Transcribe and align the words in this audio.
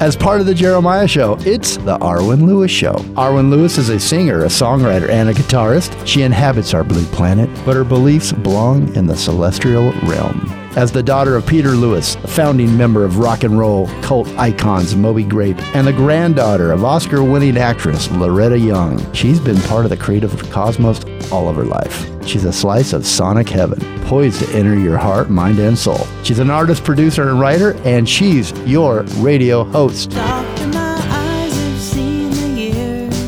As 0.00 0.16
part 0.16 0.40
of 0.40 0.46
the 0.46 0.54
Jeremiah 0.54 1.06
Show, 1.06 1.36
it's 1.40 1.76
the 1.76 1.96
Arwen 1.98 2.46
Lewis 2.46 2.70
Show. 2.70 2.94
Arwen 3.14 3.48
Lewis 3.48 3.78
is 3.78 3.90
a 3.90 4.00
singer, 4.00 4.42
a 4.42 4.48
songwriter, 4.48 5.08
and 5.08 5.28
a 5.28 5.32
guitarist. 5.32 6.04
She 6.04 6.22
inhabits 6.22 6.74
our 6.74 6.82
blue 6.82 7.04
planet, 7.06 7.48
but 7.64 7.76
her 7.76 7.84
beliefs 7.84 8.32
belong 8.32 8.94
in 8.96 9.06
the 9.06 9.16
celestial 9.16 9.92
realm. 10.02 10.50
As 10.76 10.90
the 10.90 11.04
daughter 11.04 11.36
of 11.36 11.46
Peter 11.46 11.70
Lewis, 11.70 12.16
a 12.16 12.26
founding 12.26 12.76
member 12.76 13.04
of 13.04 13.18
rock 13.18 13.44
and 13.44 13.56
roll 13.56 13.86
cult 14.02 14.26
icons 14.36 14.96
Moby 14.96 15.22
Grape, 15.22 15.62
and 15.76 15.86
the 15.86 15.92
granddaughter 15.92 16.72
of 16.72 16.84
Oscar 16.84 17.22
winning 17.22 17.56
actress 17.56 18.10
Loretta 18.10 18.58
Young, 18.58 19.12
she's 19.12 19.38
been 19.38 19.60
part 19.62 19.86
of 19.86 19.90
the 19.90 19.96
creative 19.96 20.50
cosmos 20.50 21.04
all 21.34 21.48
of 21.48 21.56
her 21.56 21.64
life. 21.64 22.06
She's 22.24 22.44
a 22.44 22.52
slice 22.52 22.92
of 22.92 23.04
sonic 23.04 23.48
heaven, 23.48 23.80
poised 24.04 24.38
to 24.40 24.48
enter 24.56 24.78
your 24.78 24.96
heart, 24.96 25.30
mind, 25.30 25.58
and 25.58 25.76
soul. 25.76 26.06
She's 26.22 26.38
an 26.38 26.48
artist, 26.48 26.84
producer, 26.84 27.28
and 27.28 27.40
writer, 27.40 27.74
and 27.84 28.08
she's 28.08 28.52
your 28.60 29.02
radio 29.18 29.64
host. 29.64 30.10
Doctor, 30.10 30.68
my 30.68 30.94
eyes 31.10 31.52
have 31.52 31.80
seen 31.80 32.30
the 32.30 32.48
years 32.48 33.18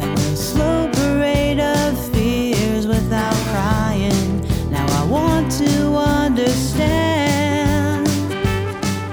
and 0.00 0.16
the 0.16 0.36
slow 0.36 0.90
parade 0.94 1.60
of 1.60 2.14
fears 2.14 2.86
without 2.86 3.34
crying. 3.52 4.40
Now 4.70 4.86
I 5.02 5.04
want 5.06 5.52
to 5.52 5.96
understand. 5.96 6.88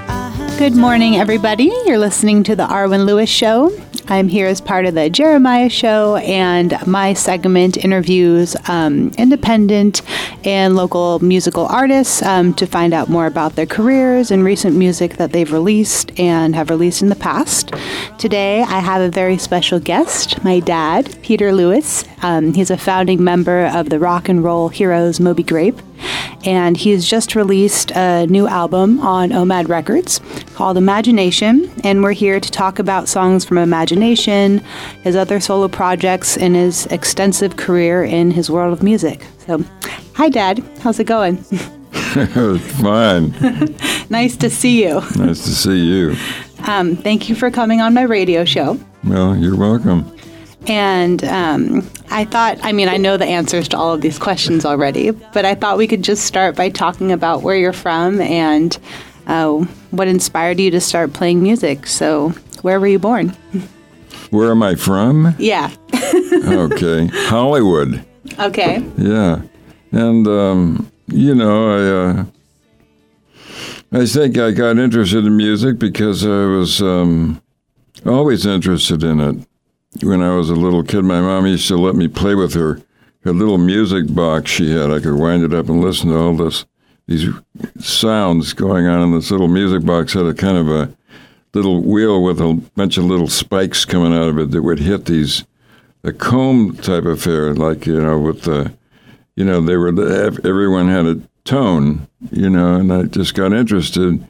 I 0.08 0.30
have 0.30 0.58
Good 0.58 0.74
morning, 0.74 1.16
everybody. 1.16 1.70
You're 1.84 1.98
listening 1.98 2.44
to 2.44 2.56
the 2.56 2.66
Arwen 2.66 3.04
Lewis 3.04 3.28
Show. 3.28 3.70
I'm 4.10 4.28
here 4.28 4.46
as 4.46 4.62
part 4.62 4.86
of 4.86 4.94
the 4.94 5.10
Jeremiah 5.10 5.68
Show, 5.68 6.16
and 6.16 6.74
my 6.86 7.12
segment 7.12 7.76
interviews 7.76 8.56
um, 8.66 9.10
independent 9.18 10.00
and 10.44 10.76
local 10.76 11.18
musical 11.18 11.66
artists 11.66 12.22
um, 12.22 12.54
to 12.54 12.66
find 12.66 12.94
out 12.94 13.10
more 13.10 13.26
about 13.26 13.56
their 13.56 13.66
careers 13.66 14.30
and 14.30 14.44
recent 14.44 14.76
music 14.76 15.18
that 15.18 15.32
they've 15.32 15.52
released 15.52 16.18
and 16.18 16.54
have 16.54 16.70
released 16.70 17.02
in 17.02 17.10
the 17.10 17.16
past. 17.16 17.74
Today, 18.18 18.62
I 18.62 18.80
have 18.80 19.02
a 19.02 19.10
very 19.10 19.36
special 19.36 19.78
guest, 19.78 20.42
my 20.42 20.60
dad, 20.60 21.18
Peter 21.22 21.52
Lewis. 21.52 22.04
Um, 22.22 22.54
he's 22.54 22.70
a 22.70 22.78
founding 22.78 23.22
member 23.22 23.66
of 23.66 23.90
the 23.90 23.98
rock 23.98 24.30
and 24.30 24.42
roll 24.42 24.70
heroes 24.70 25.20
Moby 25.20 25.42
Grape 25.42 25.80
and 26.44 26.76
he's 26.76 27.06
just 27.06 27.34
released 27.34 27.90
a 27.92 28.26
new 28.26 28.46
album 28.46 29.00
on 29.00 29.30
OMAD 29.30 29.68
Records 29.68 30.20
called 30.54 30.76
Imagination. 30.76 31.70
And 31.84 32.02
we're 32.02 32.12
here 32.12 32.40
to 32.40 32.50
talk 32.50 32.78
about 32.78 33.08
songs 33.08 33.44
from 33.44 33.58
Imagination, 33.58 34.58
his 35.02 35.16
other 35.16 35.40
solo 35.40 35.68
projects, 35.68 36.36
and 36.36 36.54
his 36.54 36.86
extensive 36.86 37.56
career 37.56 38.04
in 38.04 38.30
his 38.30 38.50
world 38.50 38.72
of 38.72 38.82
music. 38.82 39.24
So, 39.46 39.64
hi, 40.14 40.28
Dad. 40.28 40.62
How's 40.80 40.98
it 40.98 41.04
going? 41.04 41.36
Fine. 41.92 43.34
nice 44.10 44.36
to 44.36 44.50
see 44.50 44.84
you. 44.84 45.00
Nice 45.16 45.44
to 45.44 45.50
see 45.50 45.78
you. 45.78 46.16
Um, 46.66 46.96
thank 46.96 47.28
you 47.28 47.34
for 47.34 47.50
coming 47.50 47.80
on 47.80 47.94
my 47.94 48.02
radio 48.02 48.44
show. 48.44 48.78
Well, 49.04 49.36
you're 49.36 49.56
welcome. 49.56 50.14
And 50.66 51.24
um, 51.24 51.88
I 52.10 52.24
thought, 52.24 52.58
I 52.62 52.72
mean, 52.72 52.88
I 52.88 52.96
know 52.96 53.16
the 53.16 53.26
answers 53.26 53.68
to 53.68 53.78
all 53.78 53.92
of 53.92 54.00
these 54.00 54.18
questions 54.18 54.64
already, 54.64 55.10
but 55.10 55.44
I 55.44 55.54
thought 55.54 55.78
we 55.78 55.86
could 55.86 56.02
just 56.02 56.24
start 56.24 56.56
by 56.56 56.70
talking 56.70 57.12
about 57.12 57.42
where 57.42 57.56
you're 57.56 57.72
from 57.72 58.20
and 58.20 58.76
uh, 59.26 59.58
what 59.90 60.08
inspired 60.08 60.58
you 60.58 60.70
to 60.70 60.80
start 60.80 61.12
playing 61.12 61.42
music. 61.42 61.86
So, 61.86 62.30
where 62.62 62.80
were 62.80 62.86
you 62.86 62.98
born? 62.98 63.36
Where 64.30 64.50
am 64.50 64.62
I 64.62 64.74
from? 64.74 65.34
Yeah. 65.38 65.70
Okay. 66.44 67.08
Hollywood. 67.12 68.04
Okay. 68.38 68.82
Yeah. 68.96 69.42
And, 69.92 70.26
um, 70.26 70.90
you 71.08 71.34
know, 71.34 71.70
I, 71.70 72.20
uh, 72.20 74.00
I 74.00 74.06
think 74.06 74.38
I 74.38 74.52
got 74.52 74.78
interested 74.78 75.24
in 75.24 75.36
music 75.36 75.78
because 75.78 76.24
I 76.24 76.46
was 76.46 76.80
um, 76.80 77.42
always 78.06 78.46
interested 78.46 79.02
in 79.02 79.20
it. 79.20 79.47
When 80.02 80.22
I 80.22 80.36
was 80.36 80.48
a 80.48 80.54
little 80.54 80.84
kid, 80.84 81.02
my 81.02 81.20
mom 81.20 81.46
used 81.46 81.66
to 81.68 81.76
let 81.76 81.96
me 81.96 82.06
play 82.06 82.34
with 82.34 82.54
her, 82.54 82.80
her 83.24 83.32
little 83.32 83.58
music 83.58 84.14
box 84.14 84.50
she 84.50 84.70
had. 84.70 84.90
I 84.90 85.00
could 85.00 85.14
wind 85.14 85.42
it 85.42 85.52
up 85.52 85.68
and 85.68 85.80
listen 85.80 86.10
to 86.10 86.16
all 86.16 86.36
this, 86.36 86.66
these 87.06 87.28
sounds 87.80 88.52
going 88.52 88.86
on 88.86 89.02
in 89.02 89.12
this 89.12 89.30
little 89.30 89.48
music 89.48 89.84
box. 89.84 90.12
Had 90.12 90.26
a 90.26 90.34
kind 90.34 90.56
of 90.56 90.68
a 90.68 90.94
little 91.52 91.82
wheel 91.82 92.22
with 92.22 92.40
a 92.40 92.54
bunch 92.76 92.96
of 92.96 93.04
little 93.04 93.26
spikes 93.26 93.84
coming 93.84 94.14
out 94.14 94.28
of 94.28 94.38
it 94.38 94.50
that 94.52 94.62
would 94.62 94.78
hit 94.78 95.06
these, 95.06 95.44
a 96.04 96.12
comb 96.12 96.76
type 96.76 97.04
affair, 97.04 97.52
like, 97.54 97.86
you 97.86 98.00
know, 98.00 98.20
with 98.20 98.42
the, 98.42 98.72
you 99.34 99.44
know, 99.44 99.60
they 99.60 99.76
were, 99.76 99.88
everyone 99.88 100.88
had 100.88 101.06
a 101.06 101.20
tone, 101.44 102.06
you 102.30 102.48
know, 102.48 102.76
and 102.76 102.92
I 102.92 103.02
just 103.02 103.34
got 103.34 103.52
interested 103.52 104.24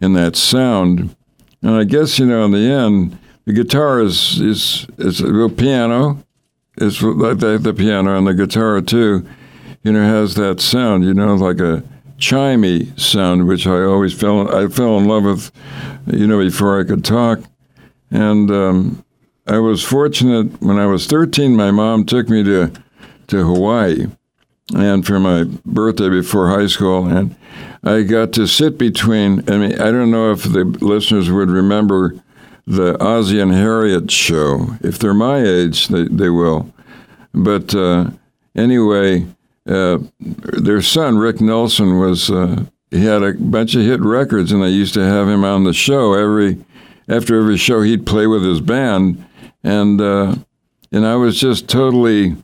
in 0.00 0.12
that 0.14 0.34
sound. 0.34 1.14
And 1.62 1.70
I 1.70 1.84
guess, 1.84 2.18
you 2.18 2.26
know, 2.26 2.44
in 2.44 2.50
the 2.50 2.58
end, 2.58 3.18
the 3.44 3.52
guitar 3.52 4.00
is, 4.00 4.40
is, 4.40 4.86
is 4.98 5.20
a 5.20 5.32
real 5.32 5.50
piano. 5.50 6.24
It's 6.76 7.02
like 7.02 7.38
the, 7.38 7.58
the 7.58 7.74
piano 7.74 8.16
and 8.16 8.26
the 8.26 8.34
guitar 8.34 8.80
too, 8.80 9.26
you 9.82 9.92
know, 9.92 10.02
has 10.02 10.34
that 10.36 10.60
sound, 10.60 11.04
you 11.04 11.14
know, 11.14 11.34
like 11.34 11.60
a 11.60 11.82
chimey 12.18 12.98
sound, 12.98 13.46
which 13.46 13.66
I 13.66 13.82
always 13.82 14.14
fell, 14.14 14.54
I 14.54 14.68
fell 14.68 14.98
in 14.98 15.06
love 15.06 15.24
with, 15.24 15.50
you 16.06 16.26
know, 16.26 16.38
before 16.38 16.80
I 16.80 16.84
could 16.84 17.04
talk. 17.04 17.40
And 18.10 18.50
um, 18.50 19.04
I 19.46 19.58
was 19.58 19.82
fortunate 19.82 20.62
when 20.62 20.78
I 20.78 20.86
was 20.86 21.06
13, 21.06 21.56
my 21.56 21.70
mom 21.70 22.04
took 22.04 22.28
me 22.28 22.42
to, 22.44 22.72
to 23.28 23.44
Hawaii 23.44 24.06
and 24.74 25.06
for 25.06 25.18
my 25.18 25.44
birthday 25.64 26.08
before 26.08 26.48
high 26.48 26.66
school, 26.66 27.06
and 27.06 27.34
I 27.82 28.02
got 28.02 28.32
to 28.34 28.46
sit 28.46 28.78
between. 28.78 29.40
I 29.50 29.58
mean, 29.58 29.80
I 29.80 29.90
don't 29.90 30.10
know 30.10 30.32
if 30.32 30.44
the 30.44 30.64
listeners 30.64 31.30
would 31.30 31.50
remember 31.50 32.14
the 32.66 32.94
Ozzy 32.94 33.42
and 33.42 33.52
Harriet 33.52 34.10
show. 34.10 34.76
If 34.80 34.98
they're 34.98 35.14
my 35.14 35.42
age, 35.42 35.88
they 35.88 36.04
they 36.04 36.30
will. 36.30 36.72
But 37.34 37.74
uh, 37.74 38.10
anyway, 38.54 39.26
uh, 39.66 39.98
their 40.20 40.82
son 40.82 41.18
Rick 41.18 41.40
Nelson 41.40 41.98
was. 41.98 42.30
Uh, 42.30 42.64
he 42.90 43.06
had 43.06 43.22
a 43.22 43.32
bunch 43.32 43.74
of 43.74 43.82
hit 43.82 44.02
records, 44.02 44.52
and 44.52 44.62
I 44.62 44.68
used 44.68 44.92
to 44.94 45.04
have 45.04 45.26
him 45.26 45.44
on 45.44 45.64
the 45.64 45.72
show 45.72 46.12
every 46.12 46.62
after 47.08 47.38
every 47.38 47.56
show. 47.56 47.80
He'd 47.80 48.04
play 48.04 48.26
with 48.26 48.44
his 48.44 48.60
band, 48.60 49.24
and 49.64 50.00
uh, 50.00 50.36
and 50.92 51.06
I 51.06 51.16
was 51.16 51.40
just 51.40 51.68
totally 51.68 52.36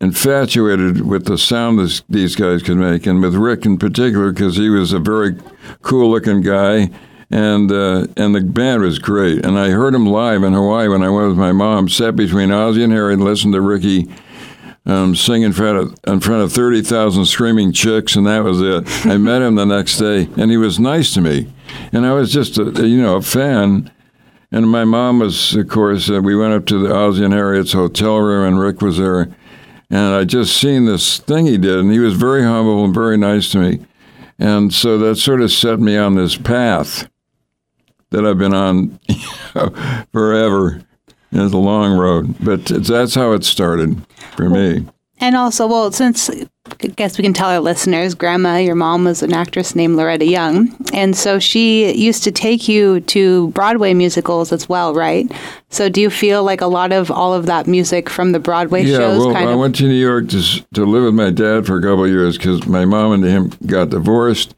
infatuated 0.00 1.06
with 1.06 1.26
the 1.26 1.36
sound 1.36 1.78
this, 1.78 2.02
these 2.08 2.36
guys 2.36 2.62
could 2.62 2.76
make, 2.76 3.06
and 3.06 3.20
with 3.20 3.34
Rick 3.34 3.66
in 3.66 3.76
particular 3.76 4.32
because 4.32 4.56
he 4.56 4.70
was 4.70 4.92
a 4.92 4.98
very 4.98 5.36
cool-looking 5.82 6.40
guy, 6.40 6.90
and 7.30 7.70
uh, 7.70 8.06
and 8.16 8.34
the 8.34 8.40
band 8.40 8.82
was 8.82 8.98
great. 8.98 9.44
And 9.44 9.58
I 9.58 9.70
heard 9.70 9.94
him 9.94 10.06
live 10.06 10.42
in 10.42 10.52
Hawaii 10.52 10.88
when 10.88 11.02
I 11.02 11.10
went 11.10 11.28
with 11.28 11.38
my 11.38 11.52
mom. 11.52 11.88
Sat 11.88 12.16
between 12.16 12.50
Ozzy 12.50 12.84
and 12.84 12.92
Harry 12.92 13.14
and 13.14 13.24
listened 13.24 13.54
to 13.54 13.60
Ricky 13.60 14.08
um, 14.86 15.14
sing 15.14 15.42
in 15.42 15.52
front 15.52 15.78
of 15.78 16.12
in 16.12 16.20
front 16.20 16.42
of 16.42 16.52
thirty 16.52 16.82
thousand 16.82 17.26
screaming 17.26 17.72
chicks, 17.72 18.16
and 18.16 18.26
that 18.26 18.44
was 18.44 18.60
it. 18.60 19.06
I 19.06 19.16
met 19.16 19.42
him 19.42 19.54
the 19.54 19.64
next 19.64 19.98
day, 19.98 20.28
and 20.36 20.50
he 20.50 20.56
was 20.56 20.78
nice 20.78 21.14
to 21.14 21.20
me, 21.20 21.52
and 21.92 22.04
I 22.04 22.12
was 22.12 22.32
just 22.32 22.58
a, 22.58 22.86
you 22.86 23.00
know 23.00 23.16
a 23.16 23.22
fan. 23.22 23.90
And 24.52 24.70
my 24.70 24.84
mom 24.84 25.18
was, 25.18 25.56
of 25.56 25.68
course, 25.68 26.08
uh, 26.08 26.22
we 26.22 26.36
went 26.36 26.54
up 26.54 26.64
to 26.66 26.78
the 26.78 26.88
Ozzy 26.88 27.24
and 27.24 27.34
Harriet's 27.34 27.72
hotel 27.72 28.18
room, 28.18 28.46
and 28.46 28.60
Rick 28.60 28.82
was 28.82 28.98
there 28.98 29.34
and 29.90 30.14
I 30.14 30.24
just 30.24 30.56
seen 30.56 30.86
this 30.86 31.18
thing 31.18 31.46
he 31.46 31.58
did, 31.58 31.78
and 31.78 31.92
he 31.92 31.98
was 31.98 32.14
very 32.14 32.42
humble 32.42 32.84
and 32.84 32.94
very 32.94 33.16
nice 33.16 33.50
to 33.50 33.58
me, 33.58 33.84
and 34.38 34.72
so 34.72 34.98
that 34.98 35.16
sort 35.16 35.40
of 35.40 35.52
set 35.52 35.78
me 35.78 35.96
on 35.96 36.14
this 36.14 36.36
path 36.36 37.08
that 38.10 38.24
I've 38.24 38.38
been 38.38 38.54
on 38.54 38.98
forever. 40.12 40.82
It's 41.32 41.52
a 41.52 41.58
long 41.58 41.96
road, 41.98 42.36
but 42.40 42.64
that's 42.66 43.14
how 43.14 43.32
it 43.32 43.44
started 43.44 44.00
for 44.36 44.48
me. 44.48 44.86
And 45.20 45.36
also, 45.36 45.66
well, 45.66 45.90
since 45.90 46.28
I 46.82 46.86
guess 46.88 47.18
we 47.18 47.22
can 47.22 47.32
tell 47.32 47.48
our 47.48 47.60
listeners, 47.60 48.14
Grandma, 48.14 48.56
your 48.56 48.74
mom 48.74 49.04
was 49.04 49.22
an 49.22 49.32
actress 49.32 49.74
named 49.74 49.96
Loretta 49.96 50.26
Young. 50.26 50.74
And 50.92 51.16
so 51.16 51.38
she 51.38 51.92
used 51.94 52.24
to 52.24 52.32
take 52.32 52.68
you 52.68 53.00
to 53.00 53.48
Broadway 53.48 53.94
musicals 53.94 54.52
as 54.52 54.68
well, 54.68 54.94
right? 54.94 55.30
So 55.70 55.88
do 55.88 56.00
you 56.00 56.10
feel 56.10 56.42
like 56.42 56.60
a 56.60 56.66
lot 56.66 56.92
of 56.92 57.10
all 57.10 57.32
of 57.32 57.46
that 57.46 57.66
music 57.66 58.08
from 58.08 58.32
the 58.32 58.40
Broadway 58.40 58.84
shows? 58.84 59.18
Yeah, 59.18 59.24
well, 59.24 59.32
kind 59.32 59.48
I 59.48 59.52
of. 59.52 59.58
went 59.58 59.76
to 59.76 59.84
New 59.84 59.94
York 59.94 60.28
to 60.30 60.42
to 60.74 60.84
live 60.84 61.04
with 61.04 61.14
my 61.14 61.30
dad 61.30 61.66
for 61.66 61.78
a 61.78 61.82
couple 61.82 62.04
of 62.04 62.10
years 62.10 62.36
because 62.36 62.66
my 62.66 62.84
mom 62.84 63.12
and 63.12 63.24
him 63.24 63.52
got 63.66 63.90
divorced. 63.90 64.54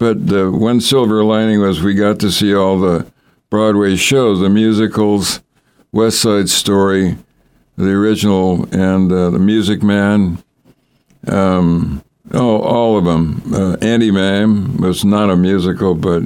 But 0.00 0.28
the 0.28 0.50
one 0.50 0.80
silver 0.80 1.22
lining 1.22 1.60
was 1.60 1.82
we 1.82 1.92
got 1.92 2.18
to 2.20 2.32
see 2.32 2.54
all 2.54 2.80
the 2.80 3.06
Broadway 3.50 3.96
shows, 3.96 4.40
the 4.40 4.48
musicals, 4.48 5.42
West 5.92 6.22
Side 6.22 6.48
Story, 6.48 7.18
the 7.76 7.90
original, 7.90 8.64
and 8.74 9.12
uh, 9.12 9.28
the 9.28 9.38
Music 9.38 9.82
Man. 9.82 10.42
Um, 11.28 12.02
oh, 12.32 12.62
all 12.62 12.96
of 12.96 13.04
them. 13.04 13.42
Uh, 13.54 13.76
Auntie 13.82 14.10
Mame 14.10 14.78
was 14.78 15.04
not 15.04 15.28
a 15.28 15.36
musical, 15.36 15.94
but 15.94 16.22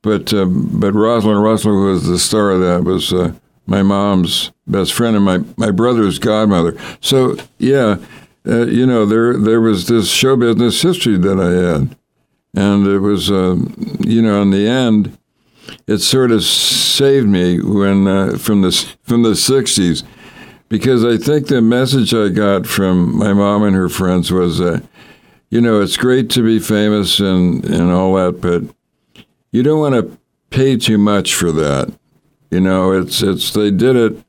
but 0.00 0.32
uh, 0.32 0.46
but 0.46 0.94
Rosalind 0.94 1.42
Russell, 1.42 1.78
was 1.78 2.06
the 2.06 2.18
star 2.18 2.52
of 2.52 2.60
that, 2.60 2.84
was 2.84 3.12
uh, 3.12 3.34
my 3.66 3.82
mom's 3.82 4.50
best 4.66 4.94
friend 4.94 5.14
and 5.14 5.24
my, 5.26 5.40
my 5.58 5.70
brother's 5.70 6.18
godmother. 6.18 6.74
So 7.02 7.36
yeah, 7.58 7.98
uh, 8.46 8.64
you 8.64 8.86
know 8.86 9.04
there 9.04 9.36
there 9.36 9.60
was 9.60 9.88
this 9.88 10.10
show 10.10 10.36
business 10.36 10.80
history 10.80 11.18
that 11.18 11.38
I 11.38 11.50
had, 11.50 11.96
and 12.54 12.86
it 12.86 12.98
was 12.98 13.30
uh, 13.30 13.56
you 14.00 14.22
know 14.22 14.42
in 14.42 14.50
the 14.50 14.66
end, 14.66 15.16
it 15.86 15.98
sort 15.98 16.30
of 16.30 16.42
saved 16.42 17.28
me 17.28 17.60
when 17.60 18.06
uh, 18.06 18.36
from 18.38 18.62
the 18.62 18.72
from 19.02 19.22
the 19.22 19.30
'60s, 19.30 20.02
because 20.68 21.04
I 21.04 21.16
think 21.16 21.46
the 21.46 21.60
message 21.60 22.14
I 22.14 22.28
got 22.28 22.66
from 22.66 23.16
my 23.16 23.32
mom 23.32 23.62
and 23.62 23.76
her 23.76 23.88
friends 23.88 24.32
was 24.32 24.58
that, 24.58 24.84
you 25.50 25.60
know, 25.60 25.80
it's 25.80 25.96
great 25.96 26.30
to 26.30 26.42
be 26.42 26.58
famous 26.58 27.20
and 27.20 27.64
and 27.64 27.90
all 27.90 28.14
that, 28.14 28.40
but 28.40 29.24
you 29.52 29.62
don't 29.62 29.80
want 29.80 29.94
to 29.94 30.18
pay 30.50 30.76
too 30.76 30.98
much 30.98 31.34
for 31.34 31.52
that. 31.52 31.92
You 32.50 32.60
know, 32.60 32.92
it's 32.92 33.22
it's 33.22 33.52
they 33.52 33.70
did 33.70 33.96
it. 33.96 34.24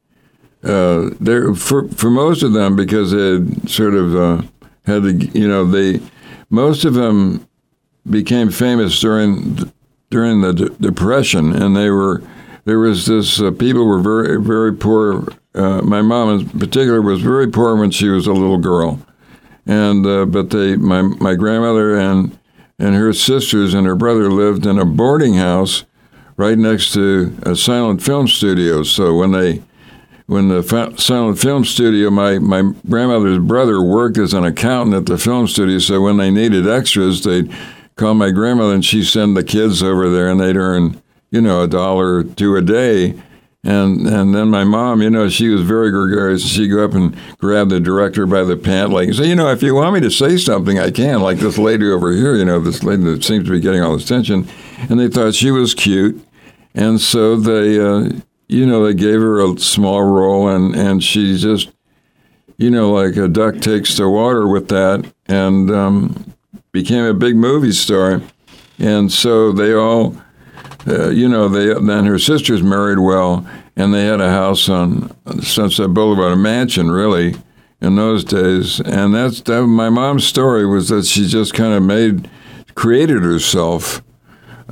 Uh, 0.64 1.10
there 1.20 1.56
for 1.56 1.88
for 1.88 2.12
most 2.12 2.44
of 2.44 2.54
them 2.54 2.76
because 2.76 3.12
they 3.12 3.40
sort 3.68 3.96
of 3.96 4.16
uh, 4.16 4.42
had 4.86 5.02
to, 5.02 5.14
you 5.38 5.48
know, 5.48 5.66
they 5.66 6.00
most 6.52 6.86
of 6.86 6.94
them 6.94 7.48
became 8.10 8.52
famous 8.52 9.00
during 9.00 9.72
during 10.10 10.42
the 10.42 10.54
depression, 10.80 11.54
and 11.54 11.76
they 11.76 11.90
were 11.90 12.22
there 12.66 12.80
was 12.80 13.06
this 13.06 13.42
uh, 13.42 13.52
people 13.52 13.86
were 13.86 14.00
very 14.00 14.42
very 14.42 14.74
poor. 14.74 15.28
Uh, 15.54 15.82
my 15.82 16.02
mom 16.02 16.40
in 16.40 16.50
particular 16.60 17.02
was 17.02 17.22
very 17.22 17.48
poor 17.48 17.76
when 17.76 17.92
she 17.92 18.10
was 18.10 18.28
a 18.28 18.34
little 18.34 18.58
girl, 18.58 19.00
and 19.66 20.06
uh, 20.06 20.26
but 20.26 20.50
they 20.50 20.76
my 20.76 21.02
my 21.02 21.36
grandmother 21.36 21.98
and 21.98 22.38
and 22.80 22.96
her 22.96 23.14
sisters 23.14 23.74
and 23.74 23.86
her 23.86 23.96
brother 23.96 24.32
lived 24.32 24.66
in 24.66 24.80
a 24.80 24.86
boarding 24.86 25.36
house 25.36 25.86
right 26.36 26.58
next 26.58 26.94
to 26.94 27.38
a 27.44 27.56
silent 27.56 28.02
film 28.02 28.28
studio. 28.28 28.82
So 28.84 29.16
when 29.16 29.32
they 29.32 29.62
when 30.26 30.48
the 30.48 30.64
fa- 30.64 30.98
silent 30.98 31.38
film 31.40 31.66
studio, 31.66 32.10
my, 32.10 32.40
my 32.40 32.62
grandmother's 32.90 33.40
brother 33.40 33.82
worked 33.82 34.18
as 34.18 34.34
an 34.34 34.46
accountant 34.46 34.96
at 34.96 35.06
the 35.06 35.18
film 35.18 35.46
studio. 35.46 35.78
So 35.80 36.00
when 36.02 36.16
they 36.16 36.32
needed 36.32 36.68
extras, 36.70 37.22
they'd 37.24 37.54
call 37.96 38.14
my 38.14 38.32
grandmother 38.32 38.74
and 38.74 38.86
she'd 38.86 39.06
send 39.06 39.36
the 39.36 39.44
kids 39.44 39.84
over 39.84 40.10
there 40.10 40.30
and 40.30 40.40
they'd 40.40 40.56
earn, 40.56 41.02
you 41.30 41.42
know, 41.42 41.62
a 41.62 41.68
dollar 41.68 42.16
or 42.16 42.24
two 42.24 42.56
a 42.56 42.62
day. 42.62 43.22
And 43.64 44.08
and 44.08 44.34
then 44.34 44.50
my 44.50 44.64
mom, 44.64 45.04
you 45.04 45.10
know, 45.12 45.30
she 45.30 45.50
was 45.50 45.62
very 45.62 45.92
gregarious. 45.92 46.44
She'd 46.48 46.70
go 46.70 46.84
up 46.84 46.94
and 46.94 47.16
grab 47.38 47.70
the 47.70 47.80
director 47.80 48.26
by 48.26 48.44
the 48.44 48.58
pant 48.58 48.92
leg 48.92 49.10
and 49.10 49.18
say, 49.18 49.28
you 49.28 49.36
know, 49.36 49.52
if 49.52 49.62
you 49.62 49.76
want 49.76 49.94
me 49.94 50.00
to 50.02 50.10
say 50.10 50.38
something, 50.38 50.80
I 50.80 50.90
can. 50.90 51.22
Like 51.22 51.38
this 51.38 51.60
lady 51.60 51.88
over 51.92 52.12
here, 52.12 52.36
you 52.36 52.46
know, 52.46 52.60
this 52.60 52.84
lady 52.84 53.04
that 53.04 53.24
seems 53.24 53.46
to 53.46 53.52
be 53.52 53.60
getting 53.60 53.84
all 53.84 53.94
this 53.94 54.06
attention. 54.06 54.48
And 54.90 55.00
they 55.00 55.10
thought 55.10 55.36
she 55.36 55.52
was 55.52 55.76
cute. 55.76 56.26
And 56.74 57.00
so 57.00 57.36
they, 57.36 57.80
uh, 57.80 58.10
you 58.48 58.66
know, 58.66 58.86
they 58.86 58.94
gave 58.94 59.20
her 59.20 59.40
a 59.40 59.58
small 59.60 60.04
role, 60.04 60.48
and 60.48 60.76
and 60.76 61.04
she 61.04 61.38
just, 61.38 61.72
you 62.58 62.70
know, 62.70 62.92
like 62.92 63.16
a 63.16 63.28
duck 63.28 63.60
takes 63.60 63.96
to 63.96 64.10
water 64.10 64.48
with 64.48 64.68
that, 64.70 65.10
and 65.28 65.72
um, 65.72 66.34
became 66.72 67.04
a 67.06 67.14
big 67.14 67.36
movie 67.36 67.72
star. 67.72 68.22
And 68.80 69.12
so 69.12 69.52
they 69.52 69.74
all, 69.74 70.16
uh, 70.88 71.10
you 71.10 71.28
know, 71.30 71.48
they 71.48 71.74
then 71.74 72.06
her 72.06 72.18
sisters 72.18 72.64
married 72.64 73.00
well, 73.00 73.46
and 73.76 73.94
they 73.94 74.06
had 74.06 74.22
a 74.22 74.30
house 74.30 74.70
on 74.70 75.12
Sunset 75.42 75.94
Boulevard, 75.94 76.34
a 76.34 76.36
mansion, 76.36 76.90
really, 76.90 77.36
in 77.82 77.96
those 77.96 78.24
days. 78.24 78.80
And 78.80 79.14
that's 79.14 79.42
that. 79.42 79.64
My 79.68 79.90
mom's 79.90 80.26
story 80.26 80.66
was 80.66 80.90
that 80.90 81.06
she 81.06 81.28
just 81.28 81.54
kind 81.54 81.74
of 81.74 81.84
made, 81.84 82.30
created 82.76 83.24
herself 83.24 84.02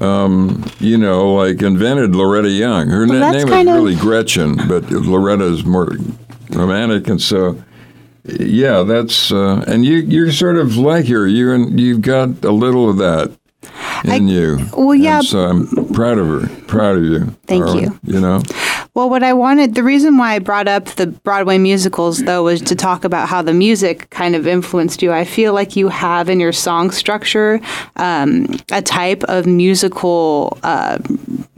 um, 0.02 0.64
you 0.80 0.98
know, 0.98 1.34
like 1.34 1.62
invented 1.62 2.16
Loretta 2.16 2.50
Young. 2.50 2.88
Her 2.88 3.06
Well, 3.06 3.20
na- 3.20 3.32
name 3.32 3.48
is 3.48 3.52
kind 3.54 3.68
of- 3.68 3.76
really 3.76 3.96
Gretchen, 3.96 4.56
but 4.70 4.90
Loretta 4.90 5.44
is 5.44 5.66
more 5.66 5.92
romantic, 6.52 7.10
and 7.10 7.22
so 7.22 7.62
yeah, 8.26 8.84
that's 8.84 9.32
uh, 9.32 9.64
and 9.68 9.86
you 9.86 9.98
you're 9.98 10.32
sort 10.32 10.58
of 10.58 10.78
like 10.78 11.08
her. 11.08 11.28
You 11.28 11.52
and 11.54 11.80
you've 11.80 12.02
got 12.02 12.44
a 12.44 12.52
little 12.52 12.90
of 12.90 12.98
that 12.98 13.32
in 14.06 14.28
you. 14.28 14.60
well, 14.74 14.92
And 14.92 15.04
yeah. 15.04 15.22
so 15.22 15.40
I'm 15.40 15.94
proud 15.94 16.18
of 16.18 16.28
her. 16.28 16.48
Proud 16.68 16.98
of 16.98 17.04
you. 17.04 17.26
Thank 17.48 17.66
Arwen, 17.66 17.82
you. 17.82 18.00
You 18.04 18.22
know. 18.22 18.42
Well, 19.00 19.10
what 19.10 19.24
I 19.24 19.32
wanted, 19.32 19.76
the 19.76 19.84
reason 19.84 20.18
why 20.18 20.34
I 20.34 20.40
brought 20.40 20.68
up 20.68 20.84
the 20.84 21.08
Broadway 21.08 21.58
musicals, 21.58 22.22
though, 22.22 22.44
was 22.44 22.60
to 22.64 22.76
talk 22.76 23.06
about 23.06 23.30
how 23.30 23.42
the 23.42 23.54
music 23.54 24.10
kind 24.10 24.36
of 24.36 24.46
influenced 24.46 25.02
you. 25.02 25.14
I 25.14 25.24
feel 25.24 25.54
like 25.54 25.78
you 25.78 25.88
have 25.88 26.28
in 26.28 26.42
your 26.42 26.52
song 26.52 26.92
structure 26.92 27.62
um, 27.96 28.48
a 28.74 28.82
type 28.82 29.24
of 29.24 29.46
musical, 29.46 30.58
uh, 30.64 30.98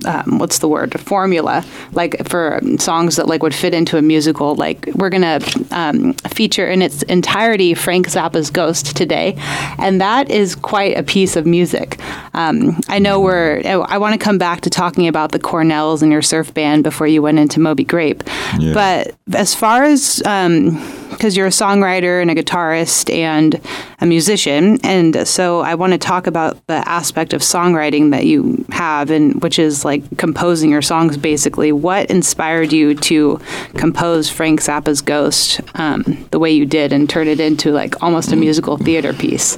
um, 0.06 0.38
what's 0.38 0.60
the 0.60 0.68
word, 0.68 1.00
formula, 1.00 1.66
like 1.94 2.28
for 2.28 2.62
songs 2.78 3.16
that 3.16 3.26
like 3.26 3.42
would 3.42 3.56
fit 3.56 3.74
into 3.74 3.98
a 3.98 4.04
musical. 4.04 4.54
Like 4.54 4.88
we're 4.94 5.10
gonna 5.10 5.40
um, 5.72 6.14
feature 6.30 6.70
in 6.70 6.84
its 6.84 7.02
entirety 7.04 7.74
Frank 7.74 8.06
Zappa's 8.06 8.52
Ghost 8.52 8.96
today, 8.96 9.34
and 9.80 10.00
that 10.00 10.30
is 10.30 10.54
quite 10.54 10.96
a 10.96 11.02
piece 11.02 11.36
of 11.36 11.48
music. 11.48 12.00
Um, 12.34 12.80
I 12.88 13.00
know 13.00 13.20
we're. 13.20 13.62
I 13.66 13.98
want 13.98 14.14
to 14.14 14.18
come 14.24 14.38
back 14.38 14.62
to 14.62 14.70
talking 14.70 15.08
about 15.08 15.32
the 15.32 15.40
Cornells 15.40 16.02
and 16.02 16.12
your 16.12 16.22
surf 16.22 16.54
band 16.54 16.84
before 16.84 17.08
you 17.08 17.22
went 17.22 17.40
into 17.40 17.60
Moby 17.60 17.84
Grape, 17.84 18.24
Yeah. 18.58 18.74
but 18.74 19.16
as 19.36 19.54
far 19.54 19.84
as 19.84 20.18
because 20.18 21.36
you're 21.38 21.48
a 21.48 21.50
songwriter 21.52 22.22
and 22.22 22.32
a 22.32 22.36
guitarist 22.36 23.14
and 23.14 23.60
a 24.00 24.06
musician, 24.06 24.80
and 24.84 25.28
so 25.28 25.60
I 25.60 25.76
want 25.76 25.92
to 25.94 26.00
talk 26.00 26.26
about 26.26 26.66
the 26.68 26.88
aspect 26.88 27.34
of 27.34 27.42
songwriting 27.42 28.12
that 28.12 28.26
you 28.26 28.66
have, 28.72 29.12
and 29.12 29.42
which 29.44 29.60
is 29.60 29.84
like 29.86 30.02
composing 30.18 30.70
your 30.72 30.82
songs. 30.82 31.18
Basically, 31.18 31.72
what 31.72 32.10
inspired 32.10 32.72
you 32.72 32.96
to 32.96 33.40
compose 33.76 34.30
Frank 34.30 34.62
Zappa's 34.62 35.02
Ghost 35.02 35.60
um, 35.76 36.04
the 36.32 36.40
way 36.40 36.52
you 36.52 36.66
did 36.66 36.94
and 36.94 37.10
turn 37.10 37.28
it 37.28 37.40
into 37.40 37.72
like 37.72 38.02
almost 38.02 38.32
a 38.32 38.36
musical 38.36 38.78
theater 38.78 39.14
piece? 39.14 39.58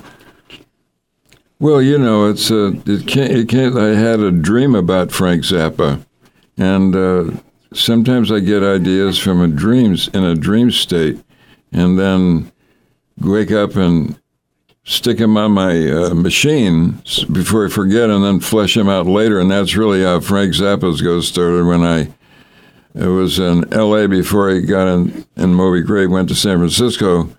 Well, 1.63 1.81
you 1.81 1.97
know, 1.97 2.29
it's 2.29 2.51
a 2.51 2.73
it 2.85 3.07
can't, 3.07 3.31
it 3.31 3.47
can't. 3.47 3.77
I 3.77 3.95
had 3.95 4.19
a 4.19 4.31
dream 4.31 4.75
about 4.75 5.13
Frank 5.13 5.43
Zappa, 5.43 6.05
and 6.57 6.93
uh, 6.93 7.37
sometimes 7.73 8.33
I 8.33 8.41
get 8.41 8.61
ideas 8.63 9.17
from 9.17 9.39
a 9.39 9.47
dreams 9.47 10.09
in 10.09 10.25
a 10.25 10.35
dream 10.35 10.71
state, 10.71 11.23
and 11.71 11.97
then 11.97 12.51
wake 13.17 13.53
up 13.53 13.77
and 13.77 14.19
stick 14.83 15.19
them 15.19 15.37
on 15.37 15.53
my 15.53 15.89
uh, 15.89 16.13
machine 16.13 17.01
before 17.31 17.67
I 17.67 17.69
forget, 17.69 18.09
and 18.09 18.25
then 18.25 18.41
flesh 18.41 18.73
them 18.73 18.89
out 18.89 19.05
later. 19.05 19.39
And 19.39 19.49
that's 19.49 19.77
really 19.77 20.03
how 20.03 20.19
Frank 20.19 20.55
Zappa's 20.55 21.01
Ghost 21.01 21.29
started 21.29 21.65
when 21.65 21.83
I. 21.83 22.13
It 22.93 23.07
was 23.07 23.39
in 23.39 23.73
L.A. 23.73 24.09
before 24.09 24.51
I 24.53 24.59
got 24.59 24.89
in, 24.89 25.25
in 25.37 25.53
Moby 25.53 25.81
Grape, 25.81 26.09
went 26.09 26.27
to 26.27 26.35
San 26.35 26.57
Francisco. 26.57 27.29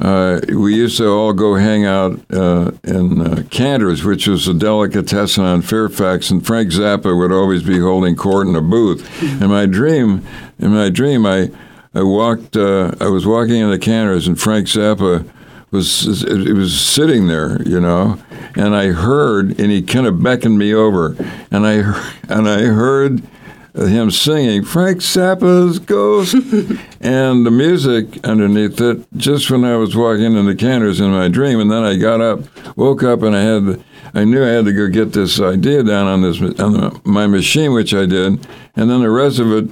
Uh, 0.00 0.40
we 0.48 0.74
used 0.74 0.98
to 0.98 1.08
all 1.08 1.32
go 1.32 1.54
hang 1.54 1.84
out 1.84 2.20
uh, 2.32 2.72
in 2.84 3.20
uh, 3.20 3.42
Cantor's, 3.50 4.04
which 4.04 4.26
was 4.26 4.48
a 4.48 4.54
delicatessen 4.54 5.44
on 5.44 5.62
Fairfax, 5.62 6.30
and 6.30 6.44
Frank 6.46 6.70
Zappa 6.70 7.16
would 7.16 7.32
always 7.32 7.62
be 7.62 7.78
holding 7.78 8.16
court 8.16 8.46
in 8.46 8.56
a 8.56 8.60
booth. 8.60 9.22
In 9.22 9.48
my 9.48 9.66
dream, 9.66 10.26
in 10.58 10.72
my 10.72 10.90
dream, 10.90 11.24
I 11.24 11.50
I 11.94 12.02
walked. 12.02 12.56
Uh, 12.56 12.92
I 13.00 13.08
was 13.08 13.26
walking 13.26 13.56
into 13.56 13.78
Cantor's, 13.78 14.26
and 14.26 14.38
Frank 14.38 14.66
Zappa 14.66 15.26
was 15.70 16.22
it 16.24 16.52
was 16.52 16.78
sitting 16.78 17.26
there, 17.26 17.62
you 17.62 17.80
know, 17.80 18.18
and 18.54 18.74
I 18.74 18.88
heard, 18.88 19.58
and 19.58 19.70
he 19.70 19.82
kind 19.82 20.06
of 20.06 20.22
beckoned 20.22 20.58
me 20.58 20.74
over, 20.74 21.16
and 21.50 21.66
I 21.66 21.74
and 22.28 22.48
I 22.48 22.62
heard 22.62 23.22
him 23.76 24.10
singing 24.10 24.64
Frank 24.64 24.98
Zappa's 24.98 25.78
Ghost 25.78 26.34
and 27.00 27.44
the 27.44 27.50
music 27.50 28.24
underneath 28.24 28.80
it 28.80 29.06
just 29.16 29.50
when 29.50 29.64
I 29.64 29.76
was 29.76 29.94
walking 29.94 30.36
in 30.36 30.46
the 30.46 30.54
Cantor's 30.54 31.00
in 31.00 31.10
my 31.10 31.28
dream. 31.28 31.60
And 31.60 31.70
then 31.70 31.84
I 31.84 31.96
got 31.96 32.20
up, 32.20 32.40
woke 32.76 33.02
up, 33.02 33.22
and 33.22 33.36
I 33.36 33.42
had, 33.42 33.84
I 34.14 34.24
knew 34.24 34.42
I 34.42 34.48
had 34.48 34.64
to 34.64 34.72
go 34.72 34.88
get 34.88 35.12
this 35.12 35.40
idea 35.40 35.82
down 35.82 36.06
on 36.06 36.22
this 36.22 36.40
on 36.40 36.72
the, 36.72 37.00
my 37.04 37.26
machine, 37.26 37.72
which 37.72 37.92
I 37.92 38.06
did. 38.06 38.46
And 38.74 38.90
then 38.90 39.00
the 39.02 39.10
rest 39.10 39.38
of 39.38 39.52
it 39.52 39.68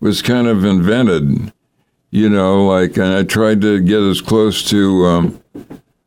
was 0.00 0.22
kind 0.22 0.46
of 0.46 0.64
invented, 0.64 1.52
you 2.10 2.28
know, 2.28 2.64
like, 2.64 2.96
and 2.96 3.12
I 3.12 3.24
tried 3.24 3.60
to 3.62 3.80
get 3.80 4.00
as 4.00 4.20
close 4.20 4.68
to, 4.70 5.04
um, 5.06 5.42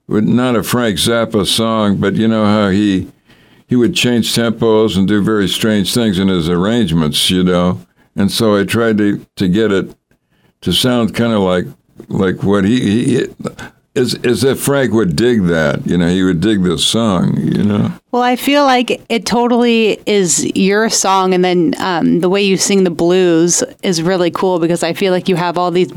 not 0.08 0.55
a 0.55 0.63
Frank 0.63 0.98
Zappa 0.98 1.46
song, 1.46 1.98
but 1.98 2.15
you 2.15 2.27
know 2.27 2.46
how 2.46 2.70
he 2.70 3.12
he 3.72 3.78
would 3.78 3.96
change 3.96 4.36
tempos 4.36 4.98
and 4.98 5.08
do 5.08 5.24
very 5.24 5.48
strange 5.48 5.94
things 5.94 6.20
in 6.20 6.28
his 6.28 6.50
arrangements, 6.50 7.32
you 7.32 7.42
know. 7.42 7.80
And 8.18 8.30
so 8.30 8.58
I 8.58 8.66
tried 8.66 8.98
to, 8.98 9.25
to 9.38 9.48
get 9.48 9.72
it 9.72 9.96
to 10.60 10.74
sound 10.74 11.16
kind 11.16 11.32
of 11.32 11.40
like 11.40 11.68
like 12.10 12.44
what 12.44 12.66
he, 12.66 13.06
he 13.06 13.28
as, 13.96 14.16
as 14.25 14.44
if 14.44 14.60
Frank 14.60 14.92
would 14.92 15.16
dig 15.16 15.44
that, 15.44 15.88
you 15.88 15.98
know, 15.98 16.10
he 16.10 16.22
would 16.22 16.42
dig 16.42 16.63
this 16.63 16.86
song, 16.86 17.38
you 17.38 17.63
know. 17.63 17.94
Well, 18.12 18.22
I 18.24 18.36
feel 18.36 18.65
like 18.65 19.01
it 19.08 19.25
totally 19.25 19.98
is 20.06 20.46
your 20.53 20.89
song, 20.89 21.34
and 21.34 21.46
then 21.46 21.75
um, 21.80 22.20
the 22.20 22.27
way 22.27 22.41
you 22.41 22.58
sing 22.58 22.84
the 22.84 22.89
blues 22.89 23.63
is 23.84 24.01
really 24.01 24.30
cool 24.32 24.60
because 24.60 24.84
I 24.84 24.91
feel 24.91 25.13
like 25.13 25.30
you 25.30 25.38
have 25.38 25.58
all 25.58 25.72
these 25.72 25.89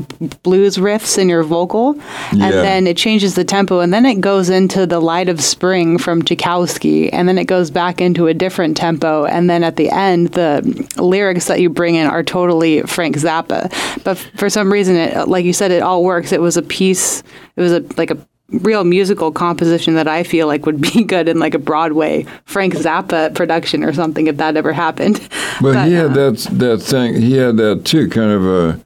blues 0.43 0.77
riffs 0.77 1.17
in 1.17 1.27
your 1.27 1.43
vocal, 1.43 1.99
and 2.31 2.39
Yeah. 2.39 2.51
then 2.51 2.87
it 2.87 2.95
changes 2.95 3.35
the 3.35 3.43
tempo, 3.43 3.81
and 3.81 3.93
then 3.93 4.05
it 4.05 4.21
goes 4.21 4.49
into 4.49 4.85
the 4.85 5.01
Light 5.01 5.27
of 5.27 5.41
Spring 5.43 5.97
from 5.97 6.21
Tchaikovsky, 6.21 7.11
and 7.11 7.27
then 7.27 7.37
it 7.37 7.47
goes 7.47 7.69
back 7.69 7.99
into 7.99 8.27
a 8.27 8.33
different 8.33 8.77
tempo, 8.77 9.25
and 9.25 9.49
then 9.49 9.61
at 9.61 9.75
the 9.75 9.89
end, 9.89 10.29
the 10.29 10.61
lyrics 10.95 11.47
that 11.47 11.59
you 11.59 11.69
bring 11.69 11.95
in 11.95 12.07
are 12.07 12.23
totally 12.23 12.81
Frank 12.83 13.17
Zappa. 13.17 13.69
But 14.05 14.17
for 14.37 14.49
some 14.49 14.71
reason, 14.71 14.95
it, 14.95 15.27
like 15.27 15.43
you 15.43 15.51
said, 15.51 15.69
it 15.71 15.81
all 15.83 16.01
works. 16.01 16.31
It 16.31 16.39
was 16.39 16.55
a 16.55 16.61
piece. 16.61 17.23
It 17.57 17.61
was 17.61 17.73
a 17.73 17.83
like 17.97 18.11
a 18.11 18.17
real 18.49 18.83
musical 18.83 19.31
composition 19.31 19.95
that 19.95 20.07
I 20.07 20.23
feel 20.23 20.47
like 20.47 20.65
would 20.65 20.81
be 20.81 21.03
good 21.07 21.27
in 21.27 21.39
like 21.39 21.53
a 21.53 21.59
Broadway 21.59 22.25
Frank 22.45 22.73
Zappa 22.75 23.33
production 23.33 23.83
or 23.83 23.93
something 23.93 24.27
if 24.27 24.37
that 24.37 24.57
ever 24.57 24.73
happened. 24.73 25.27
But, 25.61 25.87
he 25.87 25.93
had 25.93 26.11
uh, 26.11 26.31
that 26.31 26.47
that 26.51 26.81
thing. 26.81 27.21
He 27.21 27.37
had 27.37 27.55
that 27.57 27.85
too, 27.85 28.09
kind 28.09 28.31
of 28.31 28.45
a. 28.45 28.83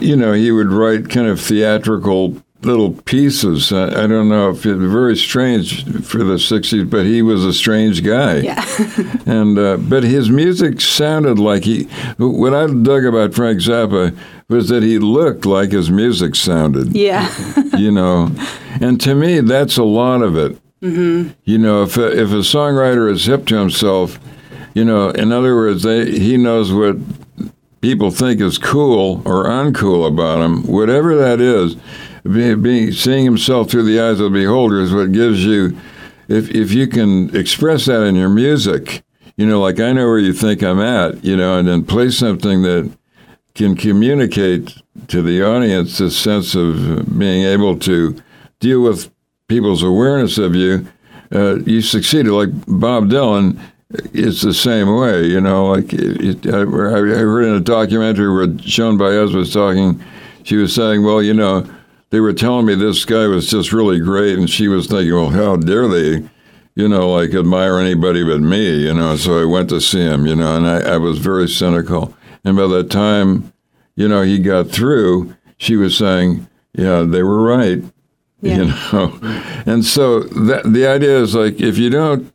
You 0.00 0.16
know, 0.16 0.32
he 0.32 0.50
would 0.50 0.68
write 0.68 1.10
kind 1.10 1.26
of 1.26 1.38
theatrical 1.38 2.42
little 2.62 2.92
pieces. 2.92 3.70
I, 3.70 4.04
I 4.04 4.06
don't 4.06 4.30
know 4.30 4.50
if 4.50 4.64
it 4.64 4.76
very 4.76 5.14
strange 5.16 5.84
for 6.04 6.24
the 6.24 6.36
'60s, 6.36 6.88
but 6.88 7.04
he 7.04 7.20
was 7.20 7.44
a 7.44 7.52
strange 7.52 8.02
guy. 8.02 8.38
Yeah. 8.38 8.64
and 9.26 9.58
uh, 9.58 9.76
but 9.76 10.04
his 10.04 10.30
music 10.30 10.80
sounded 10.80 11.38
like 11.38 11.64
he. 11.64 11.84
What 12.16 12.54
I 12.54 12.66
dug 12.66 13.04
about 13.04 13.34
Frank 13.34 13.58
Zappa 13.58 14.16
was 14.52 14.68
that 14.68 14.82
he 14.82 14.98
looked 14.98 15.44
like 15.44 15.72
his 15.72 15.90
music 15.90 16.34
sounded. 16.36 16.94
yeah. 16.94 17.28
you 17.76 17.90
know, 17.90 18.30
and 18.80 19.00
to 19.00 19.14
me, 19.14 19.40
that's 19.40 19.76
a 19.76 19.84
lot 19.84 20.22
of 20.22 20.36
it. 20.36 20.58
Mm-hmm. 20.80 21.30
You 21.44 21.58
know, 21.58 21.82
if 21.82 21.96
a, 21.96 22.10
if 22.10 22.30
a 22.30 22.42
songwriter 22.42 23.10
is 23.10 23.24
hip 23.24 23.46
to 23.46 23.56
himself, 23.56 24.18
you 24.74 24.84
know, 24.84 25.10
in 25.10 25.32
other 25.32 25.54
words, 25.54 25.82
they, 25.82 26.10
he 26.10 26.36
knows 26.36 26.72
what 26.72 26.96
people 27.80 28.10
think 28.10 28.40
is 28.40 28.58
cool 28.58 29.22
or 29.24 29.44
uncool 29.44 30.06
about 30.06 30.40
him, 30.40 30.66
whatever 30.66 31.16
that 31.16 31.40
is. 31.40 31.76
Be, 32.24 32.54
be, 32.54 32.92
seeing 32.92 33.24
himself 33.24 33.70
through 33.70 33.82
the 33.82 34.00
eyes 34.00 34.20
of 34.20 34.32
the 34.32 34.38
beholder 34.38 34.80
is 34.80 34.94
what 34.94 35.12
gives 35.12 35.44
you, 35.44 35.76
if 36.28 36.50
if 36.50 36.72
you 36.72 36.86
can 36.86 37.34
express 37.36 37.86
that 37.86 38.04
in 38.04 38.14
your 38.14 38.28
music, 38.28 39.02
you 39.36 39.44
know, 39.44 39.60
like 39.60 39.80
I 39.80 39.92
know 39.92 40.06
where 40.06 40.18
you 40.18 40.32
think 40.32 40.62
I'm 40.62 40.80
at, 40.80 41.24
you 41.24 41.36
know, 41.36 41.58
and 41.58 41.66
then 41.66 41.84
play 41.84 42.10
something 42.10 42.62
that 42.62 42.90
can 43.54 43.76
communicate 43.76 44.82
to 45.08 45.22
the 45.22 45.42
audience 45.42 45.98
this 45.98 46.16
sense 46.16 46.54
of 46.54 47.18
being 47.18 47.44
able 47.44 47.78
to 47.80 48.16
deal 48.60 48.82
with 48.82 49.10
people's 49.48 49.82
awareness 49.82 50.38
of 50.38 50.54
you, 50.54 50.86
uh, 51.32 51.56
you 51.66 51.82
succeeded. 51.82 52.32
Like 52.32 52.50
Bob 52.66 53.08
Dylan, 53.08 53.58
it's 53.90 54.42
the 54.42 54.54
same 54.54 54.94
way. 54.94 55.26
You 55.26 55.40
know, 55.40 55.66
like 55.66 55.92
it, 55.92 56.46
I, 56.46 56.60
I 56.60 56.64
heard 56.64 57.44
in 57.44 57.54
a 57.54 57.60
documentary 57.60 58.32
where 58.32 58.46
Joan 58.46 58.96
Baez 58.96 59.34
was 59.34 59.52
talking, 59.52 60.02
she 60.44 60.56
was 60.56 60.74
saying, 60.74 61.04
well, 61.04 61.22
you 61.22 61.34
know, 61.34 61.66
they 62.10 62.20
were 62.20 62.32
telling 62.32 62.66
me 62.66 62.74
this 62.74 63.04
guy 63.04 63.26
was 63.26 63.50
just 63.50 63.72
really 63.72 63.98
great, 63.98 64.38
and 64.38 64.48
she 64.48 64.68
was 64.68 64.86
thinking, 64.86 65.14
well, 65.14 65.30
how 65.30 65.56
dare 65.56 65.88
they? 65.88 66.28
You 66.74 66.88
know, 66.88 67.10
like 67.10 67.34
admire 67.34 67.78
anybody 67.78 68.24
but 68.24 68.40
me, 68.40 68.84
you 68.84 68.94
know. 68.94 69.16
So 69.16 69.42
I 69.42 69.44
went 69.44 69.68
to 69.70 69.80
see 69.80 70.00
him, 70.00 70.26
you 70.26 70.34
know, 70.34 70.56
and 70.56 70.66
I, 70.66 70.94
I 70.94 70.96
was 70.96 71.18
very 71.18 71.46
cynical. 71.46 72.14
And 72.44 72.56
by 72.56 72.66
the 72.66 72.84
time, 72.84 73.52
you 73.94 74.08
know, 74.08 74.22
he 74.22 74.38
got 74.38 74.68
through, 74.68 75.34
she 75.58 75.76
was 75.76 75.96
saying, 75.96 76.48
yeah, 76.74 77.02
they 77.02 77.22
were 77.22 77.42
right 77.42 77.82
Yeah. 78.42 78.56
you 78.56 78.64
know. 78.66 79.18
And 79.66 79.84
so 79.84 80.20
that 80.20 80.62
the 80.72 80.86
idea 80.86 81.16
is 81.20 81.34
like 81.34 81.60
if 81.60 81.78
you 81.78 81.90
don't 81.90 82.32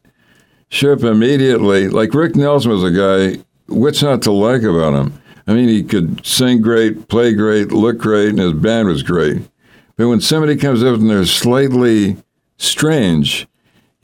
show 0.70 0.94
up 0.94 1.04
immediately 1.04 1.88
like 1.90 2.14
rick 2.14 2.36
nelson 2.36 2.72
was 2.72 2.84
a 2.84 2.92
guy 2.92 3.42
what's 3.68 4.02
not 4.02 4.22
to 4.22 4.32
like 4.32 4.62
about 4.64 4.94
him? 4.94 5.22
I 5.48 5.54
mean 5.54 5.68
he 5.68 5.84
could 5.84 6.26
sing 6.26 6.62
great 6.62 7.10
play 7.10 7.34
great 7.34 7.74
look 7.74 7.98
great 7.98 8.30
and 8.30 8.40
his 8.40 8.54
band 8.54 8.88
was 8.88 9.04
great. 9.04 9.42
But 9.98 10.08
when 10.08 10.22
somebody 10.22 10.56
comes 10.56 10.82
up 10.82 10.96
and 11.00 11.10
they're 11.10 11.26
slightly 11.26 12.16
strange 12.58 13.46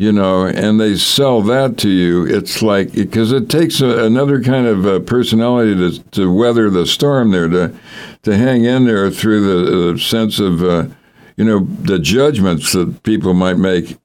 you 0.03 0.11
know 0.11 0.45
and 0.45 0.79
they 0.79 0.95
sell 0.95 1.41
that 1.41 1.77
to 1.77 1.89
you 1.89 2.25
it's 2.25 2.61
like 2.61 2.91
because 2.93 3.31
it 3.31 3.49
takes 3.49 3.81
a, 3.81 4.05
another 4.05 4.41
kind 4.41 4.67
of 4.67 5.05
personality 5.05 5.75
to, 5.75 6.03
to 6.11 6.33
weather 6.33 6.69
the 6.69 6.85
storm 6.85 7.31
there 7.31 7.47
to 7.47 7.73
to 8.21 8.37
hang 8.37 8.63
in 8.65 8.85
there 8.85 9.09
through 9.11 9.41
the, 9.41 9.93
the 9.93 9.99
sense 9.99 10.39
of 10.39 10.63
uh, 10.63 10.87
you 11.35 11.43
know, 11.43 11.59
the 11.59 11.99
judgments 11.99 12.73
that 12.73 13.03
people 13.03 13.33
might 13.33 13.57
make, 13.57 13.97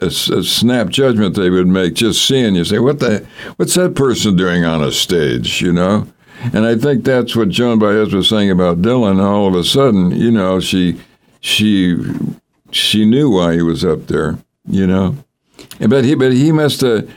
a 0.00 0.10
snap 0.10 0.88
judgment 0.88 1.34
they 1.34 1.48
would 1.48 1.68
make 1.68 1.94
just 1.94 2.26
seeing 2.26 2.54
you 2.54 2.64
say, 2.64 2.78
what 2.78 2.98
the, 2.98 3.26
what's 3.56 3.74
that 3.74 3.94
person 3.94 4.36
doing 4.36 4.62
on 4.62 4.82
a 4.82 4.92
stage, 4.92 5.62
you 5.62 5.72
know? 5.72 6.06
And 6.52 6.66
I 6.66 6.76
think 6.76 7.04
that's 7.04 7.34
what 7.34 7.48
Joan 7.48 7.78
Baez 7.78 8.12
was 8.12 8.28
saying 8.28 8.50
about 8.50 8.82
Dylan. 8.82 9.22
All 9.22 9.46
of 9.46 9.54
a 9.54 9.64
sudden, 9.64 10.10
you 10.10 10.30
know, 10.30 10.60
she, 10.60 11.00
she, 11.40 11.96
she 12.70 13.06
knew 13.06 13.30
why 13.30 13.54
he 13.54 13.62
was 13.62 13.82
up 13.82 14.08
there, 14.08 14.36
you 14.68 14.86
know? 14.86 15.16
But 15.78 16.04
he, 16.04 16.14
but 16.14 16.32
he 16.32 16.52
must 16.52 16.80
have, 16.80 17.10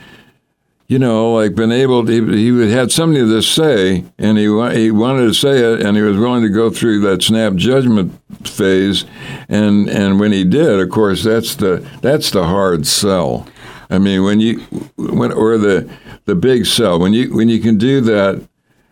you 0.88 0.98
know, 0.98 1.34
like 1.34 1.54
been 1.54 1.70
able 1.70 2.04
to, 2.06 2.26
he, 2.26 2.50
he 2.50 2.72
had 2.72 2.90
something 2.90 3.28
to 3.28 3.42
say 3.42 4.04
and 4.18 4.38
he, 4.38 4.44
he 4.44 4.90
wanted 4.90 5.26
to 5.26 5.34
say 5.34 5.58
it 5.58 5.82
and 5.82 5.96
he 5.96 6.02
was 6.02 6.16
willing 6.16 6.42
to 6.42 6.48
go 6.48 6.70
through 6.70 7.00
that 7.00 7.22
snap 7.22 7.54
judgment 7.54 8.18
phase. 8.46 9.04
And, 9.48 9.88
and 9.88 10.18
when 10.18 10.32
he 10.32 10.44
did, 10.44 10.80
of 10.80 10.90
course, 10.90 11.24
that's 11.24 11.56
the, 11.56 11.86
that's 12.00 12.30
the 12.30 12.44
hard 12.44 12.86
sell. 12.86 13.46
I 13.90 13.98
mean, 13.98 14.22
when 14.22 14.40
you, 14.40 14.60
when, 14.96 15.32
or 15.32 15.58
the, 15.58 15.90
the 16.24 16.34
big 16.34 16.66
sell, 16.66 16.98
when 16.98 17.12
you, 17.12 17.34
when 17.34 17.48
you 17.48 17.60
can 17.60 17.78
do 17.78 18.00
that, 18.02 18.48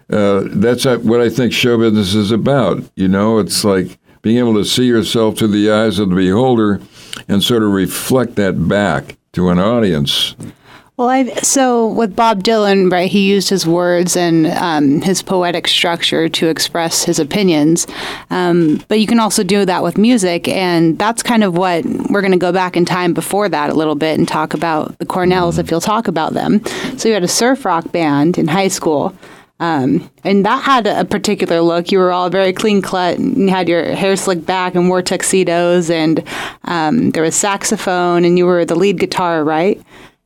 uh, 0.09 0.43
that's 0.47 0.85
what 0.85 1.21
I 1.21 1.29
think 1.29 1.53
show 1.53 1.79
business 1.79 2.15
is 2.15 2.31
about. 2.31 2.83
You 2.95 3.09
know, 3.09 3.38
it's 3.38 3.65
like 3.65 3.99
being 4.23 4.38
able 4.38 4.55
to 4.55 4.65
see 4.65 4.87
yourself 4.87 5.38
through 5.38 5.49
the 5.49 5.71
eyes 5.71 5.99
of 5.99 6.11
the 6.11 6.17
beholder 6.17 6.81
and 7.26 7.43
sort 7.43 7.62
of 7.62 7.73
reflect 7.73 8.37
that 8.37 8.69
back 8.69 9.17
to 9.37 9.50
an 9.50 9.59
audience. 9.59 10.35
Well, 10.97 11.11
I 11.11 11.26
so 11.43 11.88
with 11.88 12.16
Bob 12.16 12.43
Dylan, 12.43 12.90
right? 12.90 13.11
He 13.11 13.31
used 13.31 13.50
his 13.50 13.66
words 13.66 14.16
and 14.16 14.47
um, 14.47 15.02
his 15.02 15.21
poetic 15.21 15.69
structure 15.69 16.26
to 16.31 16.49
express 16.49 17.05
his 17.05 17.19
opinions. 17.19 17.87
Um, 18.31 18.83
but 18.88 18.99
you 18.99 19.07
can 19.07 19.21
also 19.21 19.45
do 19.45 19.66
that 19.66 19.83
with 19.83 19.99
music, 19.99 20.49
and 20.49 20.99
that's 20.99 21.23
kind 21.23 21.45
of 21.45 21.55
what 21.55 21.85
we're 21.85 22.23
going 22.23 22.33
to 22.33 22.38
go 22.38 22.50
back 22.50 22.78
in 22.78 22.87
time 22.87 23.12
before 23.12 23.50
that 23.50 23.69
a 23.69 23.75
little 23.75 23.95
bit 23.95 24.19
and 24.19 24.26
talk 24.26 24.55
about 24.55 24.99
the 25.00 25.05
Cornells, 25.05 25.59
if 25.59 25.71
you'll 25.71 25.83
talk 25.83 26.09
about 26.09 26.33
them. 26.33 26.64
So 26.97 27.09
you 27.09 27.12
had 27.12 27.23
a 27.23 27.28
surf 27.28 27.66
rock 27.66 27.93
band 27.93 28.38
in 28.38 28.49
high 28.49 28.69
school. 28.69 29.14
Um, 29.58 30.10
and 30.22 30.44
that 30.44 30.62
had 30.64 30.86
a 30.86 31.04
particular 31.04 31.60
look. 31.60 31.90
You 31.90 31.98
were 31.98 32.12
all 32.12 32.28
very 32.28 32.52
clean 32.52 32.82
cut 32.82 33.18
and 33.18 33.36
you 33.38 33.48
had 33.48 33.68
your 33.68 33.94
hair 33.94 34.14
slicked 34.16 34.44
back 34.44 34.75
and 34.75 34.88
wore 34.88 35.02
tuxedos, 35.02 35.90
and 35.90 36.22
um, 36.64 37.10
there 37.10 37.22
was 37.22 37.34
saxophone, 37.34 38.25
and 38.25 38.36
you 38.36 38.44
were 38.44 38.64
the 38.64 38.75
lead 38.75 38.98
guitar, 38.98 39.44
right? 39.44 39.80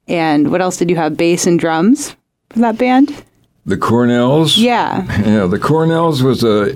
And 0.09 0.51
what 0.51 0.61
else 0.61 0.77
did 0.77 0.91
you 0.91 0.97
have? 0.97 1.17
Bass 1.17 1.47
and 1.47 1.59
drums 1.59 2.17
for 2.51 2.59
that 2.59 2.79
band? 2.79 3.25
The 3.67 3.77
Cornells? 3.77 4.59
Yeah. 4.59 5.05
Yeah, 5.25 5.47
the 5.47 5.59
Cornells 5.59 6.23
was 6.23 6.43
a, 6.43 6.75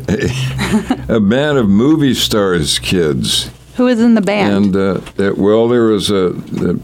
a, 1.08 1.16
a 1.16 1.20
band 1.20 1.58
of 1.58 1.68
movie 1.68 2.14
stars 2.14 2.78
kids. 2.78 3.50
Who 3.76 3.84
was 3.84 4.00
in 4.00 4.14
the 4.14 4.20
band? 4.20 4.76
And, 4.76 4.76
uh, 4.76 5.34
well, 5.36 5.68
there 5.68 5.84
was 5.84 6.10
a, 6.10 6.30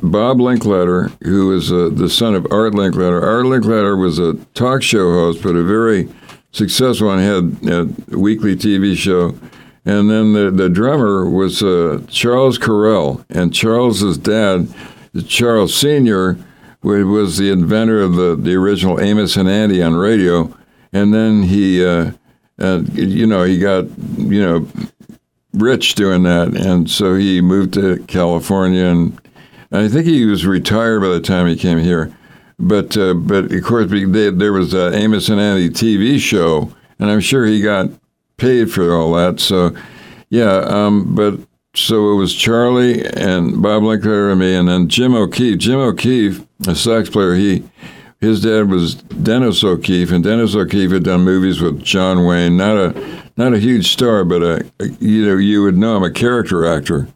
Bob 0.02 0.38
Linkletter, 0.38 1.10
who 1.22 1.48
was 1.48 1.70
uh, 1.70 1.88
the 1.92 2.10
son 2.10 2.34
of 2.34 2.46
Art 2.50 2.72
Linkletter. 2.72 3.22
Art 3.22 3.46
Linkletter 3.46 4.00
was 4.00 4.18
a 4.18 4.34
talk 4.54 4.82
show 4.82 5.12
host, 5.12 5.42
but 5.42 5.54
a 5.54 5.62
very 5.62 6.08
successful 6.52 7.06
one, 7.06 7.20
had 7.20 7.70
a 8.12 8.18
weekly 8.18 8.56
TV 8.56 8.96
show. 8.96 9.38
And 9.84 10.10
then 10.10 10.32
the, 10.32 10.50
the 10.50 10.68
drummer 10.68 11.30
was 11.30 11.62
uh, 11.62 12.02
Charles 12.08 12.58
Correll. 12.58 13.24
And 13.30 13.54
Charles's 13.54 14.18
dad, 14.18 14.72
Charles 15.26 15.74
Sr., 15.74 16.38
was 16.82 17.38
the 17.38 17.50
inventor 17.50 18.00
of 18.00 18.14
the, 18.14 18.36
the 18.36 18.54
original 18.54 19.00
Amos 19.00 19.36
and 19.36 19.48
Andy 19.48 19.82
on 19.82 19.94
radio. 19.94 20.54
And 20.92 21.14
then 21.14 21.44
he, 21.44 21.84
uh, 21.84 22.12
uh, 22.58 22.82
you 22.92 23.26
know, 23.26 23.44
he 23.44 23.58
got, 23.58 23.84
you 24.16 24.42
know, 24.42 24.68
rich 25.52 25.94
doing 25.94 26.22
that, 26.24 26.48
and 26.56 26.90
so 26.90 27.14
he 27.14 27.40
moved 27.40 27.74
to 27.74 28.02
California, 28.06 28.84
and 28.84 29.20
I 29.72 29.88
think 29.88 30.06
he 30.06 30.24
was 30.24 30.46
retired 30.46 31.00
by 31.00 31.08
the 31.08 31.20
time 31.20 31.46
he 31.46 31.56
came 31.56 31.78
here. 31.78 32.12
But 32.58 32.96
uh, 32.96 33.14
but 33.14 33.52
of 33.52 33.62
course, 33.64 33.90
they, 33.90 34.30
there 34.30 34.52
was 34.52 34.74
a 34.74 34.94
Amos 34.94 35.28
and 35.28 35.40
Andy 35.40 35.70
TV 35.70 36.18
show, 36.18 36.72
and 36.98 37.10
I'm 37.10 37.20
sure 37.20 37.46
he 37.46 37.62
got 37.62 37.88
paid 38.36 38.70
for 38.70 38.94
all 38.94 39.12
that. 39.14 39.40
So 39.40 39.74
yeah, 40.28 40.58
um, 40.66 41.14
but 41.14 41.38
so 41.74 42.12
it 42.12 42.16
was 42.16 42.34
Charlie 42.34 43.06
and 43.06 43.62
Bob 43.62 43.82
Linkletter 43.82 44.30
and 44.30 44.40
me, 44.40 44.54
and 44.54 44.68
then 44.68 44.88
Jim 44.88 45.14
O'Keefe. 45.14 45.58
Jim 45.58 45.78
O'Keefe, 45.78 46.44
a 46.66 46.74
sax 46.74 47.08
player, 47.08 47.34
he 47.34 47.64
his 48.20 48.42
dad 48.42 48.68
was 48.68 48.96
Dennis 48.96 49.64
O'Keefe, 49.64 50.10
and 50.10 50.22
Dennis 50.22 50.54
O'Keefe 50.54 50.90
had 50.90 51.04
done 51.04 51.22
movies 51.22 51.60
with 51.60 51.82
John 51.82 52.26
Wayne. 52.26 52.56
Not 52.56 52.76
a 52.76 53.19
not 53.36 53.54
a 53.54 53.58
huge 53.58 53.92
star, 53.92 54.24
but 54.24 54.42
a, 54.42 54.70
a 54.80 54.88
you 55.00 55.26
know 55.26 55.36
you 55.36 55.62
would 55.62 55.76
know 55.76 55.96
him 55.96 56.02
a 56.02 56.10
character 56.10 56.64
actor. 56.66 57.08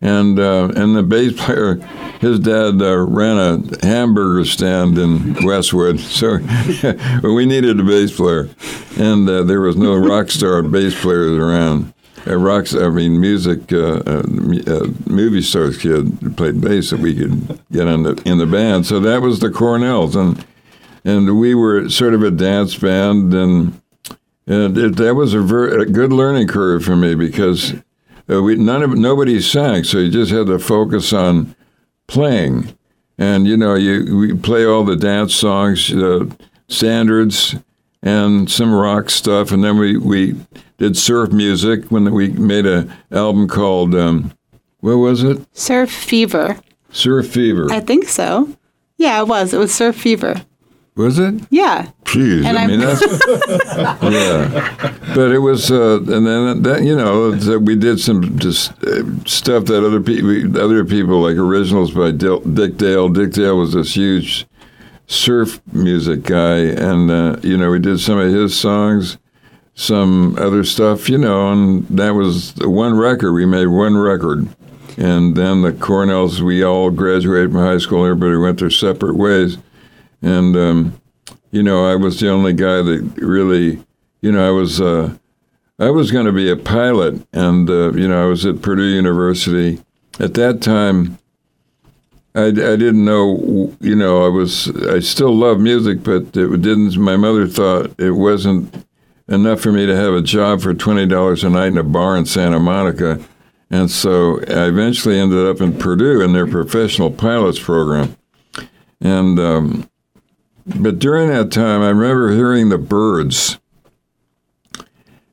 And 0.00 0.38
uh, 0.38 0.72
and 0.76 0.94
the 0.94 1.02
bass 1.02 1.32
player, 1.42 1.76
his 2.20 2.38
dad 2.38 2.82
uh, 2.82 2.98
ran 2.98 3.38
a 3.38 3.86
hamburger 3.86 4.44
stand 4.44 4.98
in 4.98 5.34
Westwood, 5.44 6.00
so 6.18 6.36
we 7.22 7.46
needed 7.46 7.80
a 7.80 7.82
bass 7.82 8.14
player, 8.14 8.50
and 8.98 9.28
uh, 9.28 9.42
there 9.42 9.60
was 9.60 9.76
no 9.76 9.96
rock 9.96 10.30
star 10.30 10.62
bass 10.62 10.98
players 11.00 11.38
around. 11.38 11.92
A 12.28 12.36
rock, 12.36 12.74
I 12.74 12.88
mean, 12.88 13.20
music, 13.20 13.72
uh, 13.72 14.02
uh, 14.04 14.22
uh, 14.66 14.88
movie 15.06 15.42
stars 15.42 15.78
kid 15.78 16.36
played 16.36 16.60
bass 16.60 16.90
that 16.90 16.98
we 16.98 17.14
could 17.14 17.60
get 17.70 17.86
in 17.86 18.02
the 18.02 18.20
in 18.26 18.38
the 18.38 18.46
band. 18.46 18.84
So 18.84 18.98
that 19.00 19.22
was 19.22 19.38
the 19.38 19.48
Cornells, 19.48 20.16
and 20.16 20.44
and 21.04 21.38
we 21.38 21.54
were 21.54 21.88
sort 21.88 22.14
of 22.14 22.22
a 22.22 22.32
dance 22.32 22.74
band, 22.76 23.32
and 23.32 23.80
and 24.46 24.76
it, 24.76 24.96
that 24.96 25.14
was 25.14 25.34
a 25.34 25.40
very 25.40 25.82
a 25.82 25.86
good 25.86 26.12
learning 26.12 26.48
curve 26.48 26.84
for 26.84 26.96
me 26.96 27.14
because 27.14 27.74
uh, 28.30 28.42
we 28.42 28.56
none 28.56 28.82
of 28.82 28.96
nobody 28.96 29.40
sang, 29.40 29.84
so 29.84 29.98
you 29.98 30.10
just 30.10 30.32
had 30.32 30.46
to 30.46 30.58
focus 30.58 31.12
on 31.12 31.54
playing. 32.06 32.76
And 33.18 33.46
you 33.46 33.56
know, 33.56 33.74
you 33.74 34.16
we 34.16 34.34
play 34.34 34.64
all 34.64 34.84
the 34.84 34.96
dance 34.96 35.34
songs, 35.34 35.92
uh, 35.92 36.26
standards, 36.68 37.56
and 38.02 38.50
some 38.50 38.72
rock 38.74 39.10
stuff, 39.10 39.50
and 39.52 39.64
then 39.64 39.78
we 39.78 39.96
we 39.96 40.36
did 40.78 40.96
surf 40.96 41.32
music 41.32 41.86
when 41.90 42.12
we 42.12 42.28
made 42.28 42.66
an 42.66 42.92
album 43.10 43.48
called 43.48 43.94
um, 43.94 44.32
what 44.80 44.96
was 44.96 45.22
it? 45.22 45.44
Surf 45.56 45.90
Fever. 45.90 46.60
Surf 46.90 47.28
Fever. 47.28 47.68
I 47.70 47.80
think 47.80 48.08
so. 48.08 48.48
Yeah, 48.96 49.20
it 49.20 49.28
was. 49.28 49.52
It 49.52 49.58
was 49.58 49.74
Surf 49.74 49.96
Fever. 49.96 50.42
Was 50.96 51.18
it? 51.18 51.34
Yeah. 51.50 51.90
Jeez, 52.04 52.44
And 52.44 52.56
I 52.58 52.62
I'm- 52.62 52.70
mean 52.70 52.80
that's 52.80 53.02
yeah. 54.02 54.92
But 55.14 55.32
it 55.32 55.38
was, 55.40 55.70
uh, 55.70 55.98
and 56.00 56.26
then 56.26 56.62
that 56.62 56.82
you 56.84 56.96
know 56.96 57.32
that 57.32 57.60
we 57.60 57.76
did 57.76 58.00
some 58.00 58.38
just 58.38 58.72
uh, 58.84 59.02
stuff 59.24 59.64
that 59.66 59.84
other 59.84 60.00
people, 60.00 60.60
other 60.60 60.84
people 60.84 61.20
like 61.20 61.36
originals 61.36 61.90
by 61.92 62.10
Dil- 62.12 62.40
Dick 62.40 62.76
Dale. 62.76 63.08
Dick 63.08 63.32
Dale 63.32 63.56
was 63.58 63.72
this 63.74 63.94
huge 63.96 64.46
surf 65.06 65.60
music 65.72 66.22
guy, 66.24 66.56
and 66.58 67.10
uh, 67.10 67.36
you 67.42 67.56
know 67.56 67.70
we 67.70 67.78
did 67.78 67.98
some 68.00 68.18
of 68.18 68.32
his 68.32 68.58
songs, 68.58 69.18
some 69.74 70.36
other 70.38 70.64
stuff, 70.64 71.08
you 71.08 71.18
know, 71.18 71.52
and 71.52 71.86
that 71.88 72.10
was 72.14 72.54
the 72.54 72.68
one 72.70 72.96
record. 72.96 73.32
We 73.32 73.46
made 73.46 73.66
one 73.66 73.96
record. 73.96 74.48
And 74.98 75.36
then 75.36 75.60
the 75.60 75.72
Cornells, 75.72 76.40
we 76.40 76.64
all 76.64 76.90
graduated 76.90 77.52
from 77.52 77.60
high 77.60 77.76
school. 77.76 78.06
Everybody 78.06 78.38
went 78.38 78.58
their 78.60 78.70
separate 78.70 79.16
ways. 79.16 79.58
And 80.26 80.56
um, 80.56 81.00
you 81.52 81.62
know, 81.62 81.86
I 81.86 81.94
was 81.94 82.18
the 82.18 82.30
only 82.30 82.52
guy 82.52 82.82
that 82.82 83.12
really, 83.16 83.80
you 84.22 84.32
know, 84.32 84.46
I 84.46 84.50
was 84.50 84.80
uh, 84.80 85.16
I 85.78 85.90
was 85.90 86.10
going 86.10 86.26
to 86.26 86.32
be 86.32 86.50
a 86.50 86.56
pilot, 86.56 87.24
and 87.32 87.70
uh, 87.70 87.92
you 87.92 88.08
know, 88.08 88.24
I 88.24 88.26
was 88.26 88.44
at 88.44 88.60
Purdue 88.60 88.82
University 88.82 89.80
at 90.18 90.34
that 90.34 90.60
time. 90.60 91.18
I, 92.34 92.46
I 92.46 92.50
didn't 92.50 93.04
know, 93.04 93.72
you 93.80 93.94
know, 93.94 94.26
I 94.26 94.28
was 94.28 94.68
I 94.88 94.98
still 94.98 95.32
love 95.32 95.60
music, 95.60 96.02
but 96.02 96.36
it 96.36 96.60
didn't. 96.60 96.98
My 96.98 97.16
mother 97.16 97.46
thought 97.46 97.94
it 97.96 98.10
wasn't 98.10 98.84
enough 99.28 99.60
for 99.60 99.70
me 99.70 99.86
to 99.86 99.94
have 99.94 100.12
a 100.12 100.22
job 100.22 100.60
for 100.60 100.74
twenty 100.74 101.06
dollars 101.06 101.44
a 101.44 101.50
night 101.50 101.68
in 101.68 101.78
a 101.78 101.84
bar 101.84 102.16
in 102.16 102.26
Santa 102.26 102.58
Monica, 102.58 103.20
and 103.70 103.92
so 103.92 104.40
I 104.40 104.66
eventually 104.66 105.20
ended 105.20 105.46
up 105.46 105.60
in 105.60 105.78
Purdue 105.78 106.20
in 106.20 106.32
their 106.32 106.48
professional 106.48 107.12
pilots 107.12 107.60
program, 107.60 108.16
and. 109.00 109.38
Um, 109.38 109.88
but 110.66 110.98
during 110.98 111.28
that 111.28 111.52
time, 111.52 111.82
I 111.82 111.90
remember 111.90 112.34
hearing 112.34 112.68
the 112.68 112.78
Byrds. 112.78 113.58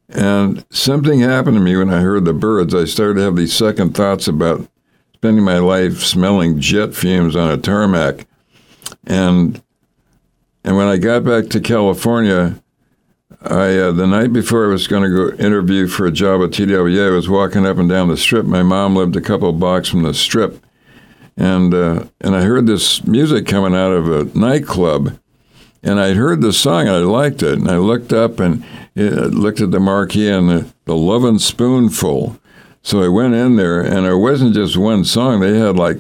And 0.09 0.63
something 0.69 1.21
happened 1.21 1.57
to 1.57 1.61
me 1.61 1.75
when 1.75 1.89
I 1.89 2.01
heard 2.01 2.25
the 2.25 2.33
Byrds. 2.33 2.75
I 2.75 2.85
started 2.85 3.15
to 3.15 3.21
have 3.21 3.35
these 3.35 3.53
second 3.53 3.95
thoughts 3.95 4.27
about 4.27 4.67
spending 5.15 5.43
my 5.43 5.57
life 5.57 5.99
smelling 6.03 6.59
jet 6.59 6.93
fumes 6.93 7.35
on 7.35 7.49
a 7.49 7.57
tarmac. 7.57 8.27
And 9.07 9.61
and 10.63 10.77
when 10.77 10.87
I 10.87 10.97
got 10.97 11.23
back 11.23 11.49
to 11.49 11.59
California, 11.59 12.61
I 13.41 13.77
uh, 13.77 13.91
the 13.91 14.05
night 14.05 14.31
before 14.31 14.65
I 14.65 14.69
was 14.69 14.87
going 14.87 15.03
to 15.03 15.09
go 15.09 15.43
interview 15.43 15.87
for 15.87 16.05
a 16.05 16.11
job 16.11 16.41
at 16.43 16.53
TWA, 16.53 17.07
I 17.07 17.09
was 17.09 17.27
walking 17.27 17.65
up 17.65 17.77
and 17.77 17.89
down 17.89 18.07
the 18.07 18.17
strip. 18.17 18.45
My 18.45 18.63
mom 18.63 18.95
lived 18.95 19.15
a 19.15 19.21
couple 19.21 19.51
blocks 19.53 19.89
from 19.89 20.03
the 20.03 20.13
strip, 20.13 20.63
and 21.35 21.73
uh, 21.73 22.05
and 22.21 22.35
I 22.35 22.43
heard 22.43 22.67
this 22.67 23.03
music 23.05 23.47
coming 23.47 23.75
out 23.75 23.91
of 23.91 24.09
a 24.09 24.37
nightclub, 24.37 25.17
and 25.83 25.99
I'd 25.99 26.15
heard 26.15 26.41
the 26.41 26.53
song 26.53 26.87
I 26.87 26.97
liked 26.99 27.43
it, 27.43 27.59
and 27.59 27.69
I 27.69 27.77
looked 27.77 28.13
up 28.13 28.39
and 28.39 28.63
looked 28.95 29.61
at 29.61 29.71
the 29.71 29.79
marquee 29.79 30.29
and 30.29 30.49
the, 30.49 30.73
the 30.85 30.95
Lovin' 30.95 31.39
Spoonful. 31.39 32.39
So 32.81 33.01
I 33.01 33.07
went 33.07 33.33
in 33.33 33.55
there, 33.55 33.81
and 33.81 34.05
it 34.05 34.15
wasn't 34.15 34.55
just 34.55 34.77
one 34.77 35.05
song; 35.05 35.39
they 35.39 35.57
had 35.57 35.77
like 35.77 35.97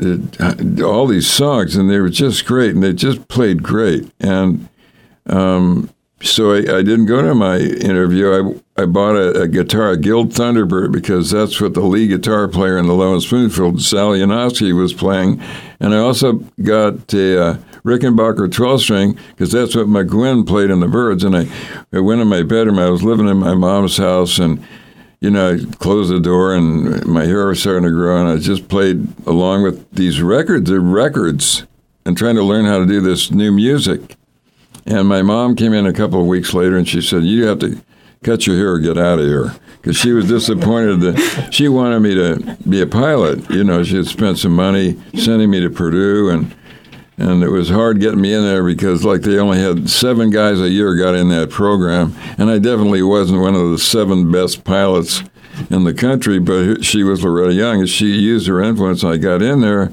uh, 0.00 0.54
all 0.84 1.06
these 1.06 1.30
songs, 1.30 1.76
and 1.76 1.90
they 1.90 1.98
were 1.98 2.08
just 2.08 2.46
great, 2.46 2.74
and 2.74 2.82
they 2.82 2.92
just 2.92 3.28
played 3.28 3.62
great, 3.62 4.10
and. 4.20 4.68
Um, 5.26 5.90
so 6.20 6.52
I, 6.52 6.58
I 6.58 6.82
didn't 6.82 7.06
go 7.06 7.22
to 7.22 7.34
my 7.34 7.58
interview. 7.58 8.60
I, 8.76 8.82
I 8.82 8.86
bought 8.86 9.14
a, 9.14 9.42
a 9.42 9.48
guitar, 9.48 9.90
a 9.90 9.96
Guild 9.96 10.30
Thunderbird, 10.30 10.90
because 10.90 11.30
that's 11.30 11.60
what 11.60 11.74
the 11.74 11.80
lead 11.80 12.08
guitar 12.08 12.48
player 12.48 12.76
in 12.76 12.86
the 12.86 12.94
Lovin' 12.94 13.20
Spoonful, 13.20 13.78
Zal 13.78 14.10
Yanovsky, 14.10 14.76
was 14.76 14.92
playing. 14.92 15.40
And 15.78 15.94
I 15.94 15.98
also 15.98 16.44
got 16.62 17.12
a 17.14 17.42
uh, 17.42 17.58
Rickenbacker 17.88 18.52
12 18.52 18.80
string, 18.82 19.18
because 19.30 19.52
that's 19.52 19.74
what 19.74 19.86
McGuinn 19.86 20.46
played 20.46 20.70
in 20.70 20.80
the 20.80 20.88
Byrds. 20.88 21.24
And 21.24 21.36
I, 21.36 21.48
I 21.92 22.00
went 22.00 22.20
in 22.20 22.28
my 22.28 22.42
bedroom. 22.42 22.78
I 22.78 22.90
was 22.90 23.02
living 23.02 23.28
in 23.28 23.38
my 23.38 23.54
mom's 23.54 23.96
house, 23.96 24.38
and 24.38 24.62
you 25.20 25.30
know, 25.30 25.54
I 25.54 25.76
closed 25.76 26.12
the 26.12 26.20
door, 26.20 26.54
and 26.54 27.04
my 27.06 27.24
hair 27.24 27.46
was 27.46 27.60
starting 27.60 27.84
to 27.84 27.90
grow, 27.90 28.20
and 28.20 28.28
I 28.28 28.36
just 28.36 28.68
played 28.68 29.08
along 29.26 29.62
with 29.62 29.90
these 29.90 30.22
records, 30.22 30.70
the 30.70 30.80
records, 30.80 31.64
and 32.04 32.16
trying 32.16 32.36
to 32.36 32.42
learn 32.42 32.66
how 32.66 32.78
to 32.78 32.86
do 32.86 33.00
this 33.00 33.30
new 33.30 33.50
music. 33.50 34.16
And 34.86 35.06
my 35.06 35.20
mom 35.22 35.56
came 35.56 35.74
in 35.74 35.86
a 35.86 35.92
couple 35.92 36.20
of 36.20 36.26
weeks 36.26 36.54
later 36.54 36.78
and 36.78 36.88
she 36.88 37.02
said, 37.02 37.22
You 37.22 37.46
have 37.46 37.58
to 37.58 37.82
cut 38.22 38.46
your 38.46 38.56
hair 38.56 38.78
get 38.78 38.96
out 38.96 39.18
of 39.18 39.26
here. 39.26 39.54
Because 39.76 39.96
she 39.96 40.12
was 40.12 40.26
disappointed 40.26 41.00
that 41.00 41.50
she 41.52 41.68
wanted 41.68 42.00
me 42.00 42.14
to 42.14 42.56
be 42.68 42.80
a 42.80 42.86
pilot. 42.86 43.48
You 43.50 43.64
know, 43.64 43.84
she 43.84 43.96
had 43.96 44.06
spent 44.06 44.38
some 44.38 44.56
money 44.56 44.98
sending 45.14 45.50
me 45.50 45.60
to 45.60 45.70
Purdue 45.70 46.30
and 46.30 46.54
and 47.18 47.42
it 47.42 47.50
was 47.50 47.68
hard 47.68 48.00
getting 48.00 48.20
me 48.20 48.32
in 48.32 48.42
there 48.42 48.64
because 48.64 49.04
like 49.04 49.22
they 49.22 49.38
only 49.38 49.58
had 49.58 49.90
seven 49.90 50.30
guys 50.30 50.60
a 50.60 50.68
year 50.68 50.94
got 50.94 51.14
in 51.14 51.28
that 51.28 51.50
program 51.50 52.14
and 52.38 52.50
I 52.50 52.58
definitely 52.58 53.02
wasn't 53.02 53.40
one 53.40 53.54
of 53.54 53.70
the 53.70 53.78
seven 53.78 54.30
best 54.30 54.64
pilots 54.64 55.22
in 55.70 55.84
the 55.84 55.94
country 55.94 56.38
but 56.38 56.84
she 56.84 57.02
was 57.02 57.22
Loretta 57.22 57.52
Young 57.52 57.80
and 57.80 57.88
she 57.88 58.06
used 58.06 58.46
her 58.46 58.62
influence 58.62 59.04
I 59.04 59.16
got 59.16 59.42
in 59.42 59.60
there 59.60 59.90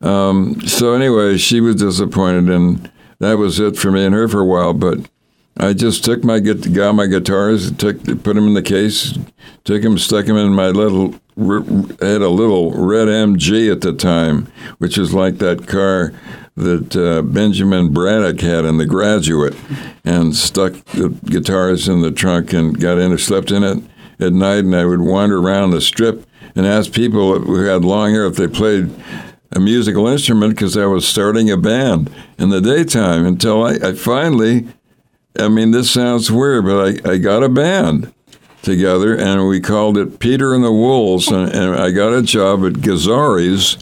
um, 0.00 0.60
so 0.62 0.94
anyway 0.94 1.36
she 1.36 1.60
was 1.60 1.76
disappointed 1.76 2.48
and 2.48 2.90
that 3.20 3.38
was 3.38 3.58
it 3.58 3.76
for 3.76 3.90
me 3.90 4.04
and 4.04 4.14
her 4.14 4.28
for 4.28 4.40
a 4.40 4.44
while. 4.44 4.72
But 4.72 5.08
I 5.56 5.72
just 5.72 6.04
took 6.04 6.22
my 6.22 6.40
got 6.40 6.94
my 6.94 7.06
guitars, 7.06 7.72
took 7.72 8.04
put 8.04 8.34
them 8.34 8.46
in 8.46 8.54
the 8.54 8.62
case, 8.62 9.18
took 9.64 9.82
them, 9.82 9.98
stuck 9.98 10.26
them 10.26 10.36
in 10.36 10.54
my 10.54 10.68
little. 10.68 11.14
Had 11.36 12.20
a 12.20 12.28
little 12.28 12.72
red 12.72 13.06
MG 13.06 13.70
at 13.70 13.80
the 13.80 13.92
time, 13.92 14.50
which 14.78 14.98
is 14.98 15.14
like 15.14 15.38
that 15.38 15.68
car 15.68 16.12
that 16.58 16.96
uh, 16.96 17.22
Benjamin 17.22 17.92
Braddock 17.92 18.40
had 18.40 18.64
in 18.64 18.78
The 18.78 18.86
Graduate, 18.86 19.56
and 20.04 20.34
stuck 20.34 20.72
the 20.86 21.08
guitars 21.08 21.88
in 21.88 22.00
the 22.00 22.10
trunk 22.10 22.52
and 22.52 22.78
got 22.78 22.98
in, 22.98 23.16
slept 23.18 23.50
in 23.50 23.64
it 23.64 23.82
at 24.20 24.32
night, 24.32 24.64
and 24.64 24.74
I 24.74 24.84
would 24.84 25.00
wander 25.00 25.38
around 25.38 25.70
the 25.70 25.80
strip 25.80 26.26
and 26.54 26.66
ask 26.66 26.92
people 26.92 27.38
who 27.38 27.64
had 27.64 27.84
long 27.84 28.10
hair 28.10 28.26
if 28.26 28.36
they 28.36 28.48
played 28.48 28.90
a 29.52 29.60
musical 29.60 30.06
instrument 30.06 30.54
because 30.54 30.76
I 30.76 30.86
was 30.86 31.06
starting 31.06 31.50
a 31.50 31.56
band 31.56 32.10
in 32.38 32.50
the 32.50 32.60
daytime 32.60 33.24
until 33.24 33.64
I, 33.64 33.74
I 33.76 33.92
finally, 33.92 34.68
I 35.38 35.48
mean, 35.48 35.70
this 35.70 35.90
sounds 35.90 36.30
weird, 36.30 36.64
but 36.64 37.06
I, 37.06 37.12
I 37.12 37.18
got 37.18 37.42
a 37.42 37.48
band 37.48 38.12
together 38.62 39.16
and 39.16 39.48
we 39.48 39.60
called 39.60 39.96
it 39.96 40.18
Peter 40.18 40.54
and 40.54 40.64
the 40.64 40.72
Wolves. 40.72 41.28
And, 41.28 41.52
and 41.54 41.74
I 41.74 41.90
got 41.90 42.12
a 42.12 42.22
job 42.22 42.64
at 42.64 42.74
Gazzari's, 42.74 43.78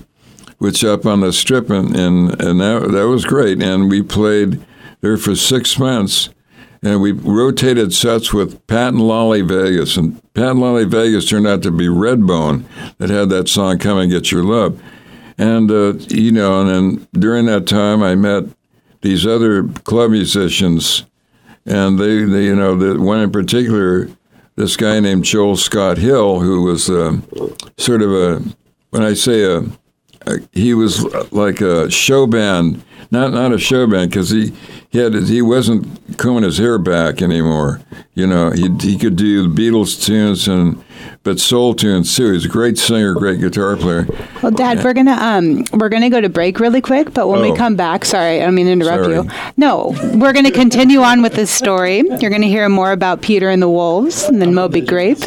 which 0.58 0.84
up 0.84 1.06
on 1.06 1.20
the 1.20 1.32
strip, 1.32 1.70
and, 1.70 1.94
and, 1.94 2.40
and 2.40 2.60
that, 2.60 2.88
that 2.92 3.08
was 3.08 3.24
great. 3.24 3.62
And 3.62 3.90
we 3.90 4.02
played 4.02 4.64
there 5.00 5.16
for 5.16 5.34
six 5.34 5.78
months. 5.78 6.30
And 6.82 7.00
we 7.00 7.10
rotated 7.10 7.92
sets 7.92 8.32
with 8.32 8.64
Pat 8.66 8.92
and 8.92 9.00
Lolly 9.00 9.40
Vegas. 9.40 9.96
And 9.96 10.22
Pat 10.34 10.50
and 10.50 10.60
Lolly 10.60 10.84
Vegas 10.84 11.28
turned 11.28 11.46
out 11.46 11.62
to 11.62 11.70
be 11.70 11.86
Redbone 11.88 12.64
that 12.98 13.10
had 13.10 13.28
that 13.30 13.48
song, 13.48 13.78
Come 13.78 13.98
and 13.98 14.10
Get 14.10 14.30
Your 14.30 14.44
Love. 14.44 14.80
And, 15.38 15.70
uh, 15.70 15.94
you 16.08 16.30
know, 16.30 16.60
and 16.60 16.68
then 16.68 17.08
during 17.12 17.46
that 17.46 17.66
time, 17.66 18.02
I 18.02 18.14
met 18.14 18.44
these 19.00 19.26
other 19.26 19.64
club 19.68 20.10
musicians, 20.10 21.04
and 21.64 21.98
they, 21.98 22.24
they 22.24 22.44
you 22.44 22.56
know, 22.56 22.76
the 22.76 23.00
one 23.00 23.20
in 23.20 23.30
particular, 23.30 24.08
this 24.54 24.76
guy 24.76 25.00
named 25.00 25.24
Joel 25.24 25.56
Scott 25.56 25.98
Hill, 25.98 26.40
who 26.40 26.62
was 26.62 26.88
uh, 26.88 27.20
sort 27.76 28.02
of 28.02 28.12
a, 28.12 28.42
when 28.90 29.02
I 29.02 29.14
say 29.14 29.42
a, 29.42 29.58
a 29.58 29.85
he 30.52 30.74
was 30.74 31.04
like 31.32 31.60
a 31.60 31.90
show 31.90 32.26
band, 32.26 32.82
not 33.10 33.32
not 33.32 33.52
a 33.52 33.58
show 33.58 33.86
band, 33.86 34.10
because 34.10 34.30
he, 34.30 34.52
he 34.90 34.98
had 34.98 35.14
he 35.14 35.42
wasn't 35.42 36.18
combing 36.18 36.44
his 36.44 36.58
hair 36.58 36.78
back 36.78 37.22
anymore. 37.22 37.80
You 38.14 38.26
know, 38.26 38.50
he 38.50 38.68
he 38.80 38.98
could 38.98 39.16
do 39.16 39.48
the 39.48 39.54
Beatles 39.54 40.04
tunes 40.04 40.48
and 40.48 40.82
but 41.22 41.38
soul 41.40 41.74
tunes 41.74 42.14
too. 42.16 42.32
He's 42.32 42.44
a 42.44 42.48
great 42.48 42.78
singer, 42.78 43.14
great 43.14 43.40
guitar 43.40 43.76
player. 43.76 44.06
Well, 44.42 44.52
Dad, 44.52 44.82
we're 44.84 44.92
gonna 44.94 45.12
um 45.20 45.64
we're 45.72 45.88
gonna 45.88 46.10
go 46.10 46.20
to 46.20 46.28
break 46.28 46.60
really 46.60 46.80
quick, 46.80 47.12
but 47.14 47.28
when 47.28 47.40
Oh. 47.40 47.50
we 47.50 47.56
come 47.56 47.76
back, 47.76 48.04
sorry, 48.04 48.40
I 48.40 48.44
don't 48.44 48.54
mean 48.54 48.66
to 48.66 48.72
interrupt 48.72 49.04
Sorry. 49.04 49.14
you. 49.16 49.28
No, 49.56 49.94
we're 50.14 50.32
gonna 50.32 50.50
continue 50.50 51.00
on 51.00 51.22
with 51.22 51.34
this 51.34 51.50
story. 51.50 52.02
You're 52.20 52.30
gonna 52.30 52.46
hear 52.46 52.68
more 52.68 52.92
about 52.92 53.22
Peter 53.22 53.48
and 53.50 53.60
the 53.62 53.68
Wolves, 53.68 54.24
and 54.24 54.40
then 54.40 54.54
Moby 54.54 54.80
Grape, 54.80 55.18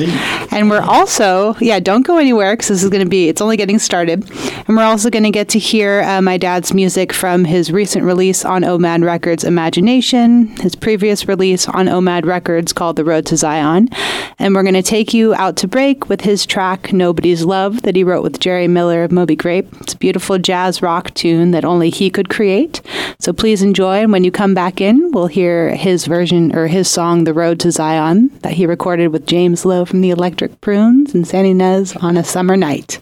and 0.51 0.69
we're 0.69 0.81
also 0.81 1.55
yeah, 1.59 1.79
don't 1.79 2.05
go 2.05 2.17
anywhere 2.17 2.53
because 2.53 2.67
this 2.69 2.83
is 2.83 2.89
gonna 2.89 3.05
be 3.05 3.27
it's 3.29 3.41
only 3.41 3.57
getting 3.57 3.79
started, 3.79 4.29
and 4.67 4.77
we're 4.77 4.83
also 4.83 5.09
gonna 5.09 5.31
get 5.31 5.49
to 5.49 5.59
hear 5.59 6.01
uh, 6.03 6.21
my 6.21 6.37
dad's 6.37 6.73
music 6.73 7.11
from 7.13 7.45
his 7.45 7.71
recent 7.71 8.03
release 8.05 8.45
on 8.45 8.63
OMAD 8.63 9.03
Records, 9.03 9.43
Imagination, 9.43 10.47
his 10.61 10.75
previous 10.75 11.27
release 11.27 11.67
on 11.67 11.87
OMAD 11.87 12.25
Records 12.25 12.73
called 12.73 12.95
The 12.95 13.03
Road 13.03 13.25
to 13.27 13.37
Zion, 13.37 13.89
and 14.37 14.53
we're 14.55 14.63
gonna 14.63 14.83
take 14.83 15.13
you 15.13 15.33
out 15.35 15.55
to 15.59 15.67
break 15.67 16.07
with 16.07 16.21
his 16.21 16.45
track 16.45 16.93
Nobody's 16.93 17.43
Love 17.43 17.81
that 17.81 17.97
he 17.97 18.03
wrote 18.05 18.23
with 18.23 18.39
Jerry 18.39 18.69
Miller 18.69 19.03
of 19.03 19.11
Moby 19.11 19.35
Grape. 19.35 19.67
It's 19.81 19.93
a 19.93 19.97
beautiful 19.97 20.37
jazz 20.37 20.81
rock 20.81 21.13
tune 21.15 21.51
that 21.51 21.65
only 21.65 21.89
he 21.89 22.09
could 22.09 22.29
create. 22.29 22.81
So 23.19 23.33
please 23.33 23.61
enjoy. 23.61 23.97
And 23.97 24.13
when 24.13 24.23
you 24.23 24.31
come 24.31 24.53
back 24.53 24.79
in, 24.79 25.11
we'll 25.11 25.27
hear 25.27 25.75
his 25.75 26.05
version 26.05 26.55
or 26.55 26.67
his 26.67 26.89
song, 26.89 27.25
The 27.25 27.33
Road 27.33 27.59
to 27.59 27.73
Zion, 27.73 28.29
that 28.39 28.53
he 28.53 28.65
recorded 28.65 29.09
with 29.09 29.27
James 29.27 29.65
Lowe 29.65 29.83
from 29.83 29.99
the 29.99 30.11
Electric 30.11 30.61
Prunes 30.61 31.13
and 31.13 31.27
San 31.27 31.43
Ynez 31.43 32.01
on 32.01 32.15
a 32.15 32.23
summer 32.23 32.55
night. 32.55 33.01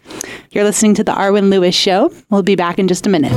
You're 0.50 0.64
listening 0.64 0.96
to 0.96 1.04
The 1.04 1.14
Arwen 1.14 1.52
Lewis 1.52 1.76
Show. 1.76 2.12
We'll 2.32 2.42
be 2.42 2.56
back 2.56 2.80
in 2.80 2.88
just 2.88 3.06
a 3.06 3.10
minute. 3.12 3.34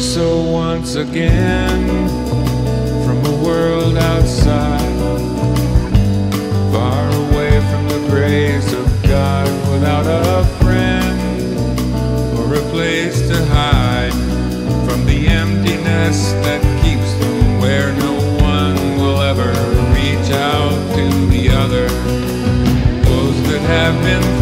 So 0.00 0.40
once 0.52 0.94
again, 0.94 2.08
from 3.04 3.26
a 3.26 3.44
world 3.44 3.96
outside, 3.96 4.85
emptiness 16.06 16.32
that 16.44 16.62
keeps 16.84 17.12
them 17.14 17.60
where 17.60 17.92
no 17.94 18.14
one 18.40 18.76
will 18.98 19.20
ever 19.20 19.50
reach 19.92 20.30
out 20.30 20.94
to 20.94 21.26
the 21.26 21.48
other. 21.50 21.88
Those 23.08 23.42
that 23.48 23.60
have 23.62 23.94
been 24.04 24.35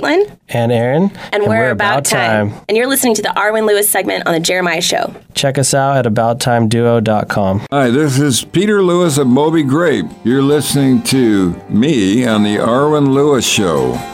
Caitlin, 0.00 0.38
and 0.48 0.72
Aaron. 0.72 1.10
and, 1.32 1.44
we're, 1.46 1.70
about, 1.70 2.04
time. 2.04 2.52
And 2.68 2.76
you're 2.76 2.86
listening 2.86 3.14
to 3.14 3.22
the 3.22 3.28
Arwen 3.28 3.66
Lewis 3.66 3.88
segment 3.88 4.26
on 4.26 4.32
the 4.32 4.40
Jeremiah 4.40 4.80
Show. 4.80 5.14
Check 5.34 5.58
us 5.58 5.74
out 5.74 6.04
at 6.04 6.12
abouttimeduo.com. 6.12 7.66
Hi, 7.70 7.90
this 7.90 8.18
is 8.18 8.44
Peter 8.44 8.82
Lewis 8.82 9.18
of 9.18 9.26
Moby 9.26 9.62
Grape. 9.62 10.06
You're 10.24 10.42
listening 10.42 11.02
to 11.04 11.52
me 11.68 12.26
on 12.26 12.42
the 12.42 12.56
Arwen 12.56 13.12
Lewis 13.12 13.46
Show. 13.46 14.09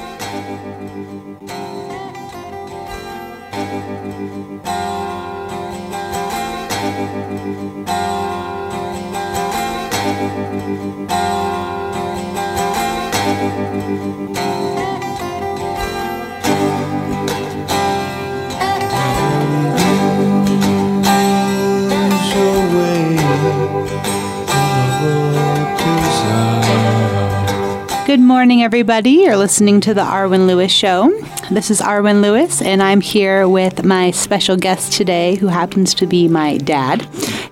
Everybody. 28.77 29.13
You're 29.13 29.39
listening 29.39 29.81
to 29.81 29.95
the 29.95 30.03
Arwen 30.03 30.47
Lewis 30.47 30.71
Show. 30.71 31.09
This 31.51 31.71
is 31.71 31.81
Arwen 31.81 32.21
Lewis, 32.21 32.61
and 32.61 32.83
I'm 32.83 33.01
here 33.01 33.49
with 33.49 33.87
my 33.87 34.11
special 34.11 34.55
guest 34.55 34.93
today, 34.93 35.37
who 35.37 35.47
happens 35.47 35.95
to 35.95 36.07
be 36.07 36.29
my 36.29 36.59
dad. 36.59 37.01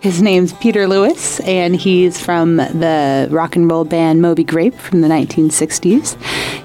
His 0.00 0.20
name's 0.20 0.52
Peter 0.52 0.86
Lewis, 0.86 1.40
and 1.40 1.74
he's 1.74 2.20
from 2.20 2.56
the 2.56 3.26
rock 3.30 3.56
and 3.56 3.70
roll 3.70 3.86
band 3.86 4.20
Moby 4.20 4.44
Grape 4.44 4.74
from 4.74 5.00
the 5.00 5.08
1960s. 5.08 6.18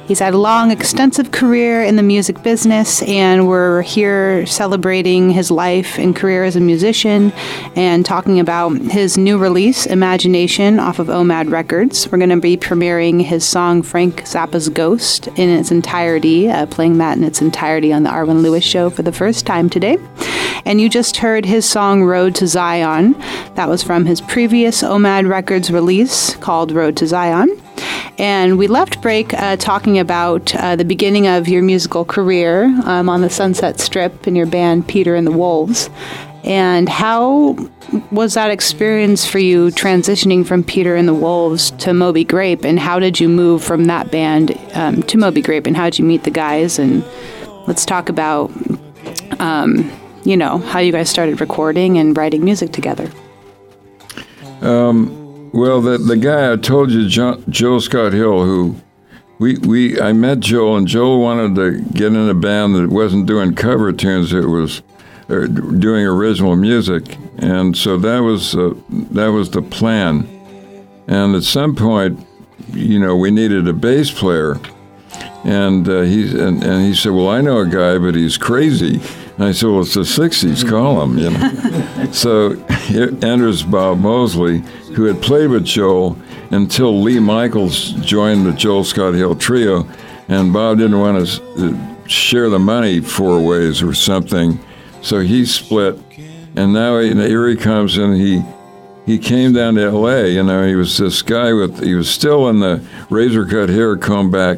He's 0.09 0.17
had 0.17 0.33
a 0.33 0.39
long, 0.39 0.71
extensive 0.71 1.31
career 1.31 1.83
in 1.83 1.95
the 1.95 2.01
music 2.01 2.41
business, 2.41 3.03
and 3.03 3.47
we're 3.47 3.83
here 3.83 4.43
celebrating 4.47 5.29
his 5.29 5.51
life 5.51 5.99
and 5.99 6.15
career 6.15 6.45
as 6.45 6.55
a 6.55 6.59
musician 6.59 7.31
and 7.75 8.03
talking 8.03 8.39
about 8.39 8.75
his 8.75 9.19
new 9.19 9.37
release, 9.37 9.85
Imagination, 9.85 10.79
off 10.79 10.97
of 10.97 11.09
OMAD 11.09 11.51
Records. 11.51 12.11
We're 12.11 12.17
going 12.17 12.31
to 12.31 12.41
be 12.41 12.57
premiering 12.57 13.21
his 13.21 13.45
song 13.45 13.83
Frank 13.83 14.23
Zappa's 14.23 14.67
Ghost 14.69 15.27
in 15.35 15.47
its 15.47 15.69
entirety, 15.69 16.49
uh, 16.49 16.65
playing 16.65 16.97
that 16.97 17.15
in 17.19 17.23
its 17.23 17.39
entirety 17.39 17.93
on 17.93 18.01
the 18.01 18.09
Arwen 18.09 18.41
Lewis 18.41 18.63
Show 18.63 18.89
for 18.89 19.03
the 19.03 19.11
first 19.11 19.45
time 19.45 19.69
today. 19.69 19.99
And 20.65 20.81
you 20.81 20.89
just 20.89 21.17
heard 21.17 21.45
his 21.45 21.69
song 21.69 22.01
Road 22.01 22.33
to 22.37 22.47
Zion. 22.47 23.13
That 23.53 23.69
was 23.69 23.83
from 23.83 24.07
his 24.07 24.21
previous 24.21 24.81
OMAD 24.81 25.29
Records 25.29 25.69
release 25.69 26.35
called 26.37 26.71
Road 26.71 26.97
to 26.97 27.05
Zion. 27.05 27.61
And 28.19 28.57
we 28.57 28.67
left 28.67 29.01
break 29.01 29.33
uh, 29.33 29.55
talking 29.55 29.97
about 29.97 30.53
uh, 30.55 30.75
the 30.75 30.83
beginning 30.83 31.25
of 31.27 31.47
your 31.47 31.63
musical 31.63 32.03
career 32.03 32.65
um, 32.83 33.07
on 33.07 33.21
the 33.21 33.29
Sunset 33.29 33.79
Strip 33.79 34.27
in 34.27 34.35
your 34.35 34.45
band 34.45 34.89
Peter 34.89 35.15
and 35.15 35.25
the 35.25 35.31
Wolves. 35.31 35.89
And 36.43 36.89
how 36.89 37.57
was 38.11 38.33
that 38.33 38.51
experience 38.51 39.25
for 39.25 39.39
you 39.39 39.67
transitioning 39.67 40.45
from 40.45 40.65
Peter 40.65 40.95
and 40.95 41.07
the 41.07 41.13
Wolves 41.13 41.71
to 41.71 41.93
Moby 41.93 42.25
Grape? 42.25 42.65
And 42.65 42.77
how 42.77 42.99
did 42.99 43.21
you 43.21 43.29
move 43.29 43.63
from 43.63 43.85
that 43.85 44.11
band 44.11 44.57
um, 44.73 45.01
to 45.03 45.17
Moby 45.17 45.41
Grape? 45.41 45.65
And 45.65 45.77
how 45.77 45.85
did 45.85 45.97
you 45.97 46.05
meet 46.05 46.23
the 46.23 46.31
guys? 46.31 46.77
And 46.77 47.05
let's 47.67 47.85
talk 47.85 48.09
about, 48.09 48.51
um, 49.39 49.89
you 50.25 50.35
know, 50.35 50.57
how 50.57 50.79
you 50.79 50.91
guys 50.91 51.09
started 51.09 51.39
recording 51.39 51.97
and 51.97 52.17
writing 52.17 52.43
music 52.43 52.73
together. 52.73 53.09
Well, 55.51 55.81
the 55.81 55.97
the 55.97 56.17
guy 56.17 56.51
I 56.51 56.55
told 56.57 56.91
you, 56.91 57.07
jo- 57.07 57.41
Joel 57.49 57.81
Scott 57.81 58.13
Hill, 58.13 58.43
who 58.43 58.75
we 59.39 59.57
we 59.57 59.99
I 59.99 60.13
met 60.13 60.41
Joel, 60.41 60.77
and 60.77 60.87
Joel 60.87 61.21
wanted 61.21 61.55
to 61.55 61.81
get 61.93 62.07
in 62.07 62.29
a 62.29 62.33
band 62.33 62.75
that 62.75 62.89
wasn't 62.89 63.25
doing 63.25 63.55
cover 63.55 63.91
tunes; 63.91 64.31
it 64.31 64.45
was 64.45 64.83
uh, 65.29 65.47
doing 65.47 66.05
original 66.05 66.55
music, 66.55 67.17
and 67.39 67.75
so 67.75 67.97
that 67.97 68.19
was 68.19 68.55
uh, 68.55 68.73
that 68.89 69.27
was 69.27 69.49
the 69.49 69.61
plan. 69.61 70.27
And 71.07 71.35
at 71.35 71.43
some 71.43 71.75
point, 71.75 72.23
you 72.71 72.99
know, 72.99 73.15
we 73.15 73.31
needed 73.31 73.67
a 73.67 73.73
bass 73.73 74.11
player, 74.11 74.59
and 75.43 75.89
uh, 75.89 76.01
he 76.01 76.29
and, 76.39 76.63
and 76.63 76.85
he 76.85 76.93
said, 76.93 77.13
"Well, 77.13 77.29
I 77.29 77.41
know 77.41 77.59
a 77.59 77.65
guy, 77.65 77.97
but 77.97 78.13
he's 78.13 78.37
crazy." 78.37 79.01
I 79.39 79.51
said, 79.53 79.69
"Well, 79.69 79.81
it's 79.81 79.93
the 79.93 80.01
'60s. 80.01 80.67
column. 80.67 81.17
You 81.17 81.29
know. 81.29 82.09
so 82.11 82.55
here 82.87 83.09
enters 83.23 83.63
Bob 83.63 83.99
Mosley, 83.99 84.59
who 84.95 85.05
had 85.05 85.21
played 85.21 85.49
with 85.49 85.65
Joel 85.65 86.17
until 86.51 87.01
Lee 87.01 87.19
Michaels 87.19 87.91
joined 88.05 88.45
the 88.45 88.51
Joel 88.51 88.83
Scott 88.83 89.13
Hill 89.13 89.35
trio, 89.35 89.87
and 90.27 90.51
Bob 90.51 90.79
didn't 90.79 90.99
want 90.99 91.25
to 91.25 91.43
uh, 91.57 92.07
share 92.07 92.49
the 92.49 92.59
money 92.59 92.99
four 92.99 93.39
ways 93.41 93.81
or 93.81 93.93
something, 93.93 94.59
so 95.01 95.19
he 95.19 95.45
split. 95.45 95.97
And 96.55 96.73
now 96.73 96.99
he, 96.99 97.13
here 97.13 97.47
he 97.47 97.55
comes, 97.55 97.97
and 97.97 98.17
he 98.17 98.43
he 99.05 99.17
came 99.17 99.53
down 99.53 99.75
to 99.75 99.83
L.A. 99.83 100.29
You 100.29 100.43
know, 100.43 100.67
he 100.67 100.75
was 100.75 100.97
this 100.97 101.21
guy 101.21 101.53
with 101.53 101.81
he 101.81 101.95
was 101.95 102.09
still 102.09 102.49
in 102.49 102.59
the 102.59 102.85
razor 103.09 103.45
cut 103.45 103.69
hair 103.69 103.95
comb 103.95 104.29
back 104.29 104.57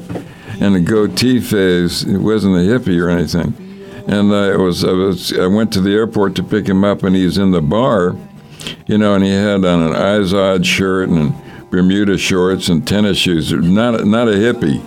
and 0.59 0.75
the 0.75 0.79
goatee 0.79 1.39
phase. 1.39 2.03
It 2.03 2.17
wasn't 2.17 2.55
a 2.55 2.59
hippie 2.59 3.01
or 3.01 3.09
anything. 3.09 3.70
And 4.07 4.31
it 4.31 4.59
was 4.59 4.83
I 4.83 4.91
was 4.91 5.37
I 5.37 5.47
went 5.47 5.71
to 5.73 5.81
the 5.81 5.91
airport 5.91 6.35
to 6.35 6.43
pick 6.43 6.67
him 6.67 6.83
up, 6.83 7.03
and 7.03 7.15
he's 7.15 7.37
in 7.37 7.51
the 7.51 7.61
bar, 7.61 8.15
you 8.87 8.97
know, 8.97 9.13
and 9.15 9.23
he 9.23 9.31
had 9.31 9.65
on 9.65 9.81
an 9.81 9.93
Izod 9.93 10.65
shirt 10.65 11.09
and 11.09 11.33
Bermuda 11.69 12.17
shorts 12.17 12.67
and 12.69 12.87
tennis 12.87 13.17
shoes. 13.17 13.51
Not 13.51 14.05
not 14.05 14.27
a 14.27 14.31
hippie 14.31 14.81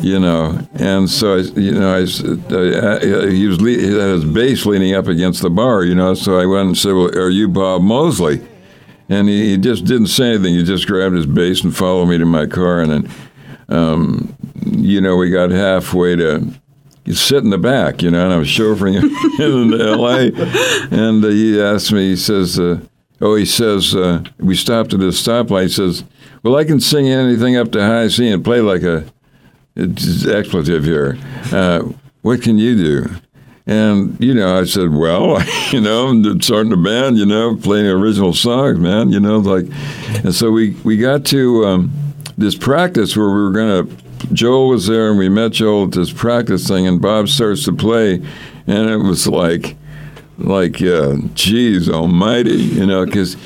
you 0.00 0.18
know. 0.18 0.58
And 0.74 1.08
so, 1.10 1.38
I, 1.38 1.40
you 1.58 1.72
know, 1.72 1.94
I, 1.94 2.02
uh, 2.02 3.26
he 3.26 3.46
was 3.46 3.58
he 3.58 3.92
had 3.92 4.10
his 4.10 4.24
bass 4.24 4.66
leaning 4.66 4.94
up 4.94 5.08
against 5.08 5.42
the 5.42 5.50
bar, 5.50 5.84
you 5.84 5.94
know. 5.94 6.14
So 6.14 6.38
I 6.38 6.46
went 6.46 6.68
and 6.68 6.78
said, 6.78 6.92
"Well, 6.92 7.16
are 7.18 7.30
you 7.30 7.48
Bob 7.48 7.82
Mosley?" 7.82 8.46
And 9.08 9.28
he, 9.28 9.50
he 9.50 9.56
just 9.56 9.84
didn't 9.84 10.08
say 10.08 10.34
anything. 10.34 10.54
He 10.54 10.64
just 10.64 10.86
grabbed 10.86 11.16
his 11.16 11.26
bass 11.26 11.64
and 11.64 11.74
followed 11.76 12.06
me 12.06 12.18
to 12.18 12.26
my 12.26 12.46
car. 12.46 12.80
And 12.80 12.90
then, 12.90 13.10
um, 13.68 14.36
you 14.66 15.00
know, 15.00 15.16
we 15.16 15.30
got 15.30 15.50
halfway 15.50 16.14
to 16.16 16.46
sit 17.14 17.44
in 17.44 17.50
the 17.50 17.58
back, 17.58 18.02
you 18.02 18.10
know, 18.10 18.24
and 18.24 18.32
I 18.32 18.36
was 18.36 18.48
chauffeuring 18.48 19.00
him 19.00 19.72
in 19.72 19.80
L.A. 19.80 20.32
And 20.90 21.24
uh, 21.24 21.28
he 21.28 21.60
asked 21.60 21.92
me, 21.92 22.10
he 22.10 22.16
says, 22.16 22.58
uh, 22.58 22.80
oh, 23.20 23.34
he 23.34 23.44
says, 23.44 23.94
uh, 23.94 24.22
we 24.38 24.54
stopped 24.54 24.92
at 24.94 25.00
a 25.00 25.04
stoplight. 25.04 25.62
He 25.64 25.68
says, 25.68 26.04
well, 26.42 26.56
I 26.56 26.64
can 26.64 26.80
sing 26.80 27.08
anything 27.08 27.56
up 27.56 27.72
to 27.72 27.80
high 27.80 28.08
C 28.08 28.28
and 28.28 28.44
play 28.44 28.60
like 28.60 28.82
a 28.82 29.04
expletive 29.76 30.84
here. 30.84 31.18
Uh, 31.52 31.92
what 32.22 32.42
can 32.42 32.58
you 32.58 32.76
do? 32.76 33.10
And 33.66 34.18
you 34.18 34.32
know, 34.32 34.58
I 34.58 34.64
said, 34.64 34.90
well, 34.90 35.38
you 35.72 35.80
know, 35.80 36.08
I'm 36.08 36.40
starting 36.40 36.72
a 36.72 36.76
band, 36.76 37.18
you 37.18 37.26
know, 37.26 37.56
playing 37.56 37.86
original 37.86 38.32
songs, 38.32 38.78
man, 38.78 39.10
you 39.10 39.20
know, 39.20 39.38
like, 39.38 39.66
and 40.24 40.34
so 40.34 40.50
we 40.50 40.70
we 40.84 40.96
got 40.96 41.24
to 41.26 41.66
um, 41.66 42.14
this 42.36 42.56
practice 42.56 43.16
where 43.16 43.28
we 43.28 43.42
were 43.42 43.52
gonna. 43.52 43.88
Joel 44.32 44.68
was 44.68 44.86
there, 44.86 45.10
and 45.10 45.18
we 45.18 45.28
met 45.28 45.52
Joel 45.52 45.84
at 45.84 45.92
this 45.92 46.12
practice 46.12 46.68
thing, 46.68 46.86
and 46.86 47.00
Bob 47.00 47.28
starts 47.28 47.64
to 47.64 47.72
play, 47.72 48.14
and 48.66 48.90
it 48.90 48.98
was 48.98 49.26
like, 49.26 49.76
like, 50.38 50.80
uh, 50.82 51.16
geez, 51.34 51.88
Almighty, 51.88 52.56
you 52.56 52.86
know, 52.86 53.04
because 53.04 53.36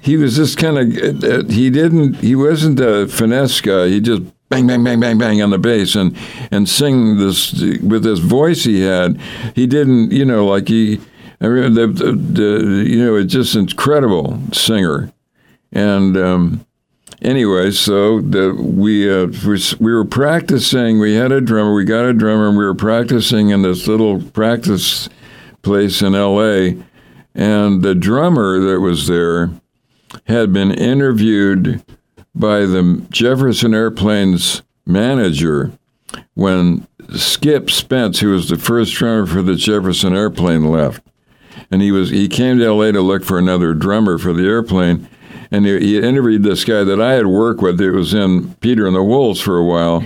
he 0.00 0.16
was 0.16 0.36
just 0.36 0.58
kind 0.58 0.78
of 0.78 1.50
he 1.50 1.70
didn't 1.70 2.14
he 2.14 2.34
wasn't 2.34 2.80
a 2.80 3.06
finesse 3.06 3.60
guy. 3.60 3.88
He 3.88 4.00
just 4.00 4.22
bang, 4.48 4.66
bang, 4.66 4.82
bang, 4.82 4.98
bang, 4.98 5.18
bang 5.18 5.42
on 5.42 5.50
the 5.50 5.58
bass 5.58 5.94
and 5.94 6.16
and 6.50 6.68
sing 6.68 7.18
this 7.18 7.52
with 7.82 8.02
this 8.02 8.18
voice 8.18 8.64
he 8.64 8.80
had. 8.80 9.20
He 9.54 9.66
didn't, 9.66 10.12
you 10.12 10.24
know, 10.24 10.46
like 10.46 10.68
he. 10.68 11.00
I 11.42 11.48
mean, 11.48 11.72
the, 11.72 11.86
the, 11.86 12.12
the 12.12 12.84
you 12.86 13.02
know, 13.02 13.16
it's 13.16 13.32
just 13.32 13.54
incredible 13.54 14.42
singer, 14.52 15.10
and 15.72 16.14
um, 16.16 16.66
anyway, 17.22 17.70
so 17.70 18.20
the, 18.20 18.54
we 18.54 19.10
uh, 19.10 19.26
we 19.78 19.92
were 19.92 20.04
practicing. 20.04 20.98
We 20.98 21.14
had 21.14 21.32
a 21.32 21.40
drummer. 21.40 21.74
We 21.74 21.84
got 21.84 22.04
a 22.04 22.12
drummer. 22.12 22.48
and 22.48 22.56
We 22.56 22.64
were 22.64 22.74
practicing 22.74 23.50
in 23.50 23.62
this 23.62 23.86
little 23.86 24.20
practice 24.20 25.08
place 25.62 26.02
in 26.02 26.14
L.A. 26.14 26.82
And 27.34 27.82
the 27.82 27.94
drummer 27.94 28.58
that 28.60 28.80
was 28.80 29.06
there 29.06 29.50
had 30.26 30.52
been 30.52 30.72
interviewed 30.72 31.82
by 32.34 32.60
the 32.60 33.06
Jefferson 33.10 33.74
Airplanes 33.74 34.62
manager 34.86 35.72
when 36.34 36.86
Skip 37.16 37.70
Spence, 37.70 38.20
who 38.20 38.30
was 38.30 38.48
the 38.48 38.56
first 38.56 38.94
drummer 38.94 39.26
for 39.26 39.42
the 39.42 39.56
Jefferson 39.56 40.14
Airplane, 40.14 40.64
left. 40.64 41.02
And 41.70 41.82
he 41.82 41.92
was 41.92 42.10
he 42.10 42.28
came 42.28 42.58
to 42.58 42.72
LA 42.72 42.92
to 42.92 43.00
look 43.00 43.24
for 43.24 43.38
another 43.38 43.74
drummer 43.74 44.18
for 44.18 44.32
the 44.32 44.44
airplane. 44.44 45.08
And 45.50 45.66
he, 45.66 45.78
he 45.80 45.98
interviewed 45.98 46.42
this 46.42 46.64
guy 46.64 46.84
that 46.84 47.00
I 47.00 47.14
had 47.14 47.26
worked 47.26 47.62
with. 47.62 47.80
It 47.80 47.90
was 47.90 48.14
in 48.14 48.54
Peter 48.56 48.86
and 48.86 48.94
the 48.94 49.02
Wolves 49.02 49.40
for 49.40 49.58
a 49.58 49.64
while. 49.64 50.04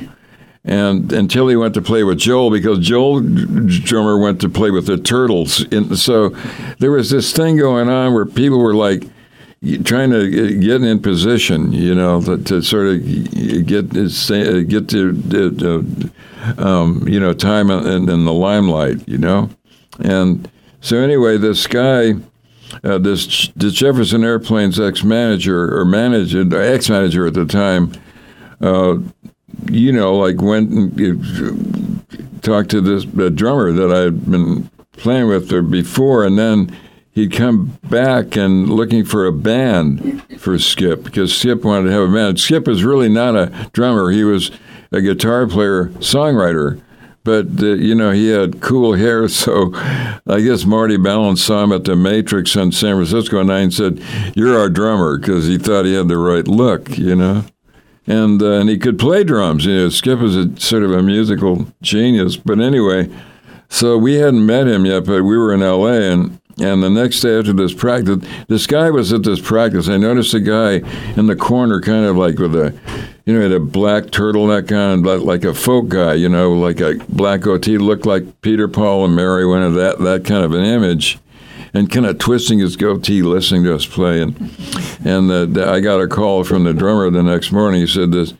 And 0.65 1.13
until 1.13 1.49
he 1.49 1.57
went 1.57 1.75
to 1.75 1.83
play 1.83 2.05
with 2.05 2.19
Joel, 2.19 2.51
because 2.51 2.79
Joel 2.79 3.21
drummer 3.21 4.19
went 4.19 4.41
to 4.41 4.49
play 4.49 4.71
with 4.71 4.87
the 4.87 4.97
Turtles. 4.97 5.61
And 5.71 5.99
so 5.99 6.31
there 6.79 6.91
was 6.91 7.11
this 7.11 7.33
thing 7.33 7.59
going 7.59 7.91
on 7.91 8.15
where 8.15 8.25
people 8.25 8.59
were 8.59 8.75
like, 8.75 9.05
trying 9.85 10.11
to 10.11 10.59
get 10.61 10.83
in 10.83 11.01
position, 11.01 11.73
you 11.73 11.95
know, 11.95 12.21
to, 12.21 12.37
to 12.37 12.63
sort 12.63 12.87
of 12.87 13.03
get 13.67 13.91
get 13.91 14.89
to, 14.91 16.11
um, 16.59 17.09
you 17.09 17.19
know 17.19 17.33
time 17.33 17.71
in, 17.71 18.09
in, 18.11 18.25
the 18.27 18.33
limelight, 18.33 19.09
you 19.09 19.17
know, 19.17 19.49
and 20.01 20.51
so 20.81 20.99
anyway, 20.99 21.39
this 21.39 21.67
guy, 21.67 22.13
uh, 22.83 22.99
this 22.99 23.49
the 23.57 23.71
Jefferson 23.71 24.25
Airplanes 24.25 24.81
ex-manager 24.81 25.77
or 25.77 25.85
manager 25.85 26.45
ex-manager 26.61 27.27
at 27.27 27.35
the 27.35 27.45
time, 27.45 27.93
uh, 28.61 28.99
you 29.71 29.93
know, 29.93 30.17
like 30.17 30.41
went 30.41 30.71
and 30.71 32.43
talked 32.43 32.71
to 32.71 32.81
this 32.81 33.05
drummer 33.05 33.73
that 33.73 33.93
I 33.93 34.01
had 34.01 34.31
been 34.31 34.71
playing 34.93 35.29
with 35.29 35.71
before, 35.71 36.25
and 36.25 36.39
then 36.39 36.77
he'd 37.13 37.33
come 37.33 37.79
back 37.85 38.37
and 38.37 38.69
looking 38.69 39.05
for 39.05 39.27
a 39.27 39.33
band 39.33 40.23
for 40.39 40.59
Skip 40.59 41.05
because 41.05 41.37
Skip 41.37 41.65
wanted 41.65 41.89
to 41.89 41.93
have 41.93 42.09
a 42.09 42.13
band. 42.13 42.41
Skip 42.41 42.67
was 42.67 42.85
really 42.85 43.09
not 43.09 43.37
a 43.37 43.71
drummer; 43.73 44.11
he 44.11 44.25
was 44.25 44.51
a 44.93 45.01
guitar 45.01 45.47
player, 45.47 45.87
songwriter. 45.99 46.81
But 47.25 47.47
uh, 47.61 47.75
you 47.75 47.95
know 47.95 48.11
he 48.11 48.29
had 48.29 48.61
cool 48.61 48.95
hair, 48.95 49.27
so 49.29 49.73
I 49.75 50.41
guess 50.41 50.65
Marty 50.65 50.97
Balin 50.97 51.37
saw 51.37 51.65
him 51.65 51.73
at 51.73 51.85
the 51.85 51.97
Matrix 51.97 52.55
in 52.55 52.71
San 52.73 52.97
Francisco 52.97 53.41
and 53.41 53.75
said, 53.75 54.01
"You're 54.35 54.59
our 54.59 54.69
drummer," 54.69 55.19
because 55.19 55.47
he 55.47 55.59
thought 55.59 55.87
he 55.87 55.95
had 55.95 56.09
the 56.09 56.19
right 56.19 56.47
look, 56.47 56.97
you 56.97 57.17
know. 57.17 57.45
And 58.07 58.43
uh, 58.43 58.53
and 58.53 58.69
he 58.69 58.79
could 58.79 58.99
play 58.99 59.25
drums. 59.25 59.65
You 59.65 59.75
know, 59.75 59.89
Skip 59.89 60.19
was 60.19 60.37
a 60.37 60.55
sort 60.61 60.83
of 60.83 60.93
a 60.93 61.03
musical 61.03 61.67
genius. 61.81 62.37
But 62.37 62.61
anyway, 62.61 63.11
so 63.71 63.97
we 63.97 64.17
hadn't 64.17 64.45
met 64.45 64.69
him 64.69 64.85
yet, 64.85 65.07
but 65.07 65.23
we 65.23 65.39
were 65.39 65.55
in 65.55 65.63
L.A. 65.63 66.13
and 66.13 66.39
and 66.59 66.83
the 66.83 66.91
next 66.91 67.21
day 67.21 67.39
after 67.39 67.53
this 67.53 67.75
practice, 67.75 68.19
this 68.47 68.67
guy 68.67 68.91
was 68.91 69.13
at 69.13 69.25
this 69.25 69.41
practice. 69.41 69.89
I 69.89 69.97
noticed 69.97 70.35
a 70.35 70.41
guy 70.41 70.75
in 71.17 71.27
the 71.27 71.35
corner, 71.35 71.81
kind 71.81 72.05
of 72.05 72.17
like 72.17 72.39
with 72.39 72.55
a, 72.55 72.79
you 73.27 73.35
know, 73.35 73.41
had 73.41 73.53
a 73.53 73.61
black 73.61 74.05
turtleneck 74.05 74.71
on, 74.71 75.03
like 75.03 75.45
a 75.45 75.55
folk 75.55 75.89
guy, 75.89 76.15
you 76.15 76.29
know, 76.29 76.53
like 76.53 76.81
a 76.81 76.97
black 77.09 77.41
goatee, 77.41 77.79
looked 77.79 78.07
like 78.07 78.41
Peter, 78.43 78.69
Paul, 78.69 79.07
and 79.07 79.17
Mary, 79.17 79.47
one 79.47 79.63
of 79.63 79.75
that 79.75 79.99
that 80.01 80.25
kind 80.25 80.45
of 80.45 80.53
an 80.53 80.65
image, 80.65 81.19
and 81.73 81.91
kind 81.91 82.07
of 82.07 82.19
twisting 82.19 82.59
his 82.59 82.77
goatee, 82.77 83.23
listening 83.23 83.65
to 83.65 83.75
us 83.75 83.87
play. 83.87 84.21
And 84.21 84.37
and 85.05 85.31
the, 85.31 85.49
the, 85.51 85.69
I 85.69 85.81
got 85.81 86.01
a 86.01 86.09
call 86.09 86.45
from 86.45 86.65
the 86.65 86.75
drummer 86.75 87.09
the 87.11 87.23
next 87.23 87.51
morning. 87.51 87.81
He 87.81 87.87
said 87.87 88.13
this 88.13 88.35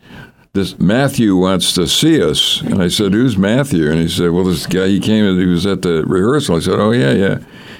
this 0.55 0.79
Matthew 0.79 1.35
wants 1.35 1.73
to 1.73 1.85
see 1.87 2.23
us. 2.23 2.61
And 2.61 2.81
I 2.81 2.87
said, 2.87 3.13
Who's 3.13 3.37
Matthew? 3.37 3.91
And 3.91 3.99
he 3.99 4.07
said, 4.07 4.31
Well, 4.31 4.45
this 4.45 4.65
guy, 4.65 4.87
he 4.87 4.99
came, 4.99 5.37
he 5.37 5.45
was 5.45 5.65
at 5.65 5.81
the 5.81 6.03
rehearsal. 6.05 6.55
I 6.55 6.59
said, 6.59 6.79
Oh, 6.79 6.91
yeah, 6.91 7.11
yeah. 7.11 7.39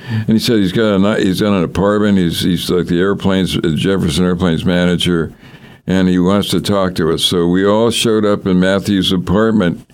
And 0.10 0.30
he 0.30 0.40
said 0.40 0.58
he's 0.58 0.72
got 0.72 1.04
a 1.04 1.20
he's 1.20 1.42
got 1.42 1.54
an 1.54 1.64
apartment. 1.64 2.20
He's 2.20 2.42
he's 2.42 2.70
like 2.70 2.86
the 2.86 3.00
airplanes 3.00 3.58
Jefferson 3.58 4.24
Airplanes 4.26 4.64
manager, 4.64 5.34
and 5.88 6.08
he 6.08 6.20
wants 6.20 6.50
to 6.50 6.62
talk 6.62 6.96
to 6.96 7.12
us. 7.12 7.24
So 7.24 7.48
we 7.48 7.66
all 7.66 7.92
showed 7.92 8.26
up 8.26 8.46
in 8.46 8.60
Matthew's 8.60 9.12
apartment 9.12 9.90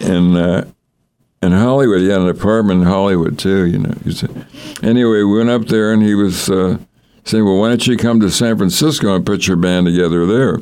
in 0.00 0.36
uh, 0.36 0.70
in 1.42 1.52
Hollywood. 1.52 2.00
He 2.00 2.08
had 2.08 2.20
an 2.20 2.28
apartment 2.28 2.82
in 2.82 2.86
Hollywood 2.86 3.38
too. 3.38 3.66
You 3.66 3.78
know. 3.78 3.94
Anyway, 4.82 5.22
we 5.22 5.38
went 5.38 5.50
up 5.50 5.66
there, 5.66 5.92
and 5.92 6.02
he 6.02 6.14
was 6.14 6.48
uh, 6.50 6.78
saying, 7.24 7.44
"Well, 7.44 7.58
why 7.58 7.68
don't 7.68 7.86
you 7.86 7.96
come 7.96 8.20
to 8.20 8.30
San 8.30 8.56
Francisco 8.56 9.14
and 9.14 9.26
put 9.26 9.46
your 9.46 9.56
band 9.56 9.86
together 9.86 10.26
there?" 10.26 10.60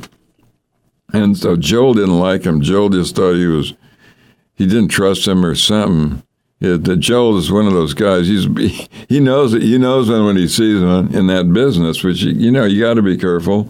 And 1.12 1.36
so 1.36 1.56
Joel 1.56 1.94
didn't 1.94 2.18
like 2.18 2.44
him. 2.44 2.62
Joel 2.62 2.88
just 2.88 3.16
thought 3.16 3.34
he 3.34 3.46
was 3.46 3.74
he 4.54 4.66
didn't 4.66 4.88
trust 4.88 5.26
him 5.26 5.44
or 5.44 5.54
something. 5.54 6.22
Yeah, 6.60 6.76
Joel 6.76 7.38
is 7.38 7.50
one 7.50 7.66
of 7.66 7.72
those 7.72 7.92
guys. 7.92 8.28
He's 8.28 8.46
he 9.08 9.20
knows 9.20 9.52
it. 9.52 9.62
He 9.62 9.78
knows 9.78 10.08
when 10.08 10.24
when 10.24 10.36
he 10.36 10.48
sees 10.48 10.80
one 10.80 11.14
in 11.14 11.26
that 11.26 11.52
business, 11.52 12.02
which 12.04 12.22
you 12.22 12.50
know 12.50 12.64
you 12.64 12.80
got 12.80 12.94
to 12.94 13.02
be 13.02 13.18
careful. 13.18 13.68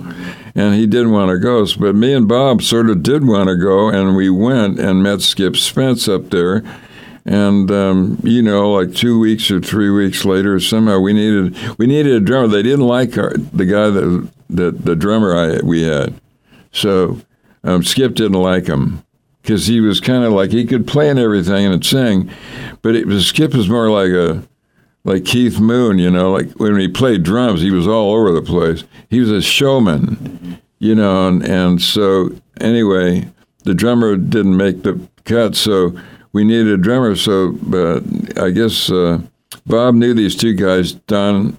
And 0.54 0.74
he 0.74 0.86
didn't 0.86 1.12
want 1.12 1.30
to 1.30 1.38
go, 1.38 1.66
but 1.78 1.94
me 1.94 2.12
and 2.12 2.28
Bob 2.28 2.62
sort 2.62 2.90
of 2.90 3.02
did 3.02 3.26
want 3.26 3.48
to 3.48 3.56
go, 3.56 3.88
and 3.88 4.14
we 4.14 4.28
went 4.28 4.78
and 4.78 5.02
met 5.02 5.22
Skip 5.22 5.56
Spence 5.56 6.08
up 6.08 6.28
there. 6.28 6.62
And 7.24 7.70
um, 7.70 8.18
you 8.22 8.42
know, 8.42 8.72
like 8.72 8.94
two 8.94 9.18
weeks 9.18 9.50
or 9.50 9.60
three 9.60 9.90
weeks 9.90 10.24
later, 10.24 10.58
somehow 10.60 10.98
we 10.98 11.12
needed 11.12 11.56
we 11.78 11.86
needed 11.86 12.12
a 12.12 12.20
drummer. 12.20 12.48
They 12.48 12.62
didn't 12.62 12.86
like 12.86 13.16
our, 13.16 13.32
the 13.34 13.64
guy 13.64 13.90
that 13.90 14.28
that 14.50 14.84
the 14.84 14.96
drummer 14.96 15.34
I 15.36 15.64
we 15.64 15.82
had, 15.82 16.20
so 16.72 17.20
um, 17.64 17.84
Skip 17.84 18.14
didn't 18.14 18.40
like 18.40 18.66
him 18.66 19.04
because 19.40 19.68
he 19.68 19.80
was 19.80 20.00
kind 20.00 20.24
of 20.24 20.32
like 20.32 20.50
he 20.50 20.64
could 20.64 20.86
play 20.86 21.08
and 21.08 21.18
everything 21.18 21.66
and 21.66 21.84
sing, 21.84 22.30
but 22.82 22.96
it 22.96 23.06
was 23.06 23.26
Skip 23.26 23.54
was 23.54 23.68
more 23.68 23.88
like 23.88 24.10
a 24.10 24.42
like 25.04 25.24
Keith 25.24 25.58
Moon, 25.58 25.98
you 25.98 26.10
know, 26.10 26.30
like 26.30 26.50
when 26.52 26.78
he 26.78 26.88
played 26.88 27.22
drums, 27.22 27.60
he 27.60 27.70
was 27.70 27.88
all 27.88 28.14
over 28.14 28.32
the 28.32 28.42
place. 28.42 28.84
He 29.10 29.20
was 29.20 29.30
a 29.30 29.42
showman, 29.42 30.60
you 30.78 30.94
know, 30.94 31.28
and, 31.28 31.44
and 31.44 31.82
so 31.82 32.30
anyway, 32.60 33.28
the 33.64 33.74
drummer 33.74 34.16
didn't 34.16 34.56
make 34.56 34.82
the 34.82 35.00
cut, 35.24 35.56
so 35.56 35.98
we 36.32 36.44
needed 36.44 36.68
a 36.68 36.76
drummer. 36.76 37.16
So, 37.16 37.52
but 37.62 38.04
I 38.38 38.50
guess 38.50 38.90
uh, 38.90 39.20
Bob 39.66 39.94
knew 39.94 40.14
these 40.14 40.36
two 40.36 40.54
guys, 40.54 40.92
Don 40.92 41.58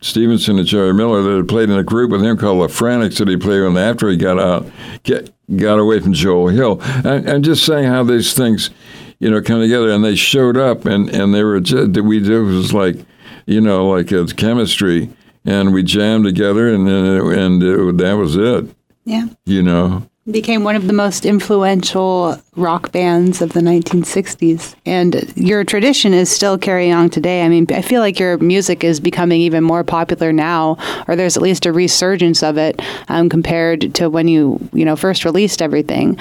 Stevenson 0.00 0.58
and 0.58 0.66
Jerry 0.66 0.92
Miller, 0.92 1.22
that 1.22 1.36
had 1.36 1.48
played 1.48 1.70
in 1.70 1.78
a 1.78 1.84
group 1.84 2.10
with 2.10 2.22
him 2.22 2.36
called 2.36 2.68
the 2.68 2.72
Frantics 2.72 3.18
that 3.18 3.28
he 3.28 3.36
played 3.36 3.62
with 3.62 3.76
after 3.76 4.08
he 4.08 4.16
got 4.16 4.38
out, 4.38 4.70
get, 5.02 5.30
got 5.56 5.78
away 5.78 6.00
from 6.00 6.12
Joel 6.12 6.48
Hill. 6.48 6.80
And, 6.82 7.28
and 7.28 7.44
just 7.44 7.64
saying 7.64 7.86
how 7.86 8.04
these 8.04 8.34
things, 8.34 8.70
you 9.24 9.30
know, 9.30 9.40
come 9.40 9.60
together. 9.60 9.88
And 9.88 10.04
they 10.04 10.16
showed 10.16 10.58
up, 10.58 10.84
and, 10.84 11.08
and 11.08 11.32
they 11.34 11.42
were 11.42 11.58
just, 11.58 11.98
we 11.98 12.20
did 12.20 12.42
was 12.42 12.74
like, 12.74 12.96
you 13.46 13.58
know, 13.58 13.88
like 13.88 14.12
a 14.12 14.26
chemistry, 14.26 15.08
and 15.46 15.72
we 15.72 15.82
jammed 15.82 16.26
together, 16.26 16.68
and 16.68 16.86
and 16.86 17.62
it, 17.62 17.96
that 17.98 18.12
was 18.18 18.36
it. 18.36 18.66
Yeah. 19.06 19.28
You 19.46 19.62
know. 19.62 20.06
Became 20.30 20.62
one 20.62 20.76
of 20.76 20.86
the 20.86 20.92
most 20.92 21.24
influential 21.24 22.38
rock 22.56 22.92
bands 22.92 23.42
of 23.42 23.52
the 23.52 23.60
1960s. 23.60 24.74
And 24.86 25.32
your 25.36 25.64
tradition 25.64 26.14
is 26.14 26.30
still 26.30 26.56
carrying 26.56 26.92
on 26.92 27.10
today. 27.10 27.42
I 27.42 27.48
mean, 27.48 27.66
I 27.70 27.82
feel 27.82 28.00
like 28.00 28.18
your 28.18 28.38
music 28.38 28.84
is 28.84 29.00
becoming 29.00 29.40
even 29.40 29.64
more 29.64 29.82
popular 29.82 30.32
now, 30.32 30.76
or 31.08 31.16
there's 31.16 31.36
at 31.36 31.42
least 31.42 31.66
a 31.66 31.72
resurgence 31.72 32.42
of 32.42 32.56
it 32.56 32.80
um, 33.08 33.28
compared 33.28 33.94
to 33.96 34.08
when 34.08 34.28
you, 34.28 34.60
you 34.72 34.84
know, 34.84 34.96
first 34.96 35.24
released 35.24 35.60
everything. 35.60 36.16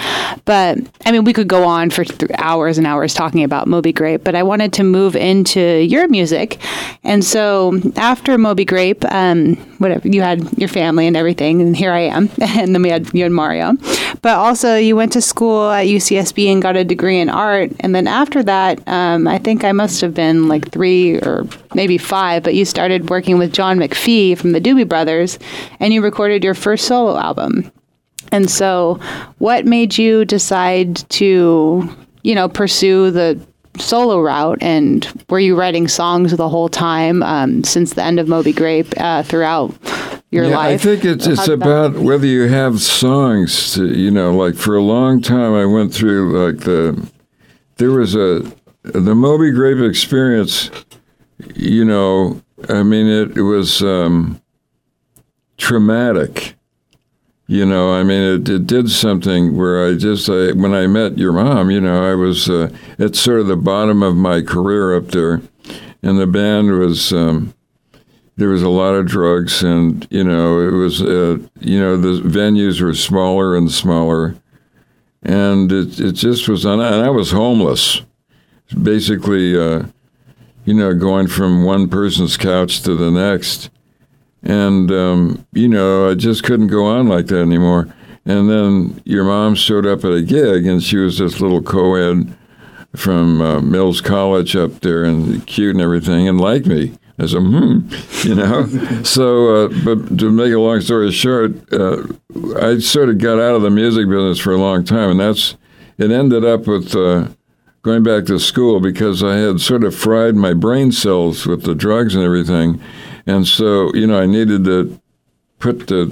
But 0.46 0.80
I 1.06 1.12
mean, 1.12 1.24
we 1.24 1.34
could 1.34 1.48
go 1.48 1.64
on 1.66 1.90
for 1.90 2.04
th- 2.04 2.32
hours 2.38 2.78
and 2.78 2.88
hours 2.88 3.14
talking 3.14 3.44
about 3.44 3.68
Moby 3.68 3.94
Grape, 3.94 4.24
but 4.24 4.36
I 4.36 4.44
wanted 4.44 4.74
to 4.74 4.84
move 4.84 5.16
into 5.16 5.84
your 5.84 6.08
music. 6.08 6.60
And 7.04 7.24
so 7.24 7.80
after 7.96 8.38
Moby 8.38 8.66
Grape, 8.66 9.04
um, 9.06 9.56
whatever, 9.78 10.08
you 10.08 10.22
had 10.22 10.58
your 10.58 10.70
family 10.70 11.06
and 11.06 11.16
everything, 11.16 11.62
and 11.62 11.76
here 11.76 11.92
I 11.92 12.02
am. 12.02 12.30
and 12.42 12.74
then 12.74 12.82
we 12.82 12.90
had 12.90 13.14
you 13.14 13.26
and 13.26 13.36
Mario. 13.36 13.74
But 14.22 14.38
also, 14.38 14.76
you 14.78 14.96
went 14.96 15.12
to 15.14 15.22
school 15.22 15.70
at 15.70 15.86
UCSB 16.24 16.52
and 16.52 16.62
got 16.62 16.76
a 16.76 16.84
degree 16.84 17.20
in 17.20 17.30
art. 17.30 17.72
And 17.80 17.94
then 17.94 18.08
after 18.08 18.44
that, 18.44 18.86
um, 18.88 19.28
I 19.28 19.38
think 19.38 19.64
I 19.64 19.72
must 19.72 20.02
have 20.02 20.14
been 20.14 20.48
like 20.48 20.72
three 20.72 21.18
or 21.18 21.46
maybe 21.74 21.98
five, 21.98 22.44
but 22.44 22.56
you 22.56 22.66
started 22.66 23.10
working 23.10 23.38
with 23.38 23.54
John 23.54 23.78
McFee 23.78 24.38
from 24.38 24.52
the 24.52 24.62
Doobie 24.62 24.88
Brothers 24.88 25.40
and 25.80 25.94
you 25.94 26.02
recorded 26.02 26.44
your 26.44 26.54
first 26.54 26.86
solo 26.88 27.18
album. 27.18 27.72
And 28.32 28.50
so, 28.50 29.00
what 29.38 29.66
made 29.66 29.98
you 29.98 30.26
decide 30.26 30.96
to, 31.12 31.88
you 32.24 32.36
know, 32.36 32.50
pursue 32.50 33.12
the 33.12 33.40
solo 33.78 34.22
route 34.22 34.58
and 34.62 35.26
were 35.30 35.40
you 35.40 35.56
writing 35.56 35.88
songs 35.88 36.36
the 36.36 36.50
whole 36.50 36.70
time 36.70 37.22
um, 37.24 37.64
since 37.64 37.94
the 37.94 38.04
end 38.04 38.20
of 38.20 38.28
Moby 38.28 38.54
Grape 38.54 38.94
uh, 38.98 39.24
throughout 39.24 39.76
your 40.34 40.46
yeah, 40.46 40.58
life? 40.58 40.82
I 40.82 40.84
think 40.84 41.06
it's, 41.06 41.28
it's 41.28 41.48
about 41.48 41.94
whether 41.94 42.26
you 42.26 42.48
have 42.50 42.82
songs. 42.82 43.74
To, 43.76 43.88
you 43.88 44.12
know, 44.12 44.36
like 44.36 44.56
for 44.56 44.76
a 44.76 44.82
long 44.82 45.22
time, 45.22 45.54
I 45.54 45.66
went 45.66 45.94
through 45.94 46.46
like 46.46 46.64
the 46.64 47.10
there 47.78 47.92
was 47.92 48.16
a 48.16 48.52
the 48.82 49.16
Moby 49.16 49.52
Grape 49.52 49.80
experience. 49.80 50.70
You 51.56 51.86
know, 51.86 52.42
I 52.70 52.84
mean, 52.84 53.08
it, 53.08 53.38
it 53.38 53.42
was 53.42 53.82
um, 53.82 54.42
traumatic. 55.58 56.56
You 57.48 57.66
know, 57.66 57.94
I 57.94 58.04
mean, 58.04 58.22
it, 58.22 58.50
it 58.50 58.66
did 58.66 58.90
something 58.90 59.58
where 59.58 59.86
I 59.86 59.96
just, 59.96 60.30
I, 60.30 60.54
when 60.54 60.74
I 60.74 60.88
met 60.88 61.18
your 61.18 61.34
mom, 61.34 61.70
you 61.70 61.82
know, 61.82 62.10
I 62.10 62.16
was 62.16 62.50
uh, 62.50 62.70
at 62.98 63.18
sort 63.18 63.42
of 63.42 63.48
the 63.48 63.58
bottom 63.58 64.02
of 64.02 64.16
my 64.16 64.42
career 64.42 64.96
up 64.96 65.08
there, 65.08 65.42
and 66.02 66.18
the 66.18 66.26
band 66.26 66.72
was, 66.80 67.12
um, 67.12 67.54
there 68.36 68.50
was 68.50 68.64
a 68.64 68.70
lot 68.70 68.96
of 68.96 69.06
drugs, 69.06 69.64
and 69.64 70.08
you 70.10 70.24
know, 70.24 70.60
it 70.60 70.72
was, 70.72 71.02
uh, 71.02 71.38
you 71.60 71.80
know, 71.80 71.98
the 71.98 72.22
venues 72.28 72.82
were 72.82 72.94
smaller 72.94 73.56
and 73.56 73.72
smaller, 73.72 74.36
and 75.22 75.72
it 75.72 76.00
it 76.00 76.14
just 76.14 76.48
was, 76.48 76.66
and 76.66 76.82
I 76.82 77.10
was 77.10 77.32
homeless, 77.32 78.02
basically, 78.82 79.58
uh, 79.58 79.84
you 80.66 80.74
know, 80.74 80.94
going 80.94 81.28
from 81.28 81.64
one 81.64 81.90
person's 81.90 82.38
couch 82.38 82.82
to 82.84 82.96
the 82.96 83.12
next 83.12 83.70
and, 84.44 84.92
um, 84.92 85.48
you 85.54 85.70
know, 85.70 86.10
I 86.10 86.16
just 86.16 86.44
couldn't 86.44 86.68
go 86.68 86.86
on 86.86 87.08
like 87.08 87.28
that 87.28 87.40
anymore. 87.40 87.94
And 88.26 88.50
then 88.50 89.02
your 89.06 89.24
mom 89.24 89.56
showed 89.56 89.86
up 89.86 90.04
at 90.04 90.12
a 90.12 90.22
gig, 90.22 90.66
and 90.66 90.84
she 90.84 90.98
was 90.98 91.18
this 91.18 91.40
little 91.40 91.62
co 91.62 91.96
ed 91.96 92.36
from 92.96 93.42
uh, 93.42 93.62
Mills 93.62 94.02
College 94.02 94.56
up 94.56 94.82
there 94.82 95.04
and 95.04 95.46
cute 95.48 95.76
and 95.76 95.82
everything 95.82 96.28
and 96.28 96.40
liked 96.40 96.66
me. 96.66 96.94
I 97.24 97.26
said, 97.28 97.42
hmm, 97.42 97.80
you 98.28 98.36
know. 98.36 99.04
so, 99.04 99.66
uh, 99.66 99.68
but 99.84 100.20
to 100.20 100.32
make 100.32 100.54
a 100.54 100.60
long 100.60 100.82
story 100.82 101.12
short, 101.12 101.52
uh, 101.74 102.04
I 102.60 102.80
sort 102.80 103.10
of 103.10 103.18
got 103.18 103.40
out 103.40 103.56
of 103.56 103.62
the 103.62 103.70
music 103.70 104.08
business 104.08 104.40
for 104.40 104.52
a 104.52 104.58
long 104.58 104.84
time, 104.84 105.12
and 105.12 105.20
that's 105.20 105.56
it. 105.98 106.12
Ended 106.12 106.46
up 106.46 106.68
with 106.68 106.96
uh, 106.96 107.30
going 107.82 108.04
back 108.04 108.26
to 108.26 108.40
school 108.40 108.80
because 108.80 109.24
I 109.24 109.38
had 109.38 109.62
sort 109.62 109.84
of 109.84 109.96
fried 109.96 110.36
my 110.36 110.54
brain 110.54 110.92
cells 110.92 111.46
with 111.46 111.64
the 111.64 111.76
drugs 111.76 112.16
and 112.16 112.24
everything, 112.24 112.82
and 113.26 113.48
so, 113.48 113.94
you 113.94 114.08
know, 114.08 114.20
I 114.20 114.26
needed 114.26 114.66
to 114.66 115.00
put 115.60 115.88
the 115.88 116.06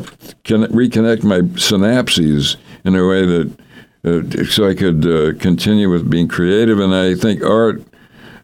reconnect 0.45 1.23
my 1.23 1.41
synapses 1.59 2.55
in 2.85 2.95
a 2.95 3.05
way 3.05 3.25
that 3.25 3.59
uh, 4.03 4.45
so 4.45 4.67
I 4.67 4.73
could 4.73 5.05
uh, 5.05 5.37
continue 5.39 5.89
with 5.89 6.09
being 6.09 6.27
creative. 6.27 6.79
And 6.79 6.95
I 6.95 7.15
think 7.15 7.43
art 7.43 7.83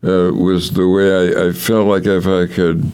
uh, 0.03 0.31
was 0.33 0.71
the 0.71 0.88
way 0.88 1.12
I, 1.12 1.47
I, 1.47 1.51
felt 1.51 1.88
like 1.88 2.05
if 2.05 2.27
I 2.27 2.47
could. 2.47 2.93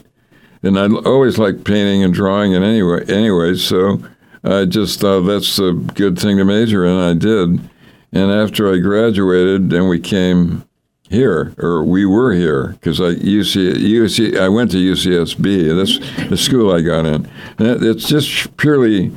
And 0.62 0.78
I 0.78 0.88
always 1.04 1.38
liked 1.38 1.64
painting 1.64 2.02
and 2.02 2.14
drawing, 2.14 2.54
and 2.54 2.64
anyway, 2.64 3.04
anyway, 3.06 3.54
so 3.54 4.02
I 4.42 4.64
just 4.64 5.00
thought 5.00 5.22
that's 5.22 5.58
a 5.58 5.72
good 5.72 6.18
thing 6.18 6.38
to 6.38 6.44
major 6.44 6.84
in. 6.84 6.96
I 6.96 7.14
did. 7.14 7.70
And 8.12 8.30
after 8.30 8.72
I 8.72 8.78
graduated, 8.78 9.70
then 9.70 9.88
we 9.88 9.98
came 10.00 10.64
here, 11.10 11.54
or 11.58 11.84
we 11.84 12.06
were 12.06 12.32
here, 12.32 12.68
because 12.68 13.00
I 13.00 13.14
UC, 13.14 13.74
UC 13.74 14.38
I 14.38 14.48
went 14.48 14.70
to 14.70 14.76
UCSB. 14.76 15.76
That's 15.76 16.28
the 16.28 16.36
school 16.36 16.72
I 16.72 16.80
got 16.80 17.06
in. 17.06 17.28
And 17.58 17.82
it's 17.82 18.08
just 18.08 18.56
purely, 18.56 19.12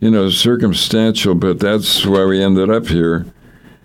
you 0.00 0.10
know, 0.10 0.28
circumstantial, 0.30 1.34
but 1.34 1.60
that's 1.60 2.04
why 2.04 2.24
we 2.24 2.42
ended 2.42 2.70
up 2.70 2.86
here, 2.86 3.26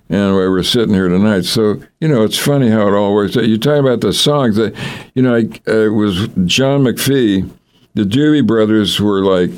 and 0.10 0.34
why 0.34 0.48
we're 0.48 0.64
sitting 0.64 0.94
here 0.94 1.08
tonight. 1.08 1.46
So 1.46 1.82
you 2.00 2.08
know, 2.08 2.24
it's 2.24 2.38
funny 2.38 2.70
how 2.70 2.88
it 2.88 2.94
all 2.94 3.14
works. 3.14 3.36
You 3.36 3.58
talk 3.58 3.80
about 3.80 4.02
the 4.02 4.14
songs 4.14 4.56
that, 4.56 4.76
you 5.14 5.22
know, 5.22 5.36
I, 5.36 5.72
uh, 5.72 5.92
was 5.92 6.28
John 6.46 6.84
McFee. 6.84 7.50
The 7.94 8.04
Doobie 8.04 8.46
Brothers 8.46 9.00
were 9.00 9.22
like. 9.22 9.52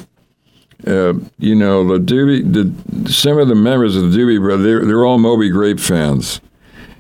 Uh, 0.88 1.14
you 1.38 1.56
know 1.56 1.86
the 1.86 2.00
Doobie, 2.00 2.54
the 2.54 3.12
some 3.12 3.38
of 3.38 3.50
the 3.50 3.54
members 3.54 3.98
of 3.98 4.14
the 4.14 4.18
Doobie 4.18 4.40
Brothers, 4.40 4.64
they're, 4.64 4.86
they're 4.86 5.06
all 5.06 5.18
Moby 5.18 5.50
Grape 5.50 5.78
fans 5.78 6.40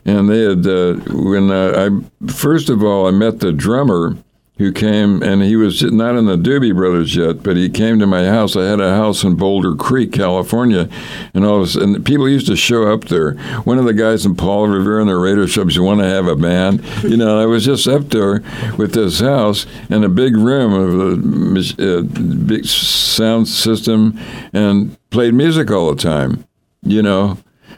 and 0.05 0.29
they 0.29 0.41
had 0.41 0.65
uh, 0.65 0.93
when 1.13 1.51
uh, 1.51 1.89
I 1.89 2.31
first 2.31 2.69
of 2.69 2.83
all 2.83 3.07
I 3.07 3.11
met 3.11 3.39
the 3.39 3.51
drummer 3.51 4.17
who 4.59 4.73
came 4.73 5.23
and 5.23 5.41
he 5.41 5.55
was 5.55 5.81
not 5.81 6.15
in 6.15 6.25
the 6.25 6.35
Doobie 6.35 6.75
Brothers 6.75 7.15
yet, 7.15 7.41
but 7.41 7.55
he 7.55 7.69
came 7.69 7.97
to 7.97 8.05
my 8.05 8.25
house. 8.25 8.57
I 8.57 8.65
had 8.65 8.81
a 8.81 8.93
house 8.93 9.23
in 9.23 9.35
Boulder 9.35 9.73
Creek, 9.73 10.11
California, 10.11 10.89
and 11.33 11.45
all 11.45 11.61
of 11.61 11.63
a 11.63 11.67
sudden 11.67 12.03
people 12.03 12.27
used 12.27 12.47
to 12.47 12.57
show 12.57 12.91
up 12.91 13.05
there. 13.05 13.35
One 13.63 13.77
of 13.77 13.85
the 13.85 13.93
guys 13.93 14.25
in 14.25 14.35
Paul 14.35 14.67
Revere 14.67 14.99
and 14.99 15.09
the 15.09 15.15
radio 15.15 15.45
shops, 15.45 15.77
you 15.77 15.83
want 15.83 16.01
to 16.01 16.05
have 16.05 16.27
a 16.27 16.35
band, 16.35 16.83
you 17.03 17.15
know. 17.15 17.39
I 17.39 17.45
was 17.45 17.63
just 17.63 17.87
up 17.87 18.09
there 18.09 18.43
with 18.77 18.93
this 18.93 19.21
house 19.21 19.65
and 19.89 20.03
a 20.03 20.09
big 20.09 20.35
room 20.35 20.73
of 20.73 21.79
a 21.79 21.99
uh, 21.99 22.01
big 22.01 22.65
sound 22.65 23.47
system 23.47 24.19
and 24.51 24.97
played 25.09 25.33
music 25.33 25.71
all 25.71 25.89
the 25.89 26.01
time, 26.01 26.45
you 26.83 27.01
know. 27.01 27.37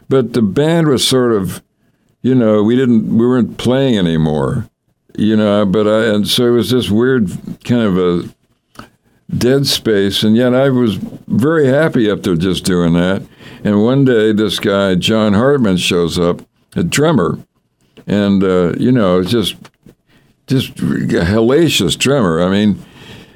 But 0.09 0.33
the 0.33 0.41
band 0.41 0.87
was 0.87 1.07
sort 1.07 1.31
of 1.31 1.61
you 2.23 2.35
know, 2.35 2.61
we 2.61 2.75
didn't, 2.75 3.17
we 3.17 3.25
weren't 3.25 3.57
playing 3.57 3.97
anymore, 3.97 4.69
you 5.15 5.35
know, 5.35 5.65
but 5.65 5.87
I, 5.87 6.13
and 6.13 6.27
so 6.27 6.47
it 6.47 6.51
was 6.51 6.71
this 6.71 6.89
weird 6.89 7.29
kind 7.63 7.81
of 7.81 7.97
a 7.97 8.29
dead 9.35 9.67
space. 9.67 10.23
And 10.23 10.35
yet 10.35 10.53
I 10.53 10.69
was 10.69 10.95
very 10.95 11.67
happy 11.67 12.09
up 12.09 12.23
there 12.23 12.35
just 12.35 12.65
doing 12.65 12.93
that. 12.93 13.25
And 13.63 13.83
one 13.83 14.05
day 14.05 14.33
this 14.33 14.59
guy, 14.59 14.95
John 14.95 15.33
Hartman, 15.33 15.77
shows 15.77 16.17
up, 16.19 16.41
a 16.75 16.83
drummer, 16.83 17.39
and, 18.07 18.43
uh, 18.43 18.73
you 18.77 18.91
know, 18.91 19.23
just, 19.23 19.55
just 20.47 20.79
a 20.79 21.23
hellacious 21.23 21.97
drummer. 21.97 22.41
I 22.41 22.49
mean, 22.49 22.83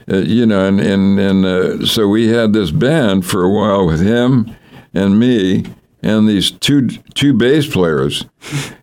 uh, 0.09 0.17
you 0.17 0.45
know, 0.45 0.67
and, 0.67 0.79
and, 0.79 1.19
and 1.19 1.45
uh, 1.45 1.85
so 1.85 2.07
we 2.07 2.27
had 2.27 2.53
this 2.53 2.71
band 2.71 3.25
for 3.25 3.43
a 3.43 3.49
while 3.49 3.85
with 3.85 4.01
him 4.01 4.55
and 4.93 5.19
me 5.19 5.65
and 6.05 6.29
these 6.29 6.51
two 6.51 6.87
two 6.87 7.33
bass 7.33 7.67
players, 7.67 8.25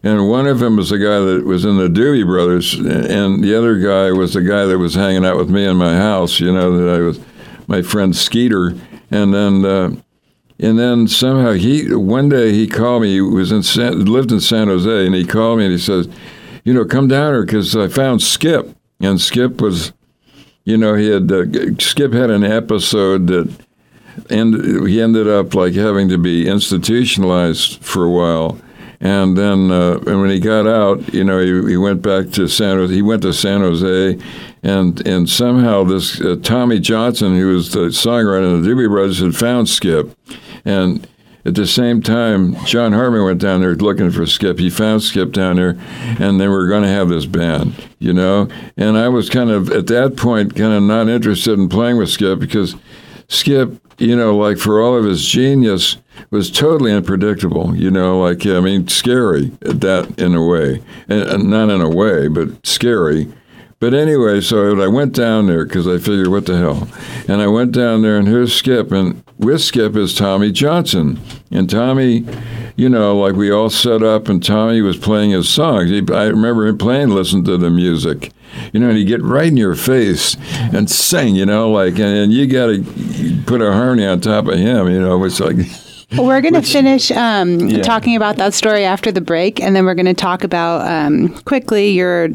and 0.02 0.28
one 0.28 0.48
of 0.48 0.58
them 0.58 0.76
was 0.76 0.90
the 0.90 0.98
guy 0.98 1.20
that 1.20 1.44
was 1.46 1.64
in 1.64 1.78
the 1.78 1.88
Doobie 1.88 2.26
Brothers, 2.26 2.74
and 2.74 3.44
the 3.44 3.56
other 3.56 3.78
guy 3.78 4.10
was 4.10 4.34
the 4.34 4.42
guy 4.42 4.66
that 4.66 4.78
was 4.78 4.96
hanging 4.96 5.24
out 5.24 5.36
with 5.36 5.48
me 5.48 5.64
in 5.64 5.76
my 5.76 5.96
house. 5.96 6.40
You 6.40 6.52
know 6.52 6.76
that 6.76 6.92
I 6.92 6.98
was 6.98 7.20
my 7.68 7.80
friend 7.80 8.14
Skeeter, 8.14 8.74
and 9.10 9.32
then. 9.32 9.64
Uh, 9.64 9.96
and 10.58 10.78
then 10.78 11.08
somehow 11.08 11.54
he 11.54 11.92
one 11.92 12.28
day 12.28 12.52
he 12.52 12.68
called 12.68 13.02
me. 13.02 13.14
He 13.14 13.20
was 13.20 13.50
in 13.50 13.64
San, 13.64 14.04
lived 14.04 14.30
in 14.30 14.38
San 14.38 14.68
Jose, 14.68 15.06
and 15.06 15.12
he 15.12 15.24
called 15.24 15.58
me 15.58 15.64
and 15.64 15.72
he 15.72 15.78
says, 15.78 16.08
"You 16.62 16.72
know, 16.72 16.84
come 16.84 17.08
down 17.08 17.32
here 17.32 17.44
because 17.44 17.74
I 17.74 17.88
found 17.88 18.22
Skip." 18.22 18.76
And 19.00 19.20
Skip 19.20 19.60
was, 19.60 19.92
you 20.64 20.76
know, 20.76 20.94
he 20.94 21.08
had 21.08 21.32
uh, 21.32 21.46
Skip 21.80 22.12
had 22.12 22.30
an 22.30 22.44
episode 22.44 23.26
that 23.26 23.52
and 24.30 24.86
he 24.86 25.00
ended 25.00 25.28
up 25.28 25.54
like 25.54 25.74
having 25.74 26.08
to 26.08 26.18
be 26.18 26.48
institutionalized 26.48 27.82
for 27.82 28.04
a 28.04 28.10
while. 28.10 28.60
And 29.00 29.36
then, 29.36 29.72
uh, 29.72 29.98
and 30.06 30.20
when 30.20 30.30
he 30.30 30.38
got 30.38 30.64
out, 30.64 31.12
you 31.12 31.24
know, 31.24 31.40
he, 31.40 31.72
he 31.72 31.76
went 31.76 32.02
back 32.02 32.30
to 32.32 32.46
San 32.46 32.76
Jose. 32.76 32.94
He 32.94 33.02
went 33.02 33.22
to 33.22 33.32
San 33.32 33.60
Jose, 33.60 34.16
and 34.62 35.04
and 35.04 35.28
somehow 35.28 35.82
this 35.82 36.20
uh, 36.20 36.36
Tommy 36.40 36.78
Johnston, 36.78 37.36
who 37.36 37.52
was 37.52 37.72
the 37.72 37.88
songwriter 37.88 38.54
of 38.54 38.62
the 38.62 38.70
Doobie 38.70 38.88
Brothers, 38.88 39.18
had 39.18 39.34
found 39.34 39.68
Skip, 39.68 40.16
and 40.64 41.04
at 41.44 41.56
the 41.56 41.66
same 41.66 42.00
time, 42.00 42.54
John 42.64 42.92
Hartman 42.92 43.24
went 43.24 43.40
down 43.40 43.60
there 43.60 43.74
looking 43.74 44.12
for 44.12 44.24
Skip. 44.26 44.60
He 44.60 44.70
found 44.70 45.02
Skip 45.02 45.32
down 45.32 45.56
there, 45.56 45.76
and 46.20 46.40
they 46.40 46.46
were 46.46 46.68
going 46.68 46.84
to 46.84 46.88
have 46.88 47.08
this 47.08 47.26
band, 47.26 47.74
you 47.98 48.12
know. 48.12 48.48
And 48.76 48.96
I 48.96 49.08
was 49.08 49.28
kind 49.28 49.50
of 49.50 49.68
at 49.70 49.88
that 49.88 50.16
point 50.16 50.54
kind 50.54 50.72
of 50.72 50.84
not 50.84 51.08
interested 51.08 51.58
in 51.58 51.68
playing 51.68 51.96
with 51.96 52.10
Skip 52.10 52.38
because 52.38 52.76
Skip 53.26 53.81
you 54.02 54.16
know, 54.16 54.36
like 54.36 54.58
for 54.58 54.82
all 54.82 54.96
of 54.96 55.04
his 55.04 55.24
genius, 55.24 55.96
was 56.30 56.50
totally 56.50 56.92
unpredictable. 56.92 57.74
You 57.76 57.90
know, 57.90 58.20
like 58.20 58.44
I 58.46 58.60
mean, 58.60 58.88
scary 58.88 59.52
that 59.60 60.18
in 60.18 60.34
a 60.34 60.44
way, 60.44 60.82
and, 61.08 61.48
not 61.48 61.70
in 61.70 61.80
a 61.80 61.88
way, 61.88 62.28
but 62.28 62.66
scary. 62.66 63.32
But 63.78 63.94
anyway, 63.94 64.40
so 64.40 64.80
I 64.80 64.86
went 64.86 65.12
down 65.12 65.48
there 65.48 65.64
because 65.64 65.88
I 65.88 65.98
figured, 65.98 66.28
what 66.28 66.46
the 66.46 66.56
hell? 66.56 66.88
And 67.26 67.42
I 67.42 67.48
went 67.48 67.72
down 67.72 68.02
there, 68.02 68.16
and 68.16 68.28
here's 68.28 68.54
Skip, 68.54 68.92
and 68.92 69.24
with 69.38 69.60
Skip 69.60 69.96
is 69.96 70.14
Tommy 70.14 70.52
Johnston, 70.52 71.18
and 71.50 71.68
Tommy, 71.68 72.24
you 72.76 72.88
know, 72.88 73.16
like 73.16 73.34
we 73.34 73.50
all 73.50 73.70
set 73.70 74.02
up, 74.02 74.28
and 74.28 74.44
Tommy 74.44 74.80
was 74.80 74.96
playing 74.96 75.30
his 75.30 75.48
songs. 75.48 75.90
He, 75.90 76.02
I 76.12 76.26
remember 76.26 76.66
him 76.66 76.78
playing, 76.78 77.10
listen 77.10 77.44
to 77.44 77.56
the 77.56 77.70
music, 77.70 78.32
you 78.72 78.80
know, 78.80 78.88
and 78.88 78.98
he'd 78.98 79.04
get 79.04 79.22
right 79.22 79.48
in 79.48 79.56
your 79.56 79.74
face 79.74 80.36
and 80.52 80.90
sing, 80.90 81.34
you 81.36 81.46
know, 81.46 81.70
like, 81.70 81.94
and, 81.94 82.16
and 82.16 82.32
you 82.32 82.46
got 82.46 82.66
to 82.66 83.42
put 83.46 83.60
a 83.60 83.72
harmony 83.72 84.06
on 84.06 84.20
top 84.20 84.46
of 84.46 84.54
him, 84.54 84.88
you 84.88 85.00
know, 85.00 85.22
it's 85.24 85.40
like. 85.40 85.56
Well, 86.16 86.26
we're 86.26 86.42
going 86.42 86.54
to 86.54 86.62
finish 86.62 87.10
um, 87.10 87.58
Yeah. 87.68 87.82
talking 87.82 88.16
about 88.16 88.36
that 88.36 88.52
story 88.54 88.84
after 88.84 89.10
the 89.10 89.20
break, 89.22 89.60
and 89.60 89.74
then 89.74 89.86
we're 89.86 89.94
going 89.94 90.06
to 90.06 90.14
talk 90.14 90.44
about 90.44 90.86
um, 90.86 91.30
quickly 91.44 91.90
your 91.90 92.28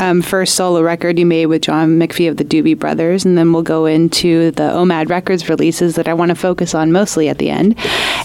um, 0.00 0.20
first 0.20 0.54
solo 0.56 0.82
record 0.82 1.18
you 1.18 1.26
made 1.26 1.46
with 1.46 1.62
John 1.62 1.98
McFee 1.98 2.28
of 2.28 2.38
the 2.38 2.44
Doobie 2.44 2.78
Brothers, 2.78 3.24
and 3.24 3.38
then 3.38 3.52
we'll 3.52 3.62
go 3.62 3.86
into 3.86 4.50
the 4.52 4.64
OMAD 4.64 5.08
Records 5.10 5.48
releases 5.48 5.94
that 5.94 6.08
I 6.08 6.14
want 6.14 6.30
to 6.30 6.34
focus 6.34 6.74
on 6.74 6.90
mostly 6.90 7.28
at 7.28 7.38
the 7.38 7.50
end. 7.50 7.76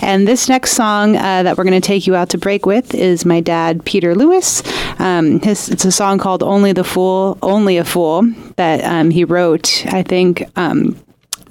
And 0.02 0.28
this 0.28 0.50
next 0.50 0.72
song 0.72 1.16
uh, 1.18 1.44
that 1.44 1.58
we're 1.58 1.66
going 1.66 1.80
to 1.80 1.88
take 1.88 2.08
you 2.08 2.16
out 2.16 2.30
to 2.30 2.38
break 2.38 2.66
with 2.66 2.96
is 2.96 3.26
my 3.26 3.42
dad, 3.42 3.86
Peter 3.86 4.16
Lewis. 4.16 4.64
Um, 5.00 5.40
his, 5.42 5.70
it's 5.70 5.86
a 5.86 5.92
song 5.92 6.18
called 6.18 6.42
"Only 6.42 6.74
the 6.74 6.84
Fool, 6.84 7.38
Only 7.44 7.78
a 7.78 7.86
Fool" 7.86 8.24
that 8.56 8.84
um, 8.84 9.12
he 9.12 9.24
wrote, 9.24 9.86
I 9.88 10.02
think. 10.02 10.44
Um, 10.56 10.98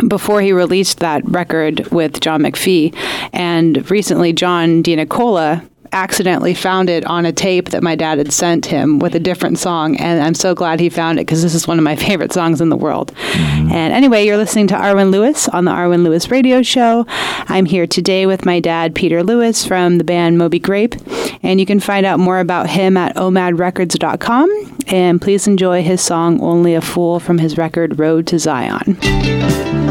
before 0.09 0.41
he 0.41 0.53
released 0.53 0.99
that 0.99 1.23
record 1.29 1.87
with 1.91 2.21
John 2.21 2.43
McFee. 2.43 2.95
And 3.33 3.91
recently, 3.91 4.33
John 4.33 4.83
DeNicola 4.83 5.69
accidentally 5.95 6.55
found 6.55 6.91
it 6.91 7.05
on 7.07 7.25
a 7.25 7.33
tape 7.33 7.71
that 7.71 7.83
my 7.83 7.95
dad 7.95 8.19
had 8.19 8.33
sent 8.33 8.67
him 8.67 8.99
with 8.99 9.15
a 9.15 9.21
different 9.21 9.59
song. 9.59 9.97
And 9.97 10.23
I'm 10.23 10.35
so 10.35 10.55
glad 10.55 10.81
he 10.81 10.91
found 10.91 11.19
it 11.19 11.23
because 11.23 11.43
this 11.43 11.55
is 11.55 11.67
one 11.67 11.79
of 11.79 11.85
my 11.85 11.97
favorite 12.05 12.33
songs 12.33 12.61
in 12.61 12.69
the 12.69 12.77
world. 12.77 13.15
Mm-hmm. 13.15 13.73
And 13.73 13.93
anyway, 13.95 14.27
you're 14.27 14.37
listening 14.37 14.67
to 14.69 14.75
Arwen 14.75 15.11
Lewis 15.11 15.49
on 15.49 15.65
the 15.65 15.71
Arwen 15.71 16.03
Lewis 16.03 16.31
Radio 16.31 16.63
Show. 16.63 17.07
I'm 17.09 17.65
here 17.65 17.87
today 17.87 18.27
with 18.27 18.45
my 18.45 18.61
dad, 18.61 18.95
Peter 18.95 19.23
Lewis, 19.23 19.65
from 19.65 19.99
the 19.99 20.05
band 20.05 20.37
Moby 20.37 20.59
Grape. 20.59 20.97
And 21.43 21.61
you 21.61 21.67
can 21.67 21.81
find 21.81 22.05
out 22.05 22.19
more 22.19 22.41
about 22.41 22.71
him 22.71 22.97
at 22.97 23.15
omadrecords.com. 23.17 24.77
And 24.89 25.23
please 25.23 25.47
enjoy 25.47 25.83
his 25.83 26.01
song 26.01 26.41
Only 26.43 26.75
a 26.75 26.81
Fool 26.81 27.21
from 27.21 27.39
his 27.39 27.57
record 27.57 27.99
Road 27.99 28.27
to 28.29 28.39
Zion. 28.39 29.84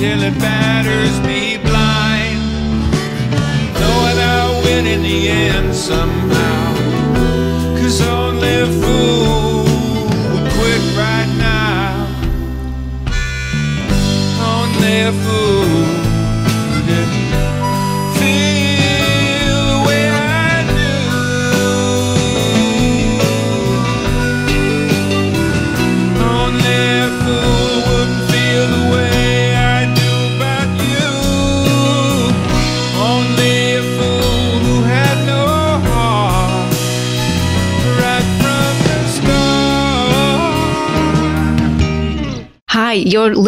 Until 0.00 0.22
it 0.22 0.38
batters 0.38 0.57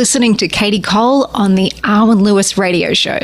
listening 0.01 0.35
to 0.35 0.49
Katie 0.49 0.81
Cole 0.81 1.27
on 1.35 1.57
the 1.57 1.69
Arwen 1.85 2.23
Lewis 2.23 2.57
Radio 2.57 2.95
Show. 2.95 3.19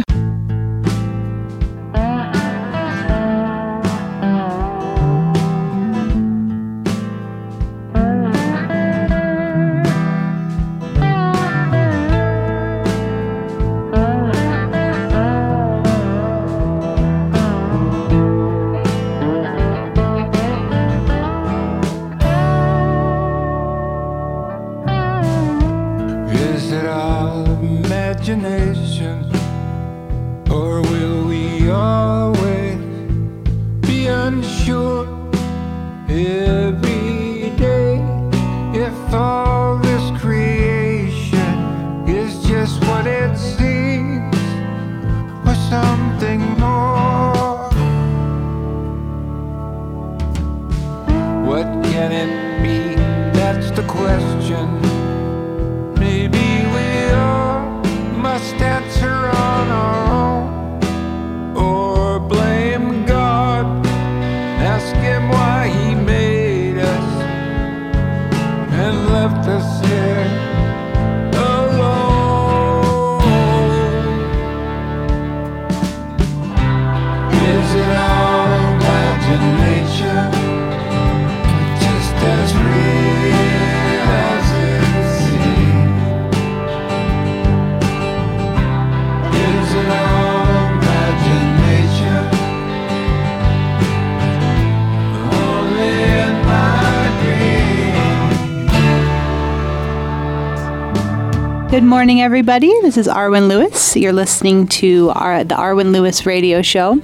Good 101.77 101.85
morning, 101.85 102.22
everybody. 102.22 102.68
This 102.81 102.97
is 102.97 103.07
Arwen 103.07 103.49
Lewis. 103.49 103.95
You're 103.97 104.14
listening 104.14 104.66
to 104.68 105.11
our, 105.11 105.45
the 105.45 105.57
Arwen 105.57 105.93
Lewis 105.93 106.24
Radio 106.24 106.62
Show. 106.62 107.03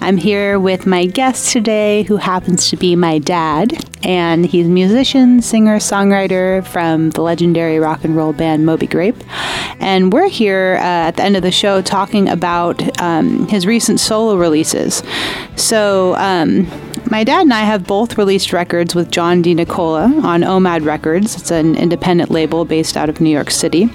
I'm 0.00 0.16
here 0.16 0.60
with 0.60 0.86
my 0.86 1.06
guest 1.06 1.50
today, 1.50 2.04
who 2.04 2.18
happens 2.18 2.70
to 2.70 2.76
be 2.76 2.94
my 2.94 3.18
dad, 3.18 3.84
and 4.04 4.46
he's 4.46 4.68
a 4.68 4.70
musician, 4.70 5.42
singer, 5.42 5.78
songwriter 5.78 6.64
from 6.64 7.10
the 7.10 7.20
legendary 7.20 7.80
rock 7.80 8.04
and 8.04 8.14
roll 8.14 8.32
band 8.32 8.64
Moby 8.64 8.86
Grape. 8.86 9.16
And 9.80 10.12
we're 10.12 10.28
here 10.28 10.76
uh, 10.78 11.08
at 11.08 11.16
the 11.16 11.24
end 11.24 11.36
of 11.36 11.42
the 11.42 11.50
show 11.50 11.82
talking 11.82 12.28
about 12.28 13.02
um, 13.02 13.48
his 13.48 13.66
recent 13.66 13.98
solo 13.98 14.36
releases. 14.36 15.02
So, 15.56 16.14
um, 16.14 16.68
my 17.12 17.24
dad 17.24 17.42
and 17.42 17.52
I 17.52 17.60
have 17.60 17.86
both 17.86 18.16
released 18.16 18.54
records 18.54 18.94
with 18.94 19.10
John 19.10 19.42
DeNicola 19.42 20.24
on 20.24 20.40
OMAD 20.40 20.86
Records. 20.86 21.36
It's 21.36 21.50
an 21.50 21.76
independent 21.76 22.30
label 22.30 22.64
based 22.64 22.96
out 22.96 23.10
of 23.10 23.20
New 23.20 23.28
York 23.28 23.50
City. 23.50 23.90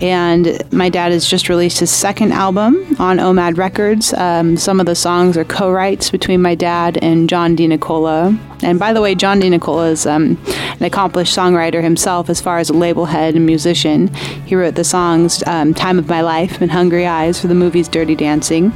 And 0.00 0.62
my 0.72 0.88
dad 0.88 1.12
has 1.12 1.26
just 1.26 1.48
released 1.48 1.80
his 1.80 1.90
second 1.90 2.32
album 2.32 2.96
on 2.98 3.18
OMAD 3.18 3.56
Records. 3.56 4.12
Um, 4.14 4.56
some 4.56 4.78
of 4.78 4.86
the 4.86 4.94
songs 4.94 5.36
are 5.36 5.44
co 5.44 5.70
writes 5.70 6.10
between 6.10 6.42
my 6.42 6.54
dad 6.54 6.98
and 7.02 7.28
John 7.28 7.56
DeNicola. 7.56 8.38
And 8.62 8.78
by 8.78 8.92
the 8.92 9.00
way, 9.00 9.14
John 9.14 9.40
DeNicola 9.40 9.90
is 9.90 10.06
um, 10.06 10.38
an 10.46 10.82
accomplished 10.82 11.36
songwriter 11.36 11.82
himself 11.82 12.28
as 12.28 12.40
far 12.40 12.58
as 12.58 12.68
a 12.68 12.74
label 12.74 13.06
head 13.06 13.34
and 13.34 13.46
musician. 13.46 14.08
He 14.44 14.54
wrote 14.54 14.74
the 14.74 14.84
songs 14.84 15.42
um, 15.46 15.72
Time 15.72 15.98
of 15.98 16.08
My 16.08 16.20
Life 16.20 16.60
and 16.60 16.70
Hungry 16.70 17.06
Eyes 17.06 17.40
for 17.40 17.46
the 17.46 17.54
movies 17.54 17.88
Dirty 17.88 18.14
Dancing. 18.14 18.72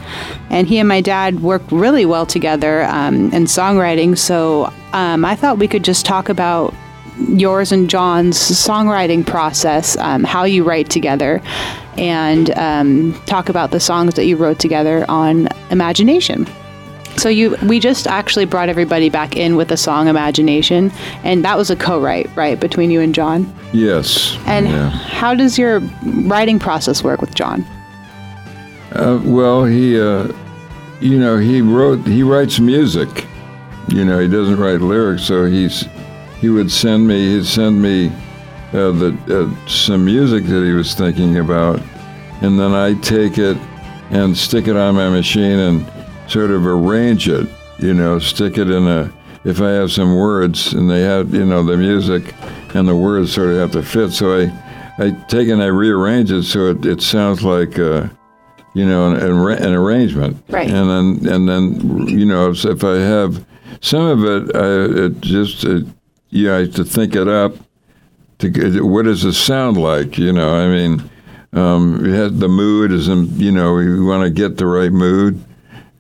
And 0.48 0.66
he 0.66 0.78
and 0.78 0.88
my 0.88 1.00
dad 1.00 1.40
work 1.40 1.62
really 1.70 2.06
well 2.06 2.24
together 2.24 2.84
um, 2.84 3.30
in 3.32 3.46
songwriting. 3.70 4.16
So 4.16 4.72
um, 4.92 5.24
I 5.24 5.36
thought 5.36 5.58
we 5.58 5.68
could 5.68 5.84
just 5.84 6.04
talk 6.06 6.28
about 6.28 6.74
yours 7.18 7.72
and 7.72 7.88
John's 7.88 8.38
songwriting 8.38 9.26
process, 9.26 9.96
um, 9.98 10.24
how 10.24 10.44
you 10.44 10.64
write 10.64 10.88
together, 10.90 11.42
and 11.98 12.50
um, 12.58 13.20
talk 13.26 13.48
about 13.48 13.70
the 13.70 13.80
songs 13.80 14.14
that 14.14 14.26
you 14.26 14.36
wrote 14.36 14.58
together 14.58 15.04
on 15.08 15.48
Imagination. 15.70 16.46
So 17.16 17.28
you, 17.28 17.56
we 17.64 17.80
just 17.80 18.06
actually 18.06 18.46
brought 18.46 18.68
everybody 18.68 19.10
back 19.10 19.36
in 19.36 19.56
with 19.56 19.68
the 19.68 19.76
song 19.76 20.08
Imagination, 20.08 20.90
and 21.22 21.44
that 21.44 21.58
was 21.58 21.70
a 21.70 21.76
co-write, 21.76 22.34
right, 22.34 22.58
between 22.58 22.90
you 22.90 23.00
and 23.00 23.14
John. 23.14 23.52
Yes. 23.72 24.38
And 24.46 24.68
yeah. 24.68 24.88
how 24.88 25.34
does 25.34 25.58
your 25.58 25.80
writing 26.24 26.58
process 26.58 27.04
work 27.04 27.20
with 27.20 27.34
John? 27.34 27.66
Uh, 28.92 29.20
well, 29.24 29.64
he, 29.64 30.00
uh, 30.00 30.32
you 31.00 31.18
know, 31.18 31.36
he 31.36 31.60
wrote, 31.60 32.06
he 32.06 32.22
writes 32.22 32.58
music. 32.58 33.26
You 33.90 34.04
know, 34.04 34.20
he 34.20 34.28
doesn't 34.28 34.58
write 34.58 34.80
lyrics, 34.80 35.24
so 35.24 35.46
he's, 35.46 35.84
he 36.40 36.48
would 36.48 36.70
send 36.70 37.08
me, 37.08 37.34
he'd 37.34 37.44
send 37.44 37.82
me 37.82 38.08
uh, 38.72 38.92
the 38.92 39.18
uh, 39.28 39.66
some 39.66 40.04
music 40.04 40.44
that 40.44 40.64
he 40.64 40.72
was 40.72 40.94
thinking 40.94 41.38
about, 41.38 41.80
and 42.40 42.58
then 42.58 42.72
I 42.72 42.94
take 43.00 43.36
it 43.36 43.56
and 44.10 44.36
stick 44.36 44.68
it 44.68 44.76
on 44.76 44.94
my 44.94 45.08
machine 45.08 45.58
and 45.58 45.92
sort 46.28 46.52
of 46.52 46.64
arrange 46.64 47.28
it. 47.28 47.48
You 47.80 47.94
know, 47.94 48.20
stick 48.20 48.58
it 48.58 48.70
in 48.70 48.86
a. 48.86 49.12
If 49.42 49.60
I 49.60 49.70
have 49.70 49.90
some 49.90 50.16
words 50.16 50.74
and 50.74 50.88
they 50.88 51.00
have, 51.00 51.34
you 51.34 51.46
know, 51.46 51.64
the 51.64 51.76
music 51.76 52.34
and 52.74 52.86
the 52.86 52.94
words 52.94 53.32
sort 53.32 53.48
of 53.48 53.56
have 53.56 53.72
to 53.72 53.82
fit, 53.82 54.12
so 54.12 54.38
I, 54.38 55.04
I 55.04 55.10
take 55.26 55.48
and 55.48 55.62
I 55.62 55.66
rearrange 55.66 56.30
it 56.30 56.44
so 56.44 56.66
it, 56.70 56.86
it 56.86 57.02
sounds 57.02 57.42
like. 57.42 57.78
Uh, 57.78 58.08
you 58.72 58.86
know, 58.86 59.10
an, 59.10 59.16
an, 59.16 59.72
arrangement. 59.72 60.40
Right. 60.48 60.70
And 60.70 61.24
then, 61.24 61.34
and 61.34 61.48
then, 61.48 62.06
you 62.06 62.24
know, 62.24 62.50
if, 62.50 62.64
if 62.64 62.84
I 62.84 62.98
have 62.98 63.44
some 63.80 64.06
of 64.06 64.24
it, 64.24 64.56
I, 64.56 65.04
it 65.06 65.20
just, 65.20 65.64
it, 65.64 65.86
you 66.30 66.48
have 66.48 66.74
to 66.74 66.84
think 66.84 67.14
it 67.14 67.28
up. 67.28 67.54
To 68.38 68.80
what 68.80 69.04
does 69.04 69.22
it 69.24 69.34
sound 69.34 69.76
like? 69.76 70.16
You 70.16 70.32
know, 70.32 70.54
I 70.54 70.66
mean, 70.66 71.10
um, 71.52 71.98
the 72.02 72.48
mood 72.48 72.90
is, 72.90 73.06
you 73.06 73.52
know, 73.52 73.74
we 73.74 74.00
want 74.00 74.24
to 74.24 74.30
get 74.30 74.56
the 74.56 74.64
right 74.64 74.90
mood, 74.90 75.44